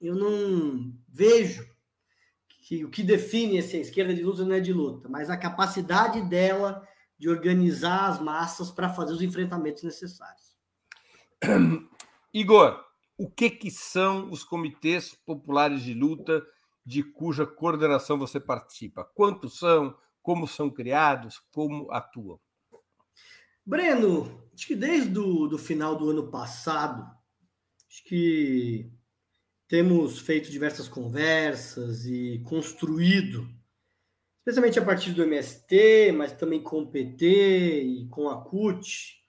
eu 0.00 0.14
não 0.14 0.92
vejo 1.08 1.70
que 2.48 2.84
o 2.84 2.90
que 2.90 3.02
define 3.02 3.58
essa 3.58 3.76
esquerda 3.76 4.14
de 4.14 4.22
luta 4.22 4.44
não 4.44 4.54
é 4.54 4.60
de 4.60 4.72
luta, 4.72 5.08
mas 5.08 5.30
a 5.30 5.36
capacidade 5.36 6.22
dela 6.22 6.86
de 7.18 7.28
organizar 7.28 8.08
as 8.08 8.20
massas 8.20 8.70
para 8.70 8.88
fazer 8.88 9.12
os 9.12 9.22
enfrentamentos 9.22 9.82
necessários. 9.82 10.56
Igor, 12.34 12.82
o 13.16 13.30
que, 13.30 13.50
que 13.50 13.70
são 13.70 14.30
os 14.30 14.42
comitês 14.42 15.14
populares 15.24 15.82
de 15.82 15.94
luta 15.94 16.44
de 16.84 17.02
cuja 17.02 17.46
coordenação 17.46 18.18
você 18.18 18.40
participa? 18.40 19.04
Quantos 19.14 19.58
são? 19.58 19.96
Como 20.20 20.46
são 20.46 20.70
criados? 20.70 21.40
Como 21.52 21.90
atuam? 21.92 22.40
Breno, 23.64 24.48
acho 24.54 24.66
que 24.66 24.76
desde 24.76 25.18
o 25.18 25.46
do 25.46 25.58
final 25.58 25.96
do 25.96 26.10
ano 26.10 26.30
passado, 26.30 27.02
acho 27.88 28.04
que 28.04 28.90
temos 29.68 30.18
feito 30.18 30.50
diversas 30.50 30.88
conversas 30.88 32.04
e 32.04 32.42
construído, 32.46 33.48
especialmente 34.38 34.78
a 34.78 34.84
partir 34.84 35.12
do 35.12 35.22
MST, 35.22 36.12
mas 36.12 36.32
também 36.32 36.62
com 36.62 36.80
o 36.80 36.90
PT 36.90 37.82
e 37.82 38.08
com 38.08 38.28
a 38.28 38.42
CUT, 38.42 39.22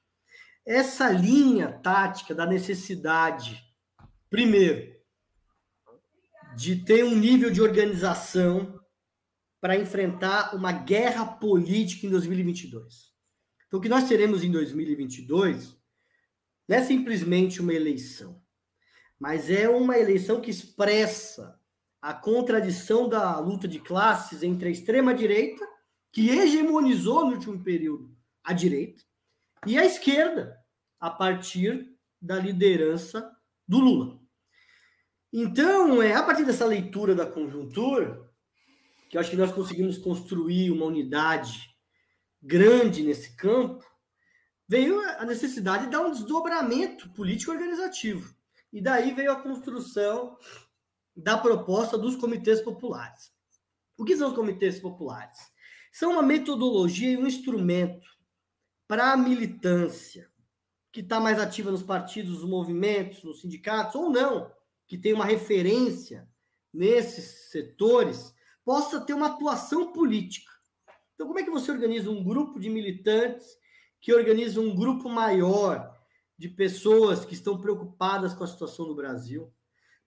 essa 0.65 1.11
linha 1.11 1.71
tática 1.71 2.33
da 2.33 2.45
necessidade 2.45 3.61
Primeiro, 4.33 4.91
de 6.57 6.75
ter 6.77 7.05
um 7.05 7.15
nível 7.15 7.51
de 7.51 7.61
organização 7.61 8.79
para 9.61 9.77
enfrentar 9.77 10.55
uma 10.55 10.71
guerra 10.71 11.23
política 11.23 12.07
em 12.07 12.09
2022. 12.09 13.12
Então, 13.73 13.79
o 13.79 13.81
que 13.81 13.89
nós 13.89 14.07
teremos 14.07 14.43
em 14.43 14.51
2022 14.51 15.75
não 16.67 16.77
é 16.77 16.83
simplesmente 16.83 17.59
uma 17.59 17.73
eleição, 17.73 18.39
mas 19.19 19.49
é 19.49 19.67
uma 19.67 19.97
eleição 19.97 20.39
que 20.39 20.51
expressa 20.51 21.59
a 21.99 22.13
contradição 22.13 23.09
da 23.09 23.39
luta 23.39 23.67
de 23.67 23.79
classes 23.79 24.43
entre 24.43 24.67
a 24.67 24.71
extrema-direita, 24.71 25.67
que 26.11 26.29
hegemonizou 26.29 27.25
no 27.25 27.31
último 27.31 27.63
período 27.63 28.15
a 28.43 28.53
direita, 28.53 29.01
e 29.65 29.75
a 29.75 29.83
esquerda, 29.83 30.55
a 30.99 31.09
partir 31.09 31.97
da 32.21 32.37
liderança 32.37 33.35
do 33.67 33.79
Lula. 33.79 34.19
Então, 35.33 35.99
é, 35.99 36.13
a 36.13 36.21
partir 36.21 36.45
dessa 36.45 36.67
leitura 36.67 37.15
da 37.15 37.25
conjuntura, 37.25 38.23
que 39.09 39.17
eu 39.17 39.21
acho 39.21 39.31
que 39.31 39.35
nós 39.35 39.51
conseguimos 39.51 39.97
construir 39.97 40.69
uma 40.69 40.85
unidade 40.85 41.72
grande 42.43 43.01
nesse 43.01 43.35
campo, 43.35 43.83
veio 44.67 44.99
a 45.17 45.25
necessidade 45.25 45.85
de 45.85 45.91
dar 45.91 46.01
um 46.01 46.11
desdobramento 46.11 47.09
político 47.11 47.51
organizativo. 47.51 48.35
E 48.71 48.81
daí 48.81 49.13
veio 49.13 49.31
a 49.31 49.41
construção 49.41 50.37
da 51.15 51.37
proposta 51.37 51.97
dos 51.97 52.15
comitês 52.15 52.59
populares. 52.61 53.31
O 53.97 54.03
que 54.03 54.17
são 54.17 54.29
os 54.29 54.35
comitês 54.35 54.79
populares? 54.79 55.37
São 55.91 56.11
uma 56.11 56.23
metodologia 56.23 57.11
e 57.11 57.17
um 57.17 57.27
instrumento 57.27 58.07
para 58.87 59.13
a 59.13 59.17
militância 59.17 60.29
que 60.91 61.01
está 61.01 61.19
mais 61.19 61.39
ativa 61.39 61.71
nos 61.71 61.83
partidos, 61.83 62.41
nos 62.41 62.49
movimentos, 62.49 63.23
nos 63.23 63.41
sindicatos, 63.41 63.95
ou 63.95 64.11
não, 64.11 64.51
que 64.87 64.97
tem 64.97 65.13
uma 65.13 65.25
referência 65.25 66.27
nesses 66.71 67.49
setores, 67.49 68.33
possa 68.63 69.01
ter 69.01 69.13
uma 69.13 69.27
atuação 69.27 69.91
política. 69.91 70.52
Então, 71.13 71.27
como 71.27 71.39
é 71.39 71.43
que 71.43 71.51
você 71.51 71.71
organiza 71.71 72.09
um 72.09 72.23
grupo 72.23 72.59
de 72.59 72.69
militantes 72.69 73.57
que 74.01 74.13
organiza 74.13 74.59
um 74.59 74.75
grupo 74.75 75.07
maior 75.07 75.93
de 76.37 76.49
pessoas 76.49 77.23
que 77.23 77.33
estão 77.33 77.59
preocupadas 77.59 78.33
com 78.33 78.43
a 78.43 78.47
situação 78.47 78.87
do 78.87 78.95
Brasil, 78.95 79.51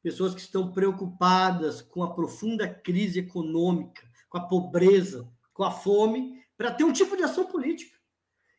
pessoas 0.02 0.34
que 0.34 0.40
estão 0.40 0.72
preocupadas 0.72 1.80
com 1.80 2.02
a 2.02 2.12
profunda 2.12 2.68
crise 2.68 3.20
econômica, 3.20 4.02
com 4.28 4.38
a 4.38 4.46
pobreza, 4.46 5.28
com 5.54 5.64
a 5.64 5.70
fome, 5.70 6.44
para 6.56 6.70
ter 6.70 6.84
um 6.84 6.92
tipo 6.92 7.16
de 7.16 7.22
ação 7.22 7.46
política. 7.46 7.96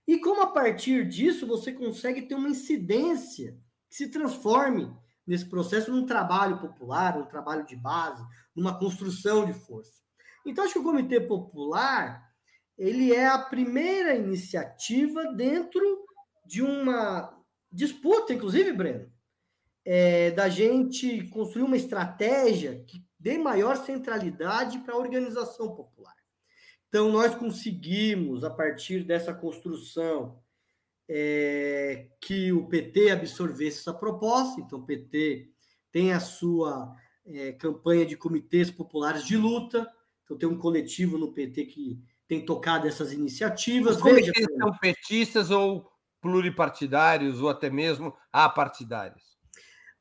E 0.07 0.19
como 0.19 0.41
a 0.41 0.47
partir 0.47 1.07
disso 1.07 1.45
você 1.45 1.71
consegue 1.71 2.23
ter 2.23 2.35
uma 2.35 2.49
incidência 2.49 3.59
que 3.89 3.95
se 3.95 4.09
transforme 4.09 4.91
nesse 5.25 5.45
processo 5.45 5.91
num 5.91 6.05
trabalho 6.05 6.59
popular, 6.59 7.17
um 7.17 7.25
trabalho 7.25 7.65
de 7.65 7.75
base, 7.75 8.25
numa 8.55 8.79
construção 8.79 9.45
de 9.45 9.53
força. 9.53 10.01
Então 10.45 10.63
acho 10.63 10.73
que 10.73 10.79
o 10.79 10.83
Comitê 10.83 11.19
Popular 11.19 12.26
ele 12.77 13.13
é 13.13 13.27
a 13.27 13.39
primeira 13.39 14.15
iniciativa 14.15 15.33
dentro 15.33 16.05
de 16.45 16.61
uma 16.61 17.35
disputa, 17.71 18.33
inclusive, 18.33 18.71
Breno, 18.71 19.11
é, 19.83 20.31
da 20.31 20.47
gente 20.47 21.27
construir 21.29 21.63
uma 21.63 21.77
estratégia 21.77 22.83
que 22.85 23.03
dê 23.19 23.37
maior 23.37 23.75
centralidade 23.77 24.79
para 24.79 24.93
a 24.93 24.97
organização 24.97 25.75
popular. 25.75 26.15
Então, 26.87 27.11
nós 27.11 27.35
conseguimos, 27.35 28.43
a 28.43 28.49
partir 28.49 29.03
dessa 29.03 29.33
construção, 29.33 30.39
é, 31.09 32.07
que 32.21 32.51
o 32.51 32.67
PT 32.67 33.11
absorvesse 33.11 33.79
essa 33.79 33.93
proposta. 33.93 34.61
Então, 34.61 34.79
o 34.79 34.85
PT 34.85 35.49
tem 35.91 36.13
a 36.13 36.19
sua 36.19 36.93
é, 37.25 37.53
campanha 37.53 38.05
de 38.05 38.15
comitês 38.15 38.69
populares 38.69 39.25
de 39.25 39.35
luta. 39.35 39.89
Então, 40.23 40.37
tem 40.37 40.47
um 40.47 40.57
coletivo 40.57 41.17
no 41.17 41.33
PT 41.33 41.65
que 41.65 42.01
tem 42.27 42.45
tocado 42.45 42.87
essas 42.87 43.11
iniciativas. 43.13 43.97
Os 43.97 44.01
comitês 44.01 44.33
Veja, 44.35 44.47
são 44.57 44.71
petistas 44.79 45.49
ou 45.49 45.89
pluripartidários 46.21 47.41
ou 47.41 47.49
até 47.49 47.69
mesmo 47.69 48.13
apartidários? 48.31 49.37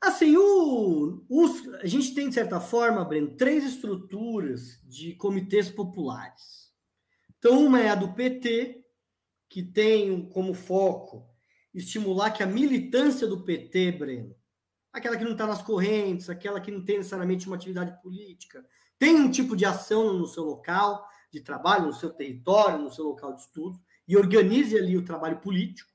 Assim, 0.00 0.36
o, 0.36 1.24
os, 1.28 1.66
a 1.82 1.86
gente 1.86 2.14
tem, 2.14 2.28
de 2.28 2.34
certa 2.34 2.60
forma, 2.60 3.04
Breno, 3.04 3.36
três 3.36 3.64
estruturas 3.64 4.80
de 4.84 5.14
comitês 5.14 5.70
populares. 5.70 6.72
Então, 7.38 7.64
uma 7.64 7.80
é 7.80 7.88
a 7.88 7.94
do 7.94 8.12
PT, 8.12 8.84
que 9.48 9.62
tem 9.62 10.28
como 10.28 10.52
foco 10.52 11.28
estimular 11.72 12.30
que 12.30 12.42
a 12.42 12.46
militância 12.46 13.26
do 13.26 13.44
PT, 13.44 13.92
Breno, 13.92 14.34
aquela 14.92 15.16
que 15.16 15.24
não 15.24 15.32
está 15.32 15.46
nas 15.46 15.62
correntes, 15.62 16.30
aquela 16.30 16.60
que 16.60 16.70
não 16.70 16.84
tem 16.84 16.98
necessariamente 16.98 17.46
uma 17.46 17.56
atividade 17.56 18.00
política, 18.02 18.64
tem 18.98 19.16
um 19.16 19.30
tipo 19.30 19.54
de 19.54 19.64
ação 19.64 20.14
no 20.14 20.26
seu 20.26 20.42
local, 20.42 21.06
de 21.32 21.40
trabalho, 21.40 21.86
no 21.86 21.92
seu 21.92 22.10
território, 22.10 22.78
no 22.78 22.90
seu 22.90 23.04
local 23.04 23.34
de 23.34 23.42
estudo, 23.42 23.80
e 24.06 24.16
organize 24.16 24.76
ali 24.76 24.96
o 24.96 25.04
trabalho 25.04 25.38
político. 25.38 25.90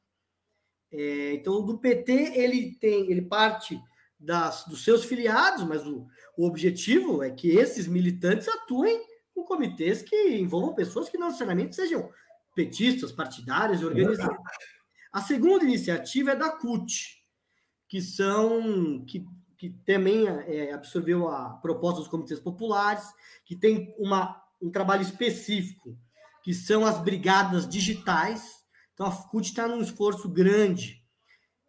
É, 0.92 1.34
então, 1.34 1.66
do 1.66 1.78
PT, 1.78 2.12
ele 2.36 2.76
tem, 2.76 3.10
ele 3.10 3.22
parte 3.22 3.82
das, 4.20 4.66
dos 4.66 4.84
seus 4.84 5.06
filiados, 5.06 5.64
mas 5.64 5.86
o, 5.86 6.06
o 6.38 6.46
objetivo 6.46 7.24
é 7.24 7.32
que 7.32 7.50
esses 7.50 7.88
militantes 7.88 8.48
atuem 8.48 9.02
com 9.34 9.44
comitês 9.44 10.02
que 10.02 10.38
envolvam 10.38 10.76
pessoas 10.76 11.10
que 11.10 11.18
não 11.18 11.28
necessariamente 11.28 11.76
sejam 11.76 12.10
petistas, 12.54 13.12
partidários 13.12 13.82
e 13.82 13.86
organizados. 13.86 14.38
A 15.12 15.22
segunda 15.22 15.64
iniciativa 15.64 16.32
é 16.32 16.36
da 16.36 16.52
CUT, 16.52 17.22
que 17.88 18.02
são 18.02 19.04
que, 19.06 19.26
que 19.58 19.70
também 19.86 20.28
é, 20.28 20.74
absorveu 20.74 21.28
a 21.28 21.50
proposta 21.50 22.00
dos 22.00 22.08
comitês 22.08 22.40
populares, 22.40 23.04
que 23.46 23.56
tem 23.56 23.94
uma 23.98 24.42
um 24.62 24.70
trabalho 24.70 25.02
específico, 25.02 25.98
que 26.44 26.54
são 26.54 26.86
as 26.86 27.00
brigadas 27.00 27.68
digitais. 27.68 28.44
Então, 28.94 29.06
a 29.06 29.12
FUCUT 29.12 29.50
está 29.50 29.68
num 29.68 29.82
esforço 29.82 30.30
grande 30.30 31.02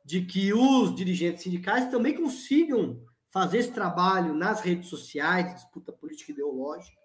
de 0.05 0.23
que 0.23 0.53
os 0.53 0.95
dirigentes 0.95 1.43
sindicais 1.43 1.91
também 1.91 2.15
consigam 2.15 3.01
fazer 3.31 3.59
esse 3.59 3.73
trabalho 3.73 4.35
nas 4.35 4.61
redes 4.61 4.89
sociais, 4.89 5.55
disputa 5.55 5.93
política 5.93 6.31
e 6.31 6.35
ideológica, 6.35 7.01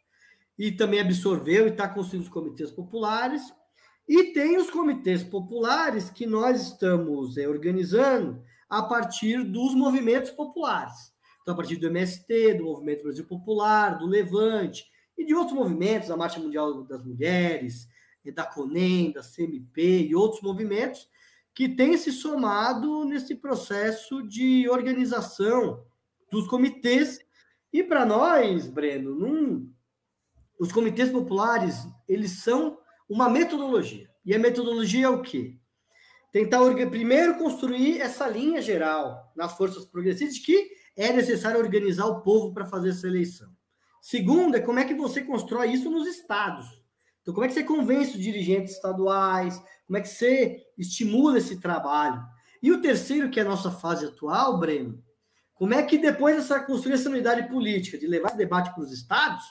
e 0.58 0.72
também 0.72 1.00
absorveu 1.00 1.68
e 1.68 1.70
está 1.70 1.88
construindo 1.88 2.24
os 2.24 2.30
comitês 2.30 2.72
populares. 2.72 3.42
E 4.08 4.34
tem 4.34 4.58
os 4.58 4.70
comitês 4.70 5.24
populares 5.24 6.10
que 6.10 6.26
nós 6.26 6.62
estamos 6.62 7.38
é, 7.38 7.48
organizando 7.48 8.42
a 8.70 8.82
partir 8.82 9.44
dos 9.44 9.76
movimentos 9.76 10.32
populares. 10.32 11.14
Então, 11.42 11.54
a 11.54 11.58
partir 11.58 11.78
do 11.78 11.88
MST, 11.88 12.56
do 12.56 12.66
Movimento 12.66 13.04
Brasil 13.04 13.26
Popular, 13.26 13.98
do 13.98 14.06
Levante, 14.06 14.86
e 15.18 15.26
de 15.26 15.34
outros 15.34 15.56
movimentos, 15.56 16.10
da 16.10 16.18
Marcha 16.18 16.40
Mundial 16.40 16.84
das 16.84 17.04
Mulheres, 17.04 17.88
da 18.34 18.46
CONEM, 18.46 19.12
da 19.12 19.22
CMP 19.22 20.08
e 20.08 20.16
outros 20.16 20.42
movimentos 20.42 21.10
que 21.58 21.68
têm 21.68 21.98
se 21.98 22.12
somado 22.12 23.04
nesse 23.06 23.34
processo 23.34 24.22
de 24.22 24.70
organização 24.70 25.84
dos 26.32 26.48
comitês. 26.48 27.20
E 27.74 27.84
para 27.84 28.06
nós, 28.06 28.68
Breno, 28.68 29.16
num, 29.16 29.74
os 30.60 30.72
comitês 30.72 31.10
populares, 31.10 31.88
eles 32.08 32.44
são 32.44 32.78
uma 33.10 33.28
metodologia. 33.28 34.08
E 34.24 34.36
a 34.36 34.40
metodologia 34.40 35.08
é 35.08 35.10
o 35.10 35.24
quê? 35.24 35.58
Tentar 36.32 36.60
primeiro 36.92 37.40
construir 37.40 38.02
essa 38.02 38.28
linha 38.28 38.62
geral 38.62 39.32
nas 39.36 39.58
forças 39.58 39.84
progressistas 39.86 40.36
de 40.36 40.42
que 40.42 40.70
é 40.96 41.12
necessário 41.12 41.60
organizar 41.60 42.06
o 42.06 42.22
povo 42.22 42.54
para 42.54 42.66
fazer 42.66 42.90
essa 42.90 43.08
eleição. 43.08 43.50
Segundo, 44.08 44.56
é 44.56 44.62
como 44.62 44.80
é 44.80 44.86
que 44.86 44.94
você 44.94 45.20
constrói 45.20 45.74
isso 45.74 45.92
nos 45.92 46.08
estados. 46.08 46.66
Então, 47.22 47.34
como 47.34 47.44
é 47.44 47.50
que 47.50 47.54
você 47.54 47.62
convence 47.62 48.16
os 48.16 48.24
dirigentes 48.24 48.76
estaduais? 48.76 49.62
Como 49.86 49.98
é 49.98 50.02
que 50.02 50.08
você 50.08 50.64
estimula 50.78 51.40
esse 51.40 51.60
trabalho? 51.60 52.24
E 52.64 52.72
o 52.72 52.82
terceiro, 52.82 53.30
que 53.30 53.38
é 53.38 53.44
a 53.44 53.50
nossa 53.50 53.70
fase 53.70 54.06
atual, 54.06 54.58
Breno, 54.58 55.04
como 55.54 55.74
é 55.74 55.84
que 55.84 55.98
depois 55.98 56.38
dessa 56.38 56.58
construir 56.62 56.94
essa 56.94 57.10
unidade 57.10 57.50
política, 57.50 57.98
de 57.98 58.08
levar 58.08 58.30
esse 58.30 58.38
debate 58.38 58.74
para 58.74 58.82
os 58.82 58.94
estados, 58.94 59.44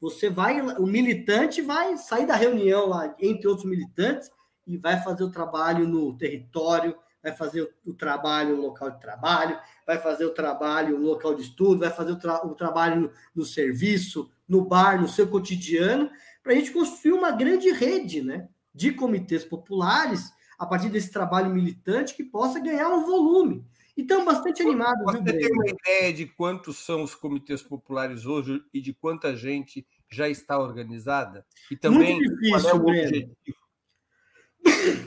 você 0.00 0.30
vai, 0.30 0.58
o 0.78 0.86
militante 0.86 1.60
vai 1.60 1.98
sair 1.98 2.24
da 2.24 2.34
reunião 2.34 2.86
lá, 2.86 3.14
entre 3.20 3.46
outros 3.46 3.68
militantes, 3.68 4.30
e 4.66 4.78
vai 4.78 5.02
fazer 5.02 5.22
o 5.22 5.30
trabalho 5.30 5.86
no 5.86 6.16
território, 6.16 6.96
vai 7.22 7.36
fazer 7.36 7.70
o, 7.84 7.92
trabalho 7.92 8.56
no 8.56 8.62
local 8.62 8.90
de 8.90 9.00
trabalho, 9.00 9.60
vai 9.88 9.96
fazer 9.96 10.26
o 10.26 10.34
trabalho 10.34 10.98
no 10.98 11.06
local 11.06 11.34
de 11.34 11.40
estudo, 11.40 11.80
vai 11.80 11.88
fazer 11.88 12.12
o, 12.12 12.18
tra 12.18 12.46
o 12.46 12.54
trabalho 12.54 13.00
no, 13.00 13.10
no, 13.34 13.42
serviço, 13.42 14.30
no 14.46 14.62
bar, 14.62 15.00
no 15.00 15.08
seu 15.08 15.26
cotidiano, 15.26 16.10
para 16.42 16.52
a 16.52 16.56
gente 16.56 16.72
construir 16.72 17.14
uma 17.14 17.30
grande 17.30 17.72
rede 17.72 18.20
né, 18.20 18.50
de 18.74 18.92
comitês 18.92 19.46
populares 19.46 20.30
a 20.58 20.66
partir 20.66 20.90
desse 20.90 21.10
trabalho 21.10 21.48
militante 21.48 22.14
que 22.14 22.22
possa 22.22 22.60
ganhar 22.60 22.90
um 22.90 23.06
volume. 23.06 23.64
Então, 23.96 24.26
bastante 24.26 24.60
animado. 24.60 25.02
Você 25.04 25.22
viu, 25.22 25.38
tem 25.38 25.52
uma 25.52 25.66
ideia 25.66 26.12
de 26.12 26.26
quantos 26.26 26.84
são 26.84 27.02
os 27.02 27.14
comitês 27.14 27.62
populares 27.62 28.26
hoje 28.26 28.62
e 28.74 28.82
de 28.82 28.92
quanta 28.92 29.34
gente 29.34 29.86
já 30.06 30.28
está 30.28 30.58
organizada? 30.58 31.46
E 31.70 31.76
também 31.76 32.18
difícil, 32.18 32.60
qual 32.60 32.68
é 32.68 32.74
o 32.74 32.78
Breno. 32.78 33.08
objetivo? 33.08 33.58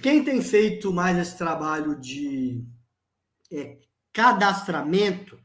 Quem 0.01 0.23
tem 0.23 0.41
feito 0.41 0.91
mais 0.91 1.19
esse 1.19 1.37
trabalho 1.37 1.95
de 1.99 2.63
é, 3.51 3.77
cadastramento 4.13 5.39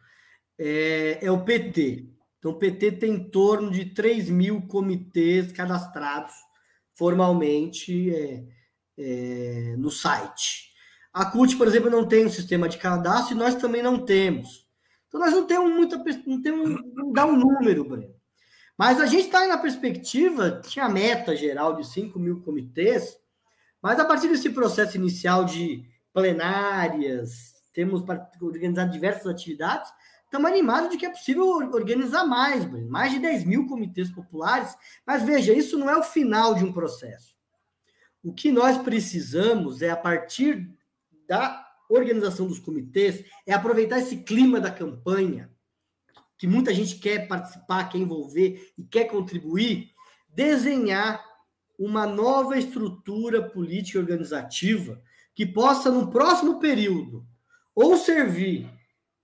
é, 0.58 1.18
é, 1.22 1.30
o 1.30 1.44
PT. 1.44 2.08
Então, 2.38 2.52
o 2.52 2.58
PT 2.58 2.92
tem 2.92 3.12
em 3.12 3.30
torno 3.30 3.70
de 3.70 3.86
3 3.86 4.30
mil 4.30 4.62
comitês 4.66 5.52
cadastrados 5.52 6.34
formalmente 6.94 8.14
é, 8.14 8.44
é, 8.98 9.74
no 9.76 9.90
site. 9.90 10.72
A 11.12 11.24
CUT, 11.26 11.56
por 11.56 11.66
exemplo, 11.66 11.90
não 11.90 12.06
tem 12.06 12.26
um 12.26 12.30
sistema 12.30 12.68
de 12.68 12.78
cadastro 12.78 13.34
e 13.34 13.38
nós 13.38 13.54
também 13.54 13.82
não 13.82 14.04
temos. 14.04 14.66
Então, 15.08 15.20
nós 15.20 15.32
não 15.32 15.46
temos 15.46 15.72
muita. 15.72 15.96
Não, 16.26 16.42
temos, 16.42 16.82
não 16.94 17.12
dá 17.12 17.26
um 17.26 17.36
número, 17.36 17.84
Breno. 17.84 18.14
Mas 18.78 19.00
a 19.00 19.06
gente 19.06 19.26
está 19.26 19.46
na 19.46 19.56
perspectiva, 19.56 20.60
tinha 20.66 20.84
a 20.84 20.90
meta 20.90 21.34
geral 21.34 21.76
de 21.76 21.86
5 21.86 22.18
mil 22.18 22.42
comitês, 22.42 23.16
mas 23.80 23.98
a 23.98 24.04
partir 24.04 24.28
desse 24.28 24.50
processo 24.50 24.96
inicial 24.98 25.44
de 25.46 25.88
plenárias, 26.12 27.55
temos 27.76 28.02
organizado 28.40 28.90
diversas 28.90 29.26
atividades, 29.26 29.92
estamos 30.24 30.50
animados 30.50 30.88
de 30.88 30.96
que 30.96 31.04
é 31.04 31.10
possível 31.10 31.46
organizar 31.46 32.26
mais, 32.26 32.64
mais 32.88 33.12
de 33.12 33.18
10 33.18 33.44
mil 33.44 33.66
comitês 33.66 34.10
populares. 34.10 34.74
Mas 35.06 35.22
veja, 35.22 35.52
isso 35.52 35.76
não 35.78 35.90
é 35.90 35.94
o 35.94 36.02
final 36.02 36.54
de 36.54 36.64
um 36.64 36.72
processo. 36.72 37.36
O 38.24 38.32
que 38.32 38.50
nós 38.50 38.78
precisamos 38.78 39.82
é, 39.82 39.90
a 39.90 39.96
partir 39.96 40.74
da 41.28 41.64
organização 41.88 42.46
dos 42.46 42.58
comitês, 42.58 43.24
é 43.46 43.52
aproveitar 43.52 43.98
esse 43.98 44.16
clima 44.24 44.58
da 44.58 44.70
campanha, 44.70 45.50
que 46.38 46.46
muita 46.46 46.72
gente 46.74 46.96
quer 46.96 47.28
participar, 47.28 47.88
quer 47.90 47.98
envolver 47.98 48.72
e 48.76 48.84
quer 48.84 49.04
contribuir, 49.04 49.90
desenhar 50.28 51.22
uma 51.78 52.06
nova 52.06 52.58
estrutura 52.58 53.42
política 53.42 53.98
e 53.98 54.00
organizativa 54.00 55.00
que 55.34 55.44
possa, 55.44 55.90
no 55.90 56.10
próximo 56.10 56.58
período, 56.58 57.26
ou 57.76 57.98
servir 57.98 58.68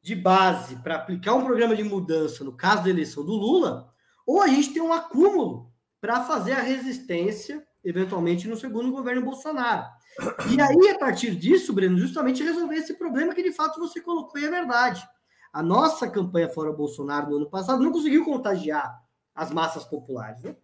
de 0.02 0.14
base 0.14 0.76
para 0.76 0.96
aplicar 0.96 1.32
um 1.34 1.44
programa 1.44 1.74
de 1.74 1.82
mudança 1.82 2.44
no 2.44 2.52
caso 2.52 2.84
da 2.84 2.90
eleição 2.90 3.24
do 3.24 3.32
Lula, 3.32 3.90
ou 4.26 4.42
a 4.42 4.48
gente 4.48 4.74
tem 4.74 4.82
um 4.82 4.92
acúmulo 4.92 5.72
para 6.00 6.22
fazer 6.24 6.52
a 6.52 6.60
resistência, 6.60 7.64
eventualmente, 7.82 8.46
no 8.46 8.56
segundo 8.56 8.90
governo 8.90 9.22
Bolsonaro. 9.22 9.86
E 10.50 10.60
aí, 10.60 10.90
a 10.90 10.98
partir 10.98 11.34
disso, 11.34 11.72
Breno, 11.72 11.96
justamente 11.96 12.42
resolver 12.42 12.74
esse 12.74 12.94
problema 12.94 13.34
que 13.34 13.42
de 13.42 13.52
fato 13.52 13.80
você 13.80 14.00
colocou 14.00 14.38
e 14.38 14.44
é 14.44 14.50
verdade. 14.50 15.02
A 15.52 15.62
nossa 15.62 16.08
campanha 16.08 16.48
fora 16.48 16.72
Bolsonaro 16.72 17.30
no 17.30 17.36
ano 17.36 17.50
passado 17.50 17.82
não 17.82 17.92
conseguiu 17.92 18.24
contagiar 18.24 19.00
as 19.34 19.50
massas 19.50 19.84
populares. 19.84 20.42
Né? 20.42 20.56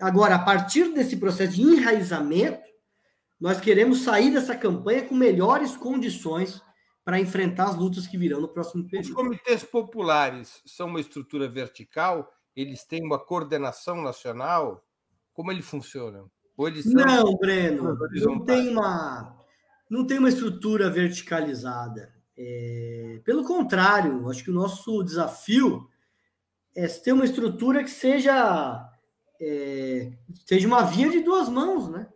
Agora, 0.00 0.36
a 0.36 0.38
partir 0.38 0.92
desse 0.92 1.16
processo 1.16 1.54
de 1.54 1.62
enraizamento, 1.62 2.68
nós 3.40 3.60
queremos 3.60 4.02
sair 4.02 4.30
dessa 4.30 4.54
campanha 4.54 5.02
com 5.02 5.14
melhores 5.14 5.76
condições 5.76 6.62
para 7.06 7.20
enfrentar 7.20 7.66
as 7.66 7.76
lutas 7.76 8.04
que 8.04 8.18
virão 8.18 8.40
no 8.40 8.48
próximo 8.48 8.82
período. 8.82 9.10
Os 9.10 9.14
comitês 9.14 9.62
populares 9.62 10.60
são 10.66 10.88
uma 10.88 10.98
estrutura 10.98 11.48
vertical? 11.48 12.28
Eles 12.56 12.82
têm 12.82 13.00
uma 13.04 13.16
coordenação 13.16 14.02
nacional? 14.02 14.84
Como 15.32 15.52
eles 15.52 15.64
funcionam? 15.64 16.28
Ou 16.56 16.66
eles 16.66 16.84
não, 16.84 17.36
Breno, 17.36 17.96
não 18.12 18.44
tem 18.44 18.70
uma 18.70 19.36
não 19.88 20.04
tem 20.04 20.18
uma 20.18 20.28
estrutura 20.28 20.90
verticalizada. 20.90 22.12
É, 22.36 23.20
pelo 23.24 23.44
contrário, 23.44 24.28
acho 24.28 24.42
que 24.42 24.50
o 24.50 24.54
nosso 24.54 25.00
desafio 25.04 25.88
é 26.74 26.88
ter 26.88 27.12
uma 27.12 27.24
estrutura 27.24 27.84
que 27.84 27.90
seja 27.90 28.90
é, 29.40 30.12
seja 30.44 30.66
uma 30.66 30.82
via 30.82 31.08
de 31.08 31.20
duas 31.20 31.48
mãos, 31.48 31.88
né? 31.88 32.08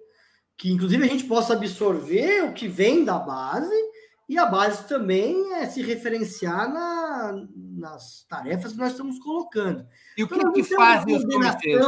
Que 0.56 0.72
inclusive 0.72 1.04
a 1.04 1.08
gente 1.08 1.24
possa 1.26 1.52
absorver 1.52 2.42
o 2.42 2.52
que 2.52 2.66
vem 2.66 3.04
da 3.04 3.20
base 3.20 3.89
e 4.30 4.38
a 4.38 4.46
base 4.46 4.86
também 4.86 5.54
é 5.54 5.66
se 5.66 5.82
referenciar 5.82 6.72
na, 6.72 7.48
nas 7.52 8.24
tarefas 8.28 8.70
que 8.70 8.78
nós 8.78 8.92
estamos 8.92 9.18
colocando. 9.18 9.84
E 10.16 10.22
o 10.22 10.28
que, 10.28 10.36
então, 10.36 10.52
que 10.52 10.62
fazem 10.62 11.16
os 11.16 11.24
comitês? 11.24 11.84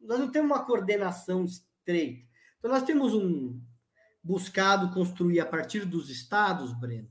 Nós 0.00 0.20
não 0.20 0.30
temos 0.30 0.48
uma 0.48 0.64
coordenação 0.64 1.44
estreita. 1.44 2.24
Então, 2.56 2.70
nós 2.70 2.84
temos 2.84 3.14
um 3.14 3.60
buscado 4.22 4.94
construir 4.94 5.40
a 5.40 5.44
partir 5.44 5.84
dos 5.84 6.08
estados, 6.08 6.72
Breno, 6.72 7.08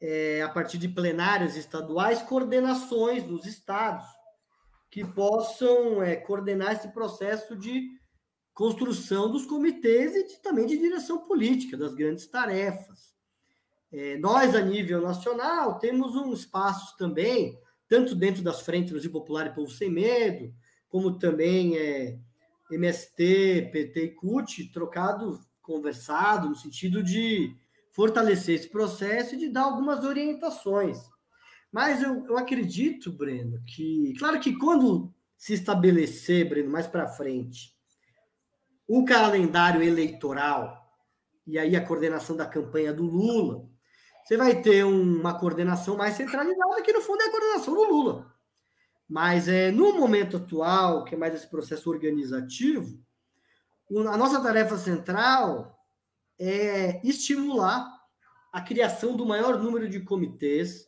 é, 0.00 0.42
a 0.42 0.48
partir 0.48 0.76
de 0.76 0.88
plenárias 0.88 1.54
estaduais, 1.54 2.20
coordenações 2.20 3.22
dos 3.22 3.46
estados 3.46 4.06
que 4.90 5.04
possam 5.04 6.02
é, 6.02 6.16
coordenar 6.16 6.72
esse 6.72 6.88
processo 6.88 7.54
de 7.54 7.88
construção 8.52 9.30
dos 9.30 9.46
comitês 9.46 10.16
e 10.16 10.26
de, 10.26 10.42
também 10.42 10.66
de 10.66 10.76
direção 10.76 11.18
política 11.28 11.76
das 11.76 11.94
grandes 11.94 12.26
tarefas. 12.26 13.16
É, 13.92 14.18
nós, 14.18 14.54
a 14.54 14.60
nível 14.60 15.00
nacional, 15.00 15.78
temos 15.78 16.14
um 16.14 16.32
espaço 16.32 16.96
também, 16.96 17.58
tanto 17.88 18.14
dentro 18.14 18.42
das 18.42 18.60
frentes 18.60 18.92
Brasil 18.92 19.10
Popular 19.10 19.46
e 19.46 19.54
Povo 19.54 19.70
Sem 19.70 19.90
Medo, 19.90 20.52
como 20.88 21.18
também 21.18 21.76
é, 21.76 22.18
MST, 22.70 23.70
PT 23.72 24.04
e 24.04 24.14
CUT, 24.14 24.72
trocado, 24.72 25.40
conversado, 25.62 26.48
no 26.48 26.54
sentido 26.54 27.02
de 27.02 27.56
fortalecer 27.92 28.54
esse 28.54 28.68
processo 28.68 29.34
e 29.34 29.38
de 29.38 29.48
dar 29.48 29.62
algumas 29.62 30.04
orientações. 30.04 30.98
Mas 31.72 32.02
eu, 32.02 32.26
eu 32.26 32.38
acredito, 32.38 33.12
Breno, 33.12 33.62
que, 33.66 34.14
claro 34.18 34.38
que 34.40 34.56
quando 34.56 35.12
se 35.36 35.54
estabelecer, 35.54 36.48
Breno, 36.48 36.70
mais 36.70 36.86
para 36.86 37.08
frente, 37.08 37.76
o 38.86 39.04
calendário 39.04 39.82
eleitoral 39.82 40.86
e 41.46 41.58
aí 41.58 41.76
a 41.76 41.84
coordenação 41.84 42.36
da 42.36 42.46
campanha 42.46 42.92
do 42.92 43.04
Lula, 43.04 43.67
você 44.28 44.36
vai 44.36 44.60
ter 44.60 44.84
uma 44.84 45.38
coordenação 45.38 45.96
mais 45.96 46.14
centralizada, 46.14 46.82
que 46.82 46.92
no 46.92 47.00
fundo 47.00 47.22
é 47.22 47.28
a 47.28 47.30
coordenação 47.30 47.72
do 47.74 47.84
Lula. 47.84 48.34
Mas 49.08 49.48
é, 49.48 49.70
no 49.70 49.98
momento 49.98 50.36
atual, 50.36 51.02
que 51.02 51.14
é 51.14 51.18
mais 51.18 51.32
esse 51.32 51.48
processo 51.48 51.88
organizativo, 51.88 53.02
a 53.90 54.16
nossa 54.18 54.38
tarefa 54.42 54.76
central 54.76 55.82
é 56.38 57.00
estimular 57.02 57.90
a 58.52 58.60
criação 58.60 59.16
do 59.16 59.24
maior 59.24 59.58
número 59.58 59.88
de 59.88 60.00
comitês, 60.00 60.84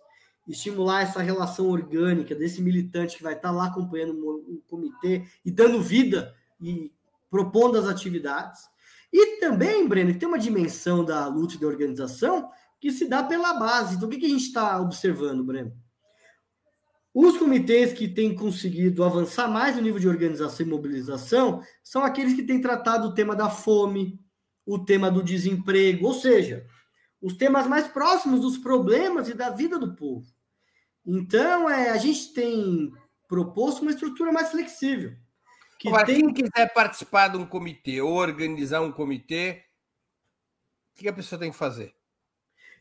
estimular 0.47 1.01
essa 1.01 1.23
relação 1.23 1.67
orgânica 1.71 2.35
desse 2.35 2.61
militante 2.61 3.17
que 3.17 3.23
vai 3.23 3.33
estar 3.33 3.51
lá 3.51 3.69
acompanhando 3.69 4.21
o 4.21 4.63
comitê 4.69 5.25
e 5.43 5.51
dando 5.51 5.81
vida 5.81 6.35
e 6.61 6.93
propondo 7.31 7.79
as 7.79 7.87
atividades. 7.87 8.61
E 9.11 9.41
também, 9.41 9.89
Breno, 9.89 10.13
tem 10.19 10.29
uma 10.29 10.39
dimensão 10.39 11.03
da 11.03 11.27
luta 11.27 11.55
e 11.55 11.59
da 11.59 11.67
organização 11.67 12.51
que 12.81 12.91
se 12.91 13.07
dá 13.07 13.23
pela 13.23 13.55
base. 13.55 13.97
Então, 13.97 14.09
o 14.09 14.11
que, 14.11 14.19
que 14.19 14.27
a 14.27 14.31
gente 14.31 14.45
está 14.45 14.81
observando, 14.81 15.45
Breno? 15.45 15.73
Os 17.13 17.37
comitês 17.37 17.93
que 17.93 18.09
têm 18.09 18.35
conseguido 18.35 19.05
avançar 19.05 19.49
mais 19.49 19.77
no 19.77 19.83
nível 19.83 20.01
de 20.01 20.09
organização 20.09 20.65
e 20.65 20.69
mobilização 20.69 21.61
são 21.83 22.05
aqueles 22.05 22.35
que 22.35 22.45
têm 22.45 22.61
tratado 22.61 23.09
o 23.09 23.15
tema 23.15 23.35
da 23.35 23.51
fome, 23.51 24.19
o 24.65 24.79
tema 24.79 25.11
do 25.11 25.23
desemprego, 25.23 26.07
ou 26.07 26.15
seja, 26.15 26.65
os 27.21 27.35
temas 27.35 27.67
mais 27.67 27.89
próximos 27.89 28.41
dos 28.41 28.57
problemas 28.57 29.29
e 29.29 29.35
da 29.35 29.51
vida 29.51 29.79
do 29.79 29.95
povo. 29.95 30.27
Então, 31.05 31.69
é, 31.69 31.91
a 31.91 31.97
gente 31.97 32.33
tem 32.33 32.93
proposto 33.29 33.83
uma 33.83 33.91
estrutura 33.91 34.33
mais 34.33 34.51
flexível. 34.51 35.13
Que 35.79 35.89
Agora, 35.89 36.07
tem... 36.07 36.21
quem 36.21 36.33
quiser 36.33 36.73
participar 36.73 37.29
de 37.29 37.39
um 37.39 37.47
comitê 37.47 38.01
ou 38.01 38.13
organizar 38.13 38.83
um 38.83 38.93
comitê, 38.93 39.65
o 40.95 40.99
que 41.01 41.09
a 41.09 41.13
pessoa 41.13 41.39
tem 41.39 41.51
que 41.51 41.57
fazer? 41.57 41.95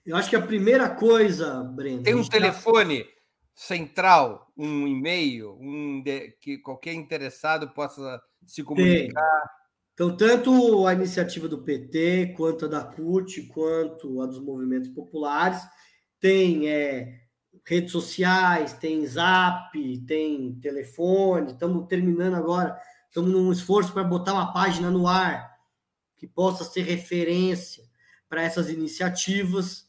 Eu 0.05 0.15
acho 0.15 0.29
que 0.29 0.35
a 0.35 0.41
primeira 0.41 0.89
coisa, 0.89 1.63
Breno. 1.63 2.03
Tem 2.03 2.15
um 2.15 2.27
telefone 2.27 3.03
tá... 3.03 3.09
central, 3.53 4.51
um 4.57 4.87
e-mail, 4.87 5.57
um 5.59 6.01
de... 6.01 6.31
que 6.41 6.57
qualquer 6.57 6.93
interessado 6.93 7.69
possa 7.69 8.21
se 8.45 8.63
comunicar. 8.63 9.41
Tem. 9.41 9.59
Então, 9.93 10.15
tanto 10.15 10.87
a 10.87 10.93
iniciativa 10.93 11.47
do 11.49 11.61
PT, 11.61 12.33
quanto 12.37 12.65
a 12.65 12.67
da 12.69 12.83
CUT, 12.85 13.47
quanto 13.47 14.21
a 14.21 14.25
dos 14.25 14.39
movimentos 14.39 14.89
populares, 14.89 15.61
tem 16.21 16.69
é, 16.69 17.19
redes 17.67 17.91
sociais, 17.91 18.71
tem 18.71 19.05
zap, 19.05 19.77
tem 20.07 20.55
telefone. 20.61 21.51
Estamos 21.51 21.85
terminando 21.87 22.35
agora, 22.35 22.79
estamos 23.09 23.29
num 23.29 23.51
esforço 23.51 23.91
para 23.91 24.05
botar 24.05 24.33
uma 24.33 24.53
página 24.53 24.89
no 24.89 25.05
ar 25.05 25.49
que 26.15 26.25
possa 26.25 26.63
ser 26.63 26.83
referência 26.83 27.83
para 28.29 28.41
essas 28.41 28.69
iniciativas. 28.69 29.85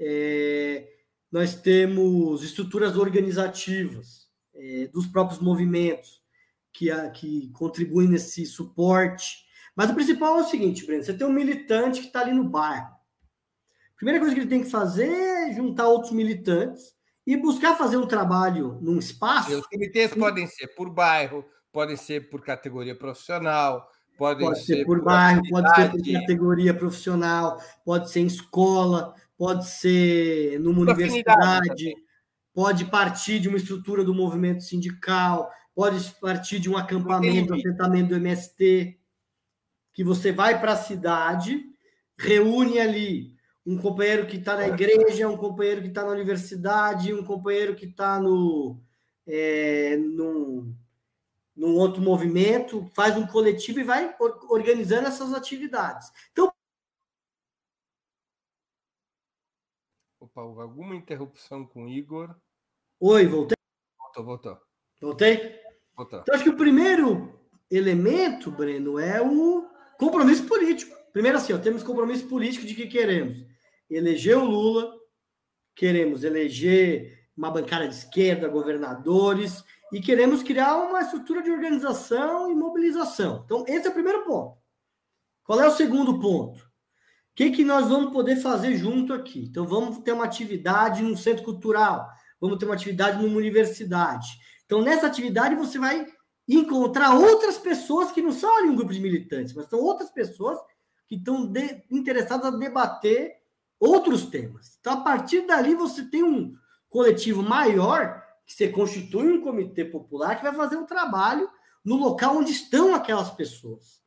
É, 0.00 0.88
nós 1.30 1.54
temos 1.54 2.42
estruturas 2.42 2.96
organizativas 2.96 4.28
é, 4.54 4.88
dos 4.88 5.06
próprios 5.06 5.40
movimentos 5.40 6.22
que, 6.72 6.90
a, 6.90 7.10
que 7.10 7.50
contribuem 7.52 8.08
nesse 8.08 8.46
suporte. 8.46 9.44
Mas 9.76 9.90
o 9.90 9.94
principal 9.94 10.38
é 10.38 10.42
o 10.42 10.48
seguinte, 10.48 10.86
Breno: 10.86 11.04
você 11.04 11.12
tem 11.12 11.26
um 11.26 11.32
militante 11.32 12.00
que 12.00 12.06
está 12.06 12.20
ali 12.20 12.32
no 12.32 12.44
bairro. 12.44 12.88
A 12.88 13.96
primeira 13.96 14.18
coisa 14.18 14.34
que 14.34 14.40
ele 14.40 14.48
tem 14.48 14.62
que 14.62 14.70
fazer 14.70 15.10
é 15.10 15.52
juntar 15.52 15.86
outros 15.86 16.12
militantes 16.12 16.94
e 17.26 17.36
buscar 17.36 17.76
fazer 17.76 17.98
um 17.98 18.06
trabalho 18.06 18.78
num 18.80 18.98
espaço. 18.98 19.58
Os 19.58 19.66
comitês 19.66 20.14
podem 20.14 20.46
ser 20.46 20.68
por 20.68 20.90
bairro, 20.90 21.44
podem 21.70 21.96
ser 21.96 22.30
por 22.30 22.42
categoria 22.42 22.94
profissional, 22.94 23.88
podem 24.16 24.46
pode 24.46 24.60
ser, 24.60 24.76
ser 24.76 24.84
por, 24.86 24.98
por 24.98 25.04
bairro, 25.04 25.42
pode 25.50 25.74
ser 25.74 25.90
por 25.90 26.12
categoria 26.12 26.74
profissional, 26.74 27.60
pode 27.84 28.10
ser 28.10 28.20
em 28.20 28.26
escola, 28.26 29.14
pode 29.40 29.70
ser 29.70 30.60
numa 30.60 30.82
universidade, 30.82 31.94
pode 32.52 32.84
partir 32.84 33.40
de 33.40 33.48
uma 33.48 33.56
estrutura 33.56 34.04
do 34.04 34.14
movimento 34.14 34.62
sindical, 34.62 35.50
pode 35.74 35.98
partir 36.20 36.58
de 36.60 36.68
um 36.68 36.76
acampamento, 36.76 37.54
um 37.54 37.56
assentamento 37.56 38.10
do 38.10 38.16
MST, 38.16 39.00
que 39.94 40.04
você 40.04 40.30
vai 40.30 40.60
para 40.60 40.74
a 40.74 40.76
cidade, 40.76 41.58
reúne 42.18 42.78
ali 42.78 43.34
um 43.64 43.78
companheiro 43.78 44.26
que 44.26 44.36
está 44.36 44.56
na 44.56 44.68
igreja, 44.68 45.26
um 45.26 45.38
companheiro 45.38 45.80
que 45.80 45.88
está 45.88 46.04
na 46.04 46.10
universidade, 46.10 47.14
um 47.14 47.24
companheiro 47.24 47.74
que 47.74 47.86
está 47.86 48.20
no, 48.20 48.78
é, 49.26 49.96
num, 49.96 50.76
num 51.56 51.76
outro 51.76 52.02
movimento, 52.02 52.90
faz 52.94 53.16
um 53.16 53.26
coletivo 53.26 53.80
e 53.80 53.84
vai 53.84 54.14
organizando 54.50 55.08
essas 55.08 55.32
atividades. 55.32 56.10
Então, 56.30 56.49
Opa, 60.40 60.42
houve 60.42 60.60
alguma 60.62 60.96
interrupção 60.96 61.66
com 61.66 61.84
o 61.84 61.88
Igor? 61.88 62.34
Oi, 62.98 63.26
voltei? 63.26 63.56
Voltou, 63.98 64.24
voltou. 64.24 64.58
Voltei? 65.00 65.60
Voltou. 65.94 66.20
Então, 66.20 66.34
acho 66.34 66.44
que 66.44 66.50
o 66.50 66.56
primeiro 66.56 67.38
elemento, 67.70 68.50
Breno, 68.50 68.98
é 68.98 69.20
o 69.20 69.68
compromisso 69.98 70.46
político. 70.46 70.96
Primeiro, 71.12 71.36
assim, 71.36 71.52
ó, 71.52 71.58
temos 71.58 71.82
compromisso 71.82 72.26
político 72.26 72.66
de 72.66 72.74
que 72.74 72.86
queremos 72.86 73.44
eleger 73.88 74.38
o 74.38 74.44
Lula, 74.44 74.94
queremos 75.74 76.24
eleger 76.24 77.28
uma 77.36 77.50
bancada 77.50 77.86
de 77.86 77.94
esquerda, 77.94 78.48
governadores, 78.48 79.64
e 79.92 80.00
queremos 80.00 80.42
criar 80.42 80.76
uma 80.76 81.00
estrutura 81.00 81.42
de 81.42 81.50
organização 81.50 82.50
e 82.50 82.54
mobilização. 82.54 83.42
Então, 83.44 83.64
esse 83.66 83.86
é 83.86 83.90
o 83.90 83.94
primeiro 83.94 84.24
ponto. 84.24 84.58
Qual 85.44 85.60
é 85.60 85.66
o 85.66 85.72
segundo 85.72 86.18
ponto? 86.20 86.69
Que, 87.40 87.50
que 87.50 87.64
nós 87.64 87.88
vamos 87.88 88.12
poder 88.12 88.36
fazer 88.36 88.76
junto 88.76 89.14
aqui? 89.14 89.46
Então, 89.48 89.66
vamos 89.66 90.00
ter 90.00 90.12
uma 90.12 90.26
atividade 90.26 91.02
no 91.02 91.16
centro 91.16 91.42
cultural, 91.42 92.06
vamos 92.38 92.58
ter 92.58 92.66
uma 92.66 92.74
atividade 92.74 93.16
numa 93.16 93.34
universidade. 93.34 94.28
Então, 94.66 94.82
nessa 94.82 95.06
atividade, 95.06 95.54
você 95.54 95.78
vai 95.78 96.06
encontrar 96.46 97.14
outras 97.14 97.56
pessoas 97.56 98.12
que 98.12 98.20
não 98.20 98.30
são 98.30 98.58
ali 98.58 98.68
um 98.68 98.76
grupo 98.76 98.92
de 98.92 99.00
militantes, 99.00 99.54
mas 99.54 99.70
são 99.70 99.78
outras 99.78 100.10
pessoas 100.10 100.58
que 101.08 101.14
estão 101.14 101.50
interessadas 101.90 102.44
a 102.44 102.58
debater 102.58 103.32
outros 103.80 104.26
temas. 104.26 104.76
Então, 104.78 104.92
a 104.92 105.00
partir 105.00 105.46
dali, 105.46 105.74
você 105.74 106.04
tem 106.10 106.22
um 106.22 106.52
coletivo 106.90 107.42
maior 107.42 108.22
que 108.44 108.52
você 108.52 108.68
constitui 108.68 109.32
um 109.32 109.40
comitê 109.40 109.82
popular 109.86 110.36
que 110.36 110.42
vai 110.42 110.54
fazer 110.54 110.76
um 110.76 110.84
trabalho 110.84 111.48
no 111.82 111.96
local 111.96 112.36
onde 112.36 112.52
estão 112.52 112.94
aquelas 112.94 113.30
pessoas. 113.30 113.99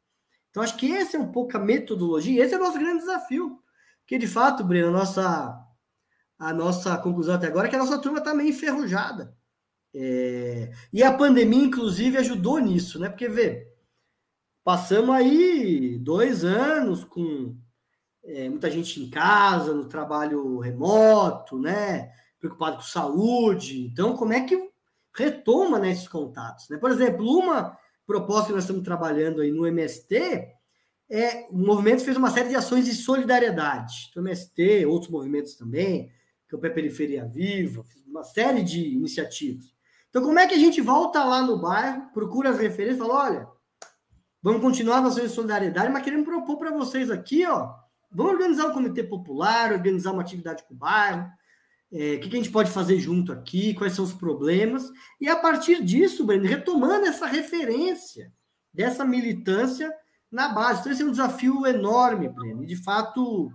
Então, 0.54 0.62
acho 0.62 0.78
que 0.78 0.86
esse 0.92 1.16
é 1.16 1.20
um 1.20 1.32
pouco 1.32 1.58
a 1.58 1.60
metodologia, 1.60 2.44
esse 2.44 2.54
é 2.54 2.58
o 2.58 2.62
nosso 2.62 2.78
grande 2.78 3.00
desafio. 3.00 3.60
Porque, 4.02 4.20
de 4.20 4.28
fato, 4.28 4.64
Breno, 4.64 4.90
a 4.90 4.92
nossa, 4.92 5.68
a 6.38 6.54
nossa 6.54 6.96
conclusão 7.00 7.34
até 7.34 7.48
agora 7.48 7.66
é 7.66 7.70
que 7.72 7.76
a 7.76 7.80
nossa 7.80 7.98
turma 7.98 8.20
está 8.20 8.36
meio 8.36 8.50
enferrujada. 8.50 9.36
É... 9.96 10.72
E 10.94 11.02
a 11.02 11.12
pandemia, 11.12 11.64
inclusive, 11.66 12.20
ajudou 12.20 12.60
nisso, 12.60 13.00
né? 13.00 13.10
Porque, 13.10 13.28
vê, 13.28 13.68
passamos 14.64 15.16
aí 15.16 15.98
dois 15.98 16.44
anos 16.44 17.04
com 17.04 17.58
é, 18.24 18.48
muita 18.48 18.70
gente 18.70 19.02
em 19.02 19.10
casa, 19.10 19.74
no 19.74 19.86
trabalho 19.86 20.60
remoto, 20.60 21.58
né? 21.58 22.12
Preocupado 22.40 22.76
com 22.76 22.84
saúde. 22.84 23.88
Então, 23.88 24.16
como 24.16 24.34
é 24.34 24.42
que 24.42 24.70
retoma 25.16 25.80
né, 25.80 25.90
esses 25.90 26.08
contatos? 26.08 26.70
Né? 26.70 26.78
Por 26.78 26.92
exemplo, 26.92 27.26
uma 27.26 27.76
proposta 28.14 28.48
que 28.48 28.54
nós 28.54 28.64
estamos 28.64 28.84
trabalhando 28.84 29.42
aí 29.42 29.52
no 29.52 29.66
MST 29.66 30.48
é 31.10 31.48
o 31.50 31.58
movimento 31.58 32.04
fez 32.04 32.16
uma 32.16 32.30
série 32.30 32.50
de 32.50 32.56
ações 32.56 32.86
de 32.86 32.94
solidariedade. 32.94 34.12
O 34.16 34.20
MST, 34.20 34.86
outros 34.86 35.10
movimentos 35.10 35.56
também, 35.56 36.12
Campo 36.48 36.68
é 36.68 36.70
Periferia 36.70 37.26
Viva, 37.26 37.84
uma 38.06 38.24
série 38.24 38.62
de 38.62 38.94
iniciativas. 38.94 39.74
Então, 40.10 40.22
como 40.22 40.38
é 40.38 40.46
que 40.46 40.54
a 40.54 40.60
gente 40.60 40.80
volta 40.80 41.24
lá 41.24 41.42
no 41.42 41.60
bairro, 41.60 42.12
procura 42.14 42.52
as 42.52 42.60
referências 42.60 42.98
e 42.98 43.00
fala: 43.00 43.26
olha, 43.26 43.48
vamos 44.42 44.62
continuar 44.62 45.00
as 45.00 45.14
ações 45.14 45.30
de 45.30 45.36
solidariedade, 45.36 45.92
mas 45.92 46.04
queremos 46.04 46.26
propor 46.26 46.58
para 46.58 46.72
vocês 46.72 47.10
aqui, 47.10 47.48
ó, 47.48 47.74
Vamos 48.16 48.34
organizar 48.34 48.68
um 48.68 48.74
comitê 48.74 49.04
popular, 49.04 49.72
organizar 49.72 50.12
uma 50.12 50.22
atividade 50.22 50.64
com 50.68 50.76
o 50.76 50.78
bairro. 50.78 51.28
É, 51.96 52.16
o 52.16 52.20
que, 52.20 52.28
a 52.28 52.40
gente 52.40 52.50
pode 52.50 52.72
fazer 52.72 53.00
junto 53.00 53.32
aqui? 53.32 53.76
Quais 53.76 53.94
são 53.94 54.04
os 54.04 54.14
problemas? 54.14 54.90
E 55.22 55.30
a 55.30 55.36
partir 55.36 55.84
disso, 55.84 56.26
Breno, 56.26 56.46
retomando 56.46 57.06
essa 57.06 57.28
referência 57.28 58.34
dessa 58.74 59.06
militância 59.06 59.94
na 60.32 60.50
base. 60.50 60.80
Então, 60.80 60.92
esse 60.92 61.04
é 61.04 61.06
um 61.06 61.12
desafio 61.12 61.68
enorme, 61.68 62.30
Breno. 62.30 62.64
E, 62.64 62.66
de 62.66 62.76
fato, 62.76 63.52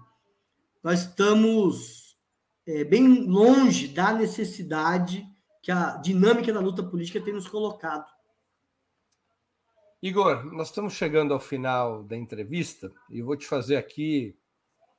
nós 0.80 1.01
estamos 1.01 2.16
é, 2.64 2.84
bem 2.84 3.26
longe 3.26 3.89
da 3.89 4.12
necessidade 4.12 5.26
que 5.61 5.72
a 5.72 5.97
dinâmica 5.97 6.53
da 6.53 6.61
luta 6.61 6.84
política 6.84 7.20
tem 7.20 7.34
nos 7.34 7.49
colocado. 7.49 8.07
Igor, 10.01 10.45
nós 10.55 10.68
estamos 10.68 10.93
chegando 10.93 11.34
ao 11.34 11.41
final 11.41 12.05
da 12.05 12.16
entrevista 12.16 12.93
e 13.11 13.18
eu 13.18 13.26
vou 13.26 13.36
te 13.36 13.49
fazer 13.49 13.74
aqui 13.74 14.39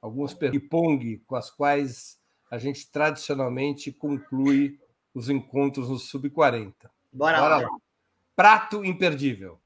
algumas 0.01 0.33
ping-pong 0.33 1.19
com 1.25 1.37
as 1.37 1.49
quais 1.49 2.18
a 2.49 2.57
gente 2.57 2.89
tradicionalmente 2.91 3.91
conclui 3.91 4.79
os 5.13 5.29
encontros 5.29 5.89
no 5.89 5.97
Sub-40. 5.99 6.73
Bora, 7.11 7.39
Bora 7.39 7.57
lá. 7.57 7.69
Prato 8.35 8.83
imperdível. 8.83 9.59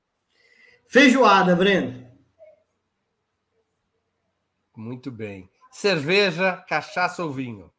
Feijoada, 0.87 1.55
Breno. 1.55 2.11
Muito 4.75 5.11
bem. 5.11 5.49
Cerveja, 5.71 6.57
cachaça 6.67 7.23
ou 7.23 7.31
vinho? 7.31 7.71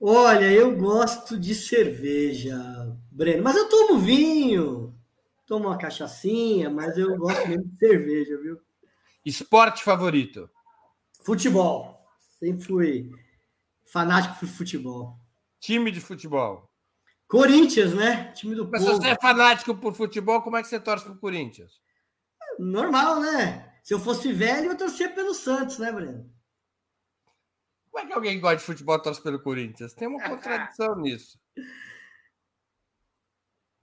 Olha, 0.00 0.52
eu 0.52 0.76
gosto 0.76 1.38
de 1.38 1.54
cerveja, 1.54 2.56
Breno, 3.10 3.42
mas 3.42 3.56
eu 3.56 3.68
tomo 3.68 3.98
vinho, 3.98 4.94
tomo 5.46 5.68
uma 5.68 5.78
cachaçinha, 5.78 6.68
mas 6.68 6.98
eu 6.98 7.16
gosto 7.16 7.48
mesmo 7.48 7.64
de 7.64 7.78
cerveja, 7.78 8.36
viu? 8.38 8.60
Esporte 9.24 9.82
favorito? 9.82 10.50
Futebol. 11.22 11.98
Sempre 12.38 12.64
fui 12.64 13.23
fanático 13.84 14.38
por 14.38 14.48
futebol. 14.48 15.18
Time 15.60 15.90
de 15.90 16.00
futebol. 16.00 16.70
Corinthians, 17.26 17.94
né? 17.94 18.32
Time 18.32 18.54
do 18.54 18.68
Mas 18.70 18.84
povo. 18.84 18.94
se 18.94 19.00
você 19.00 19.08
é 19.08 19.16
fanático 19.20 19.74
por 19.74 19.94
futebol, 19.94 20.42
como 20.42 20.56
é 20.56 20.62
que 20.62 20.68
você 20.68 20.78
torce 20.78 21.04
pro 21.04 21.18
Corinthians? 21.18 21.80
Normal, 22.58 23.20
né? 23.20 23.74
Se 23.82 23.92
eu 23.92 23.98
fosse 23.98 24.32
velho, 24.32 24.70
eu 24.70 24.76
torcia 24.76 25.10
pelo 25.10 25.34
Santos, 25.34 25.78
né, 25.78 25.90
Breno? 25.90 26.32
Como 27.90 28.04
é 28.04 28.06
que 28.06 28.12
alguém 28.12 28.40
gosta 28.40 28.56
de 28.58 28.64
futebol 28.64 28.98
torce 29.00 29.22
pelo 29.22 29.40
Corinthians? 29.40 29.94
Tem 29.94 30.08
uma 30.08 30.22
contradição 30.28 30.96
nisso. 31.00 31.38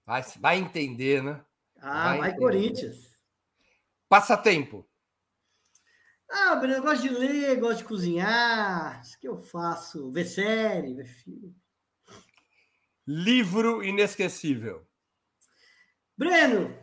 Vai, 0.05 0.23
vai 0.39 0.57
entender, 0.57 1.23
né? 1.23 1.43
Ah, 1.79 2.09
vai, 2.09 2.19
vai 2.19 2.35
Corinthians. 2.35 3.17
Passatempo. 4.09 4.87
Ah, 6.33 6.55
Breno, 6.55 6.75
eu 6.75 6.81
gosto 6.81 7.01
de 7.01 7.09
ler, 7.09 7.59
gosto 7.59 7.79
de 7.79 7.83
cozinhar. 7.83 9.01
Isso 9.01 9.19
que 9.19 9.27
eu 9.27 9.37
faço. 9.37 10.09
Ver 10.11 10.23
série, 10.23 10.93
ver 10.93 11.05
filme. 11.05 11.53
Livro 13.05 13.83
inesquecível. 13.83 14.87
Breno, 16.17 16.73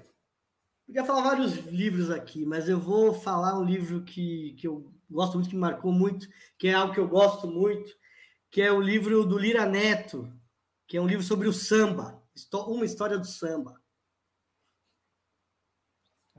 podia 0.87 1.03
falar 1.03 1.23
vários 1.23 1.55
livros 1.67 2.11
aqui, 2.11 2.45
mas 2.45 2.69
eu 2.69 2.79
vou 2.79 3.15
falar 3.15 3.59
um 3.59 3.65
livro 3.65 4.03
que, 4.03 4.55
que 4.59 4.69
eu 4.69 4.93
gosto 5.11 5.35
muito, 5.35 5.49
que 5.49 5.55
me 5.55 5.63
marcou 5.63 5.93
muito, 5.93 6.29
que 6.59 6.69
é 6.69 6.75
algo 6.75 6.93
que 6.93 7.01
eu 7.01 7.09
gosto 7.09 7.47
muito, 7.47 7.91
que 8.51 8.61
é 8.61 8.71
o 8.71 8.83
livro 8.83 9.25
do 9.25 9.39
Lira 9.39 9.65
Neto, 9.65 10.31
que 10.87 10.99
é 10.99 11.01
um 11.01 11.07
livro 11.07 11.25
sobre 11.25 11.49
o 11.49 11.53
samba, 11.55 12.23
uma 12.53 12.85
história 12.85 13.17
do 13.17 13.27
samba. 13.27 13.78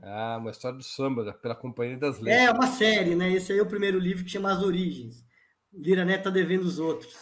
Ah, 0.02 0.38
uma 0.38 0.50
história 0.50 0.78
do 0.78 0.84
samba, 0.84 1.32
pela 1.34 1.54
Companhia 1.54 1.96
das 1.96 2.18
é, 2.18 2.22
Letras. 2.22 2.40
É, 2.40 2.50
uma 2.50 2.66
série, 2.66 3.14
né? 3.14 3.32
Esse 3.32 3.52
aí 3.52 3.58
é 3.58 3.62
o 3.62 3.68
primeiro 3.68 3.98
livro 3.98 4.24
que 4.24 4.30
chama 4.30 4.52
As 4.52 4.62
Origens. 4.62 5.24
Lira 5.72 6.04
Neto 6.04 6.24
tá 6.24 6.30
devendo 6.30 6.64
os 6.64 6.78
outros. 6.78 7.14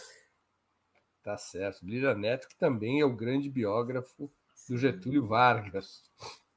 Tá 1.21 1.37
certo. 1.37 1.85
Lira 1.85 2.15
Neto, 2.15 2.47
que 2.47 2.57
também 2.57 3.01
é 3.01 3.05
o 3.05 3.15
grande 3.15 3.49
biógrafo 3.49 4.31
do 4.67 4.77
Getúlio 4.77 5.27
Vargas. 5.27 6.03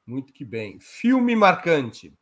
Muito 0.06 0.32
que 0.32 0.44
bem. 0.44 0.78
Filme 0.80 1.34
marcante. 1.34 2.12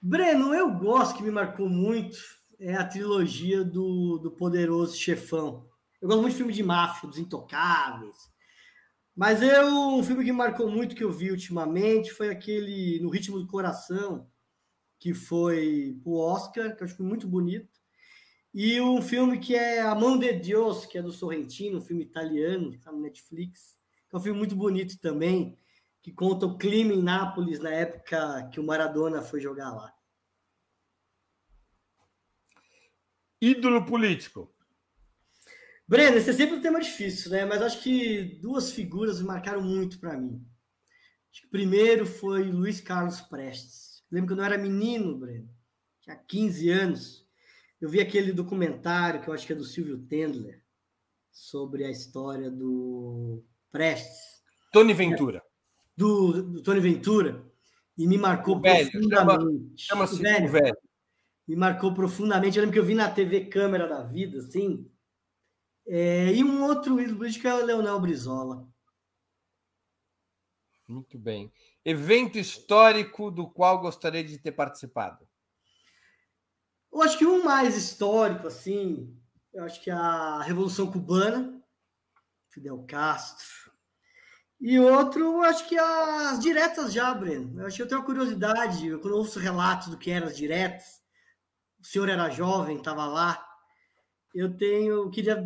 Breno, 0.00 0.54
eu 0.54 0.72
gosto 0.72 1.16
que 1.16 1.22
me 1.22 1.30
marcou 1.30 1.68
muito 1.68 2.16
é 2.62 2.74
a 2.74 2.86
trilogia 2.86 3.64
do, 3.64 4.18
do 4.18 4.30
Poderoso 4.30 4.96
Chefão. 4.96 5.68
Eu 6.00 6.08
gosto 6.08 6.20
muito 6.20 6.32
de 6.32 6.38
filme 6.38 6.52
de 6.52 6.62
máfia, 6.62 7.08
dos 7.08 7.18
Intocáveis, 7.18 8.30
mas 9.14 9.42
eu, 9.42 9.66
um 9.68 10.02
filme 10.02 10.24
que 10.24 10.32
marcou 10.32 10.70
muito 10.70 10.96
que 10.96 11.04
eu 11.04 11.12
vi 11.12 11.30
ultimamente 11.30 12.12
foi 12.12 12.30
aquele 12.30 12.98
No 13.00 13.10
Ritmo 13.10 13.38
do 13.38 13.46
Coração, 13.46 14.26
que 14.98 15.12
foi 15.12 16.00
o 16.04 16.18
Oscar, 16.18 16.74
que 16.74 16.82
eu 16.82 16.86
acho 16.86 16.96
que 16.96 17.02
muito 17.02 17.26
bonito. 17.28 17.68
E 18.54 18.80
um 18.80 19.02
filme 19.02 19.38
que 19.38 19.54
é 19.54 19.80
A 19.80 19.94
Mão 19.94 20.18
de 20.18 20.32
Deus, 20.32 20.86
que 20.86 20.98
é 20.98 21.02
do 21.02 21.10
Sorrentino, 21.10 21.78
um 21.78 21.82
filme 21.82 22.02
italiano, 22.02 22.70
que 22.70 22.76
está 22.76 22.92
no 22.92 23.00
Netflix. 23.00 23.78
É 24.12 24.16
um 24.16 24.20
filme 24.20 24.38
muito 24.38 24.54
bonito 24.54 24.98
também, 24.98 25.56
que 26.02 26.12
conta 26.12 26.46
o 26.46 26.56
clima 26.56 26.92
em 26.92 27.02
Nápoles 27.02 27.60
na 27.60 27.70
época 27.70 28.48
que 28.52 28.60
o 28.60 28.64
Maradona 28.64 29.22
foi 29.22 29.40
jogar 29.40 29.72
lá. 29.72 29.94
Ídolo 33.40 33.84
político. 33.84 34.54
Breno, 35.86 36.16
esse 36.16 36.30
é 36.30 36.32
sempre 36.32 36.56
um 36.56 36.60
tema 36.60 36.80
difícil, 36.80 37.30
né? 37.30 37.44
Mas 37.44 37.60
acho 37.60 37.82
que 37.82 38.38
duas 38.40 38.72
figuras 38.72 39.20
marcaram 39.20 39.62
muito 39.62 39.98
para 39.98 40.16
mim. 40.16 40.44
Acho 41.30 41.42
que 41.42 41.48
primeiro 41.48 42.06
foi 42.06 42.50
Luiz 42.50 42.80
Carlos 42.80 43.20
Prestes. 43.20 44.04
lembro 44.10 44.28
que 44.28 44.32
eu 44.34 44.36
não 44.36 44.44
era 44.44 44.58
menino, 44.58 45.18
Breno, 45.18 45.48
tinha 46.00 46.16
15 46.16 46.70
anos. 46.70 47.26
Eu 47.80 47.88
vi 47.88 48.00
aquele 48.00 48.32
documentário 48.32 49.20
que 49.20 49.28
eu 49.28 49.34
acho 49.34 49.46
que 49.46 49.52
é 49.52 49.56
do 49.56 49.64
Silvio 49.64 49.98
Tendler 49.98 50.62
sobre 51.30 51.84
a 51.84 51.90
história 51.90 52.50
do 52.50 53.42
Prestes. 53.70 54.42
Tony 54.72 54.92
Ventura. 54.92 55.42
Do, 55.96 56.42
do 56.42 56.62
Tony 56.62 56.80
Ventura. 56.80 57.44
E 57.96 58.06
me 58.06 58.18
marcou 58.18 58.56
o 58.56 58.60
profundamente. 58.60 59.74
Chama-se 59.76 60.16
chama 60.16 60.30
velho. 60.30 60.48
velho. 60.52 60.76
Me 61.48 61.56
marcou 61.56 61.92
profundamente. 61.92 62.56
Eu 62.56 62.62
lembro 62.62 62.74
que 62.74 62.78
eu 62.78 62.84
vi 62.84 62.94
na 62.94 63.10
TV 63.10 63.46
Câmera 63.46 63.88
da 63.88 64.02
Vida, 64.02 64.38
assim, 64.38 64.88
É, 65.86 66.32
e 66.32 66.44
um 66.44 66.64
outro 66.64 67.00
ídolo 67.00 67.18
político 67.18 67.46
é 67.46 67.54
o 67.54 67.64
Leonel 67.64 68.00
Brizola. 68.00 68.68
Muito 70.88 71.18
bem. 71.18 71.52
Evento 71.84 72.38
histórico 72.38 73.30
do 73.30 73.50
qual 73.50 73.80
gostaria 73.80 74.22
de 74.22 74.38
ter 74.38 74.52
participado? 74.52 75.26
Eu 76.92 77.02
acho 77.02 77.16
que 77.16 77.24
um 77.24 77.42
mais 77.42 77.76
histórico, 77.76 78.46
assim, 78.46 79.18
eu 79.52 79.64
acho 79.64 79.82
que 79.82 79.90
é 79.90 79.94
a 79.94 80.42
Revolução 80.42 80.90
Cubana, 80.90 81.62
Fidel 82.50 82.84
Castro. 82.86 83.72
E 84.60 84.78
outro, 84.78 85.24
eu 85.24 85.42
acho 85.42 85.68
que 85.68 85.76
as 85.76 86.38
diretas 86.38 86.92
já, 86.92 87.12
Breno. 87.12 87.60
Eu 87.60 87.66
acho 87.66 87.76
que 87.76 87.82
eu 87.82 87.88
tenho 87.88 88.00
uma 88.00 88.06
curiosidade, 88.06 88.86
eu 88.86 89.00
quando 89.00 89.16
ouço 89.16 89.40
relatos 89.40 89.88
do 89.88 89.98
que 89.98 90.10
eram 90.10 90.28
as 90.28 90.36
diretas, 90.36 91.02
o 91.80 91.84
senhor 91.84 92.08
era 92.08 92.30
jovem, 92.30 92.76
estava 92.76 93.06
lá. 93.06 93.44
Eu 94.32 94.56
tenho, 94.56 94.92
eu 94.92 95.10
queria, 95.10 95.42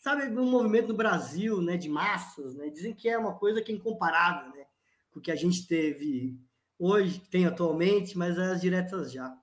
sabe, 0.00 0.24
um 0.28 0.50
movimento 0.50 0.88
no 0.88 0.94
Brasil, 0.94 1.60
né, 1.60 1.76
de 1.76 1.88
massas, 1.88 2.54
né? 2.54 2.68
Dizem 2.68 2.94
que 2.94 3.08
é 3.08 3.18
uma 3.18 3.34
coisa 3.34 3.62
que 3.62 3.72
é 3.72 3.74
incomparável, 3.74 4.52
né? 4.52 4.66
Com 5.10 5.20
o 5.20 5.22
que 5.22 5.30
a 5.30 5.36
gente 5.36 5.66
teve 5.66 6.38
hoje, 6.78 7.20
tem 7.30 7.46
atualmente, 7.46 8.16
mas 8.16 8.38
é 8.38 8.52
as 8.52 8.60
diretas 8.60 9.12
já. 9.12 9.36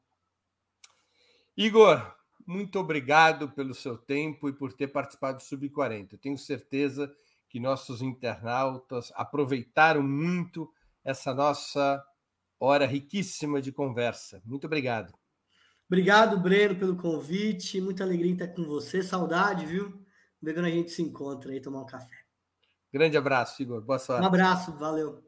Igor, 1.57 2.15
muito 2.45 2.79
obrigado 2.79 3.49
pelo 3.49 3.73
seu 3.73 3.97
tempo 3.97 4.47
e 4.47 4.53
por 4.53 4.71
ter 4.73 4.87
participado 4.87 5.37
do 5.37 5.43
Sub-40. 5.43 6.17
Tenho 6.19 6.37
certeza 6.37 7.13
que 7.49 7.59
nossos 7.59 8.01
internautas 8.01 9.11
aproveitaram 9.15 10.03
muito 10.03 10.71
essa 11.03 11.33
nossa 11.33 12.03
hora 12.59 12.85
riquíssima 12.85 13.61
de 13.61 13.71
conversa. 13.71 14.41
Muito 14.45 14.67
obrigado. 14.67 15.13
Obrigado, 15.87 16.39
Breno, 16.39 16.75
pelo 16.75 16.95
convite. 16.95 17.79
Muita 17.79 18.03
alegria 18.03 18.33
estar 18.33 18.47
com 18.47 18.63
você. 18.63 19.03
Saudade, 19.03 19.65
viu? 19.65 20.04
Vendo 20.45 20.59
a 20.59 20.69
gente 20.69 20.91
se 20.91 21.01
encontra 21.01 21.51
aí 21.51 21.59
tomar 21.59 21.81
um 21.81 21.85
café. 21.87 22.15
Grande 22.93 23.17
abraço, 23.17 23.59
Igor. 23.63 23.81
Boa 23.81 23.97
sorte. 23.97 24.21
Um 24.21 24.27
abraço, 24.27 24.77
valeu. 24.77 25.23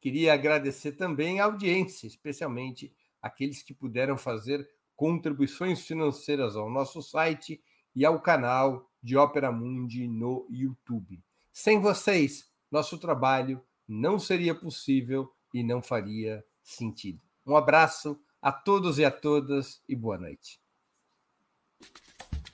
Queria 0.00 0.34
agradecer 0.34 0.92
também 0.92 1.40
a 1.40 1.46
audiência, 1.46 2.06
especialmente 2.06 2.94
aqueles 3.20 3.60
que 3.60 3.74
puderam 3.74 4.16
fazer 4.16 4.64
contribuições 4.94 5.84
financeiras 5.84 6.54
ao 6.54 6.70
nosso 6.70 7.02
site 7.02 7.60
e 7.92 8.04
ao 8.04 8.20
canal 8.20 8.88
de 9.02 9.16
Ópera 9.16 9.50
Mundi 9.50 10.06
no 10.06 10.46
YouTube. 10.48 11.20
Sem 11.52 11.80
vocês, 11.80 12.48
nosso 12.70 12.98
trabalho 12.98 13.60
não 13.88 14.16
seria 14.16 14.54
possível 14.54 15.28
e 15.52 15.64
não 15.64 15.82
faria 15.82 16.44
sentido. 16.62 17.20
Um 17.44 17.56
abraço 17.56 18.16
a 18.40 18.52
todos 18.52 19.00
e 19.00 19.04
a 19.04 19.10
todas 19.10 19.82
e 19.88 19.96
boa 19.96 20.16
noite. 20.16 20.60